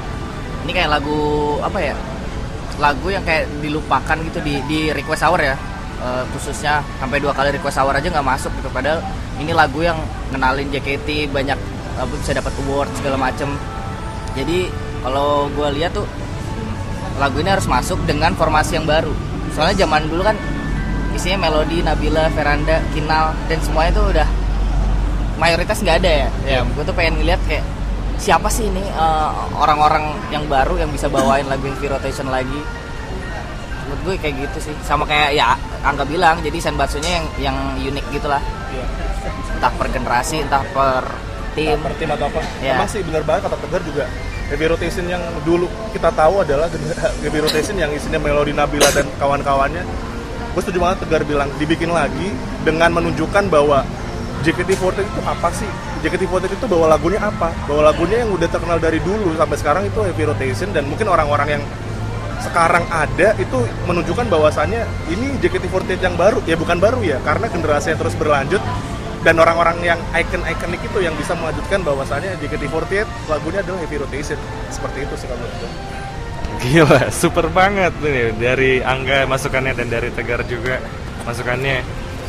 ini 0.66 0.72
kayak 0.74 0.90
lagu 0.98 1.22
apa 1.62 1.78
ya? 1.78 1.96
lagu 2.82 3.14
yang 3.14 3.22
kayak 3.22 3.46
dilupakan 3.62 4.18
gitu 4.18 4.42
di 4.42 4.58
di 4.66 4.80
request 4.90 5.22
hour 5.30 5.38
ya 5.38 5.54
Eh, 6.04 6.24
khususnya 6.36 6.84
sampai 7.00 7.24
dua 7.24 7.32
kali 7.32 7.56
request 7.56 7.80
hour 7.80 7.96
aja 7.96 8.12
nggak 8.12 8.28
masuk 8.28 8.52
gitu 8.60 8.68
padahal 8.76 9.00
ini 9.40 9.56
lagu 9.56 9.80
yang 9.80 9.96
ngenalin 10.36 10.68
JKT 10.68 11.32
banyak 11.32 11.56
apa 11.96 12.14
bisa 12.20 12.36
dapat 12.36 12.52
award 12.68 12.92
segala 13.00 13.16
macem 13.16 13.48
jadi 14.36 14.68
kalau 15.00 15.48
gue 15.48 15.68
lihat 15.80 15.96
tuh 15.96 16.04
lagu 17.20 17.38
ini 17.40 17.50
harus 17.50 17.68
masuk 17.70 18.00
dengan 18.10 18.34
formasi 18.34 18.78
yang 18.82 18.88
baru. 18.90 19.14
Soalnya 19.54 19.86
zaman 19.86 20.10
dulu 20.10 20.26
kan 20.26 20.38
isinya 21.14 21.46
melodi 21.46 21.86
Nabila 21.86 22.26
Veranda 22.34 22.82
Kinal 22.92 23.38
dan 23.46 23.62
semuanya 23.62 23.92
tuh 23.94 24.06
udah 24.10 24.28
mayoritas 25.38 25.82
nggak 25.86 25.98
ada 26.02 26.12
ya. 26.26 26.30
Iya. 26.46 26.60
gue 26.66 26.84
tuh 26.84 26.96
pengen 26.98 27.22
ngeliat 27.22 27.42
kayak 27.46 27.62
siapa 28.18 28.50
sih 28.50 28.66
ini 28.70 28.82
eh, 28.82 29.30
orang-orang 29.58 30.10
yang 30.34 30.46
baru 30.50 30.78
yang 30.82 30.90
bisa 30.90 31.06
bawain 31.10 31.46
lagu 31.46 31.70
heavy 31.70 31.86
rotation 31.90 32.30
lagi? 32.34 32.62
Menurut 33.86 34.02
gue 34.10 34.14
kayak 34.26 34.36
gitu 34.50 34.72
sih. 34.72 34.76
Sama 34.82 35.06
kayak 35.06 35.38
ya 35.38 35.54
Angga 35.84 36.08
bilang 36.08 36.40
jadi 36.40 36.56
senbatsunya 36.64 37.20
yang 37.20 37.26
yang 37.52 37.58
unik 37.78 38.06
gitu 38.16 38.32
lah 38.32 38.40
Iya. 38.74 38.86
entah 39.60 39.72
per 39.76 39.88
generasi 39.94 40.42
entah 40.42 40.64
per 40.74 41.04
tim. 41.54 41.78
per 41.78 41.94
tim 42.00 42.10
atau 42.10 42.26
apa. 42.26 42.42
Iya. 42.64 42.74
emang 42.80 42.90
sih 42.90 43.06
benar 43.06 43.22
banget 43.22 43.42
kata 43.52 43.58
Tegar 43.62 43.82
juga 43.86 44.06
heavy 44.54 44.70
rotation 44.70 45.10
yang 45.10 45.26
dulu 45.42 45.66
kita 45.90 46.14
tahu 46.14 46.46
adalah 46.46 46.70
heavy 47.26 47.40
rotation 47.46 47.74
yang 47.74 47.90
isinya 47.90 48.22
Melody 48.22 48.54
Nabila 48.54 48.86
dan 48.94 49.10
kawan-kawannya. 49.18 49.82
Gue 50.54 50.62
setuju 50.62 50.86
banget 50.86 51.02
Tegar 51.02 51.26
bilang 51.26 51.50
dibikin 51.58 51.90
lagi 51.90 52.30
dengan 52.62 52.94
menunjukkan 52.94 53.50
bahwa 53.50 53.82
JKT48 54.46 55.02
itu 55.02 55.22
apa 55.26 55.50
sih? 55.58 55.66
JKT48 56.06 56.54
itu 56.54 56.66
bawa 56.70 56.94
lagunya 56.94 57.18
apa? 57.18 57.50
Bawa 57.66 57.90
lagunya 57.90 58.22
yang 58.22 58.30
udah 58.30 58.46
terkenal 58.46 58.78
dari 58.78 59.02
dulu 59.02 59.34
sampai 59.34 59.58
sekarang 59.58 59.84
itu 59.90 60.06
heavy 60.06 60.30
rotation 60.30 60.70
dan 60.70 60.86
mungkin 60.86 61.10
orang-orang 61.10 61.58
yang 61.58 61.64
sekarang 62.46 62.86
ada 62.94 63.34
itu 63.42 63.58
menunjukkan 63.90 64.30
bahwasannya 64.30 64.86
ini 65.10 65.34
JKT48 65.42 65.98
yang 65.98 66.14
baru. 66.14 66.46
Ya 66.46 66.54
bukan 66.54 66.78
baru 66.78 67.02
ya 67.02 67.18
karena 67.26 67.50
generasi 67.50 67.98
yang 67.98 68.00
terus 68.06 68.14
berlanjut 68.14 68.62
dan 69.24 69.36
orang-orang 69.40 69.78
yang 69.82 70.00
icon-iconik 70.12 70.84
itu 70.84 71.00
yang 71.00 71.16
bisa 71.16 71.32
melanjutkan 71.34 71.80
bahwasannya 71.82 72.36
JKT48 72.40 73.08
lagunya 73.32 73.60
adalah 73.64 73.80
heavy 73.80 73.98
rotation 73.98 74.38
seperti 74.68 75.08
itu 75.08 75.14
sih 75.16 75.28
kalau 75.28 75.40
menurut 75.40 75.58
gue. 75.64 75.72
Gila, 76.64 77.02
super 77.12 77.48
banget 77.50 77.92
nih 78.00 78.32
dari 78.38 78.72
Angga 78.80 79.26
masukannya 79.26 79.74
dan 79.76 79.88
dari 79.90 80.12
Tegar 80.12 80.44
juga 80.46 80.80
masukannya. 81.24 81.84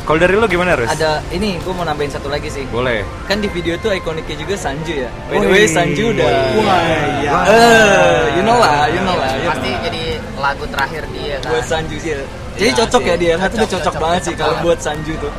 Kalau 0.05 0.21
dari 0.21 0.37
lo 0.37 0.45
gimana, 0.45 0.77
Rus? 0.77 0.85
Ada 0.85 1.17
ini 1.33 1.57
gue 1.57 1.73
mau 1.73 1.81
nambahin 1.81 2.13
satu 2.13 2.29
lagi 2.29 2.45
sih. 2.45 2.61
Boleh. 2.69 3.01
Kan 3.25 3.41
di 3.41 3.49
video 3.49 3.73
itu 3.73 3.89
ikoniknya 3.89 4.37
juga 4.37 4.53
Sanju 4.53 4.93
ya. 4.93 5.09
By 5.27 5.41
the 5.41 5.49
Wih. 5.49 5.49
way 5.49 5.65
Sanju 5.65 6.03
udah. 6.13 6.29
Wah, 6.61 6.79
iya. 7.25 7.31
Eh, 7.49 8.21
you 8.37 8.43
know 8.45 8.53
lah, 8.61 8.85
you 8.85 9.01
know 9.01 9.17
lah. 9.17 9.33
you 9.33 9.49
pasti 9.49 9.69
know. 9.73 9.81
jadi 9.89 10.03
lagu 10.37 10.65
terakhir 10.69 11.03
dia 11.09 11.35
kan 11.41 11.49
buat 11.57 11.65
Sanju 11.65 11.95
sih. 11.97 12.13
Jadi 12.55 12.69
Iya 12.69 12.77
cocok 12.77 13.01
sih. 13.01 13.09
ya 13.09 13.15
dia. 13.17 13.33
Itu 13.33 13.41
udah 13.41 13.49
Cocok, 13.49 13.65
cocok 13.65 13.81
cocok, 13.81 13.93
banget 13.97 14.21
cocok 14.21 14.29
sih 14.29 14.35
kalau 14.37 14.55
buat 14.61 14.79
Sanju 14.79 15.13
tuh. 15.17 15.33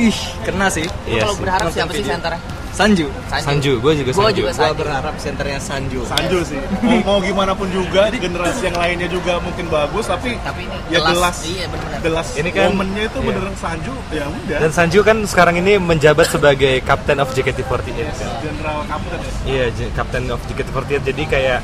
Ih, 0.00 0.14
kena 0.42 0.66
sih. 0.68 0.86
Lu 0.86 0.94
Iya 1.08 1.20
kalau 1.20 1.34
sih. 1.34 1.42
berharap 1.42 1.64
Nonton 1.64 1.74
siapa 1.74 1.90
sih 1.90 1.98
video. 1.98 2.14
senternya 2.14 2.40
Sanju. 2.70 3.06
Sanju, 3.26 3.72
gue 3.76 3.92
juga 3.96 4.10
Gua 4.12 4.22
Sanju. 4.22 4.38
juga 4.38 4.48
Gua 4.48 4.58
Sanju. 4.62 4.78
berharap 4.78 5.14
senternya 5.18 5.58
Sanju. 5.58 6.00
Sanju 6.06 6.38
sih 6.44 6.60
mau, 6.78 6.94
mau 7.08 7.18
gimana 7.18 7.50
pun 7.50 7.66
juga 7.68 8.06
di 8.06 8.18
generasi 8.18 8.62
yang 8.62 8.76
lainnya 8.76 9.08
juga 9.08 9.42
mungkin 9.42 9.66
bagus 9.66 10.06
tapi, 10.06 10.38
Tapi 10.38 10.62
ini 10.62 10.78
ya 10.86 11.02
kelas- 11.02 11.10
gelas 11.10 11.36
iya, 11.44 11.64
bener-bener. 11.66 11.98
gelas 12.00 12.26
Ini 12.32 12.48
kan- 12.48 12.70
momennya 12.70 13.02
itu 13.04 13.18
iya. 13.18 13.26
beneran 13.26 13.54
Sanju 13.56 13.94
ya 14.08 14.24
udah 14.28 14.58
Dan 14.60 14.70
Sanju 14.70 14.98
kan 15.02 15.16
sekarang 15.24 15.54
ini 15.56 15.72
menjabat 15.76 16.26
sebagai 16.28 16.78
Captain 16.80 17.18
of 17.18 17.28
JKT48 17.28 17.98
kan. 18.14 18.30
general 18.38 18.78
kapten 18.86 19.18
ya 19.18 19.32
Iya, 19.44 19.64
Captain 19.92 20.24
of 20.28 20.38
JKT48. 20.46 21.02
Jadi 21.04 21.22
kayak 21.26 21.58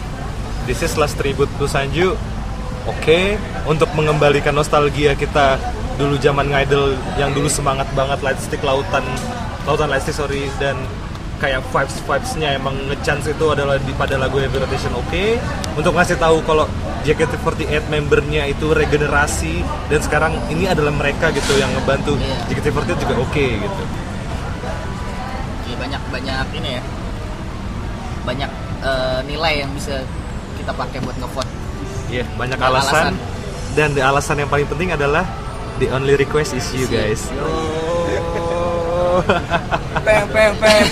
this 0.65 0.83
is 0.83 0.97
last 0.97 1.15
tribute 1.15 1.53
to 1.55 1.67
Sanju. 1.67 2.19
Oke, 2.85 3.39
untuk 3.65 3.87
mengembalikan 3.93 4.51
nostalgia 4.51 5.15
kita 5.15 5.57
dulu 5.95 6.19
zaman 6.19 6.47
ngidol 6.47 6.93
yang 7.15 7.31
dulu 7.31 7.47
semangat 7.47 7.87
banget 7.93 8.19
lightstick 8.21 8.59
lautan 8.61 9.05
lautan 9.63 9.87
lightstick 9.87 10.15
sorry 10.15 10.51
dan 10.59 10.75
kayak 11.39 11.63
vibes 11.69 11.99
vibesnya 12.01 12.49
emang 12.53 12.75
ngechance 12.89 13.27
itu 13.27 13.47
adalah 13.47 13.77
di 13.77 13.93
pada 13.93 14.17
lagu 14.17 14.39
Heavy 14.39 14.59
Rotation 14.59 14.91
oke 14.93 15.25
untuk 15.75 15.93
ngasih 15.93 16.17
tahu 16.17 16.43
kalau 16.43 16.67
JKT48 17.05 17.69
membernya 17.87 18.49
itu 18.49 18.73
regenerasi 18.73 19.61
dan 19.87 20.01
sekarang 20.01 20.33
ini 20.49 20.65
adalah 20.65 20.91
mereka 20.91 21.29
gitu 21.31 21.53
yang 21.55 21.69
ngebantu 21.75 22.17
Iya. 22.17 22.37
JKT48 22.51 22.97
juga 22.99 23.15
oke 23.21 23.47
gitu 23.61 23.83
Iya, 25.65 25.75
banyak 25.77 26.03
banyak 26.09 26.47
ini 26.55 26.71
ya 26.71 26.83
banyak 28.25 28.51
eh, 28.81 29.19
nilai 29.27 29.55
yang 29.61 29.71
bisa 29.73 30.01
kita 30.57 30.73
pakai 30.73 30.99
buat 31.03 31.17
ngevote 31.19 31.51
Iya, 32.05 32.25
banyak 32.35 32.57
Banyak 32.57 32.71
alasan. 32.73 33.05
alasan. 33.11 33.15
Dan 33.75 33.91
alasan 33.97 34.37
yang 34.39 34.47
paling 34.47 34.67
penting 34.67 34.93
adalah 34.93 35.27
the 35.79 35.89
only 35.91 36.15
request 36.15 36.55
is 36.55 36.67
you 36.75 36.87
guys. 36.87 37.29
Peng 40.05 40.27
peng 40.29 40.53
peng. 40.59 40.83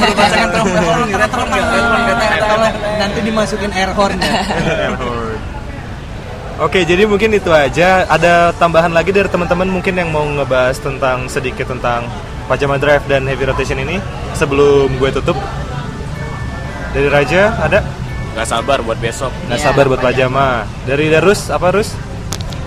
Enggak? 1.11 2.73
Nanti 2.99 3.19
dimasukin 3.21 3.71
air 3.75 3.91
hornnya. 3.93 4.33
Oke, 6.63 6.87
jadi 6.87 7.09
mungkin 7.09 7.35
itu 7.35 7.51
aja. 7.51 8.07
Ada 8.07 8.55
tambahan 8.55 8.95
lagi 8.95 9.11
dari 9.11 9.27
teman-teman 9.27 9.67
mungkin 9.67 9.99
yang 9.99 10.15
mau 10.15 10.23
ngebahas 10.23 10.79
tentang 10.79 11.27
sedikit 11.27 11.67
tentang 11.67 12.07
Pajama 12.47 12.79
Drive 12.79 13.03
dan 13.11 13.27
Heavy 13.27 13.49
Rotation 13.49 13.83
ini 13.83 13.99
sebelum 14.39 14.95
gue 15.01 15.11
tutup. 15.11 15.35
Dari 16.93 17.09
Raja 17.09 17.57
ada? 17.59 17.81
Gak 18.33 18.49
sabar 18.49 18.79
buat 18.81 18.97
besok. 19.01 19.33
Nggak 19.49 19.59
Iya, 19.61 19.67
sabar 19.67 19.85
buat. 19.91 20.01
Pajama. 20.01 20.65
Dari 20.87 21.09
Darus 21.11 21.51
apa 21.51 21.73
Rus? 21.73 21.93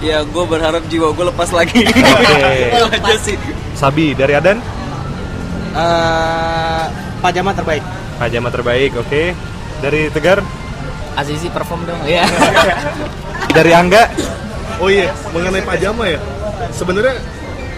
Ya, 0.04 0.28
gue 0.28 0.43
berharap 0.48 0.84
jiwa 0.91 1.16
gue 1.16 1.26
lepas 1.32 1.50
lagi. 1.56 1.88
Oke. 1.88 2.36
Itu 2.76 2.86
aja 2.91 3.16
sih. 3.20 3.36
Sabi 3.76 4.12
dari 4.12 4.36
Adan? 4.36 4.60
Eh, 5.76 6.84
pajama 7.20 7.52
terbaik. 7.56 7.84
Pajama 8.16 8.50
terbaik, 8.52 8.91
oke. 8.96 9.36
Dari 9.84 10.08
Tegar? 10.12 10.39
Azizi 11.16 11.48
perform 11.48 11.88
dong 11.88 12.04
ya 12.04 12.28
Dari 13.56 13.72
Angga? 13.72 14.12
Oh 14.84 14.91
iya, 14.91 15.16
mengenai 15.32 15.64
pajama 15.64 16.12
ya. 16.12 16.20
Sebenarnya 16.76 17.16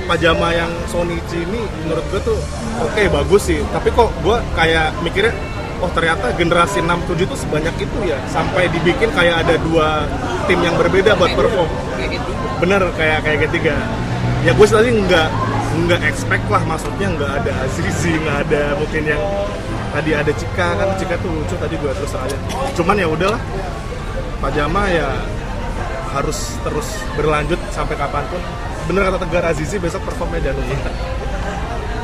pajama 0.10 0.50
yang 0.58 0.72
Sonichi 0.90 1.46
ini 1.46 1.62
menurut 1.86 2.02
gue 2.10 2.22
tuh 2.26 2.38
oke 2.82 3.02
bagus 3.14 3.46
sih. 3.46 3.62
Tapi 3.70 3.94
kok 3.94 4.10
gue 4.26 4.38
kayak 4.58 4.98
mikirnya 5.06 5.34
oh 5.82 5.92
ternyata 5.94 6.34
generasi 6.34 6.82
67 6.82 7.28
itu 7.28 7.36
sebanyak 7.36 7.76
itu 7.78 7.98
ya. 8.06 8.18
Sampai 8.30 8.70
dibikin 8.70 9.10
kayak 9.14 9.46
ada 9.46 9.56
dua 9.62 10.06
tim 10.50 10.60
yang 10.62 10.76
berbeda 10.76 11.18
buat 11.18 11.34
perform. 11.34 11.70
Bener 12.62 12.82
kayak 12.98 13.26
kayak 13.26 13.40
ketiga. 13.50 13.76
Ya 14.46 14.54
gue 14.54 14.66
tadi 14.66 14.90
nggak 14.94 15.30
nggak 15.86 16.02
expect 16.10 16.46
lah 16.50 16.64
maksudnya 16.66 17.08
nggak 17.14 17.32
ada 17.44 17.52
Azizi 17.70 18.18
nggak 18.18 18.50
ada 18.50 18.74
mungkin 18.82 19.04
yang 19.06 19.22
tadi 19.94 20.10
ada 20.18 20.32
Cika 20.34 20.68
kan 20.74 20.88
Cika 20.98 21.16
tuh 21.22 21.30
lucu 21.30 21.54
tadi 21.54 21.76
gue 21.78 21.92
terus 21.94 22.14
aja 22.18 22.38
cuman 22.74 22.98
ya 22.98 23.06
udahlah 23.06 23.42
pajama 24.42 24.90
ya 24.90 25.10
harus 26.18 26.58
terus 26.66 26.88
berlanjut 27.14 27.62
sampai 27.70 27.94
kapan 27.94 28.26
pun 28.32 28.42
bener 28.90 29.06
kata 29.06 29.18
Tegar 29.22 29.44
Azizi 29.54 29.78
besok 29.78 30.02
performnya 30.08 30.50
jangan 30.50 30.66
lupa 30.66 30.90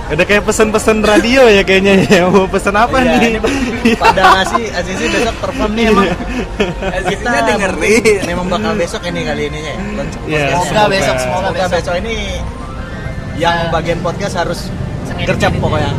Udah 0.03 0.25
kayak 0.25 0.43
pesan-pesan 0.43 0.99
radio 1.01 1.47
ya 1.47 1.63
kayaknya 1.63 1.93
ya. 2.03 2.27
Mau 2.31 2.43
pesan 2.45 2.75
apa 2.75 2.99
Iya, 2.99 3.15
nih? 3.15 3.29
ini 3.29 3.39
pada 4.03 4.21
ngasih 4.35 4.63
Azizi 4.71 5.05
besok 5.09 5.35
perform 5.39 5.71
nih 5.73 5.85
emang. 5.87 6.07
Azizinya 6.91 7.41
dengerin. 7.45 8.19
Memang 8.27 8.47
bakal 8.49 8.73
besok 8.75 9.01
ini 9.05 9.21
kali 9.23 9.43
ini 9.47 9.59
ya. 9.59 9.75
Iya, 10.25 10.45
semoga 10.51 10.67
semoga. 10.67 10.83
besok 10.91 11.15
semoga 11.17 11.39
Semoga 11.39 11.51
besok 11.55 11.71
besok 11.79 11.95
ini 11.99 12.15
yang 13.33 13.57
bagian 13.69 13.99
podcast 13.99 14.35
harus 14.35 14.59
gercep 15.15 15.51
ini. 15.51 15.61
pokoknya. 15.61 15.91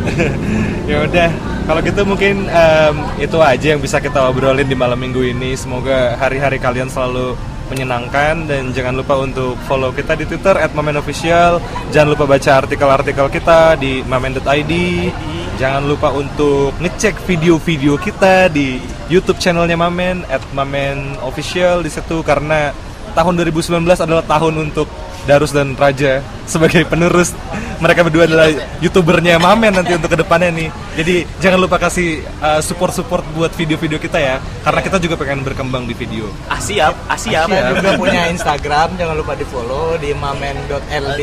ya 0.91 0.97
udah 1.01 1.29
kalau 1.65 1.81
gitu 1.81 2.01
mungkin 2.03 2.35
em, 2.45 2.95
itu 3.17 3.37
aja 3.37 3.67
yang 3.73 3.81
bisa 3.81 3.97
kita 3.97 4.21
obrolin 4.21 4.63
di 4.63 4.77
malam 4.77 4.95
minggu 4.95 5.25
ini 5.25 5.57
semoga 5.57 6.13
hari-hari 6.15 6.61
kalian 6.61 6.87
selalu 6.87 7.33
menyenangkan 7.67 8.45
dan 8.45 8.71
jangan 8.71 8.95
lupa 8.97 9.17
untuk 9.19 9.57
follow 9.65 9.91
kita 9.91 10.13
di 10.17 10.25
Twitter 10.29 10.55
@mamenofficial 10.73 11.59
jangan 11.89 12.09
lupa 12.13 12.25
baca 12.29 12.51
artikel-artikel 12.65 13.27
kita 13.29 13.77
di 13.79 14.05
mamen.id 14.05 14.73
jangan 15.55 15.83
lupa 15.87 16.11
untuk 16.11 16.75
ngecek 16.83 17.15
video-video 17.23 17.95
kita 17.95 18.51
di 18.51 18.77
YouTube 19.07 19.39
channelnya 19.39 19.79
Mamen 19.79 20.27
@mamenofficial 20.51 21.79
di 21.79 21.91
situ 21.93 22.19
karena 22.25 22.75
tahun 23.15 23.39
2019 23.39 24.03
adalah 24.03 24.25
tahun 24.27 24.69
untuk 24.69 24.87
Darus 25.25 25.51
dan 25.51 25.73
Raja 25.73 26.21
sebagai 26.45 26.85
penerus. 26.85 27.33
Mereka 27.75 28.07
berdua 28.07 28.23
adalah 28.23 28.47
youtubernya 28.79 29.35
Mamen 29.35 29.75
nanti 29.75 29.91
untuk 29.97 30.07
ke 30.07 30.17
depannya 30.21 30.49
nih. 30.53 30.69
Jadi 30.95 31.15
jangan 31.43 31.59
lupa 31.59 31.75
kasih 31.75 32.23
uh, 32.39 32.61
support-support 32.63 33.25
buat 33.35 33.51
video-video 33.51 33.99
kita 33.99 34.15
ya. 34.15 34.35
Karena 34.63 34.79
kita 34.79 34.97
juga 35.01 35.19
pengen 35.19 35.43
berkembang 35.43 35.83
di 35.83 35.91
video. 35.91 36.31
Ah 36.47 36.61
siap, 36.61 36.95
ah 37.11 37.19
siap. 37.19 37.51
Kita 37.51 37.75
juga 37.75 37.99
punya 37.99 38.31
Instagram, 38.31 38.95
jangan 38.95 39.15
lupa 39.19 39.35
di 39.35 39.45
follow 39.49 39.99
di 39.99 40.15
mamen.ld. 40.15 41.21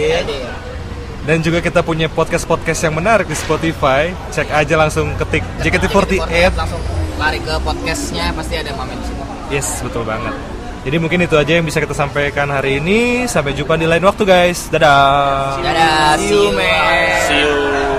dan 1.23 1.39
juga 1.39 1.63
kita 1.63 1.87
punya 1.87 2.11
podcast-podcast 2.11 2.91
yang 2.91 2.99
menarik 2.99 3.31
di 3.31 3.39
Spotify. 3.39 4.11
Cek 4.35 4.51
aja 4.51 4.75
langsung 4.75 5.15
ketik 5.15 5.47
JKT48 5.63 6.51
langsung 6.59 6.83
lari 7.15 7.39
ke 7.39 7.55
podcastnya 7.63 8.35
pasti 8.35 8.59
ada 8.59 8.75
mamen 8.75 8.99
di 8.99 9.07
situ. 9.07 9.23
Yes 9.55 9.69
betul 9.87 10.03
banget 10.03 10.62
Jadi 10.83 10.97
mungkin 10.99 11.23
itu 11.23 11.39
aja 11.39 11.53
yang 11.55 11.67
bisa 11.67 11.79
kita 11.79 11.95
sampaikan 11.95 12.51
hari 12.51 12.83
ini. 12.83 13.31
Sampai 13.31 13.55
jumpa 13.55 13.79
di 13.79 13.87
lain 13.87 14.03
waktu 14.03 14.27
guys. 14.27 14.67
Dadah. 14.67 15.63
Dadah, 15.63 16.19
see 16.19 16.35
you, 16.35 16.51
man. 16.51 17.23
See 17.31 17.39
you. 17.39 17.92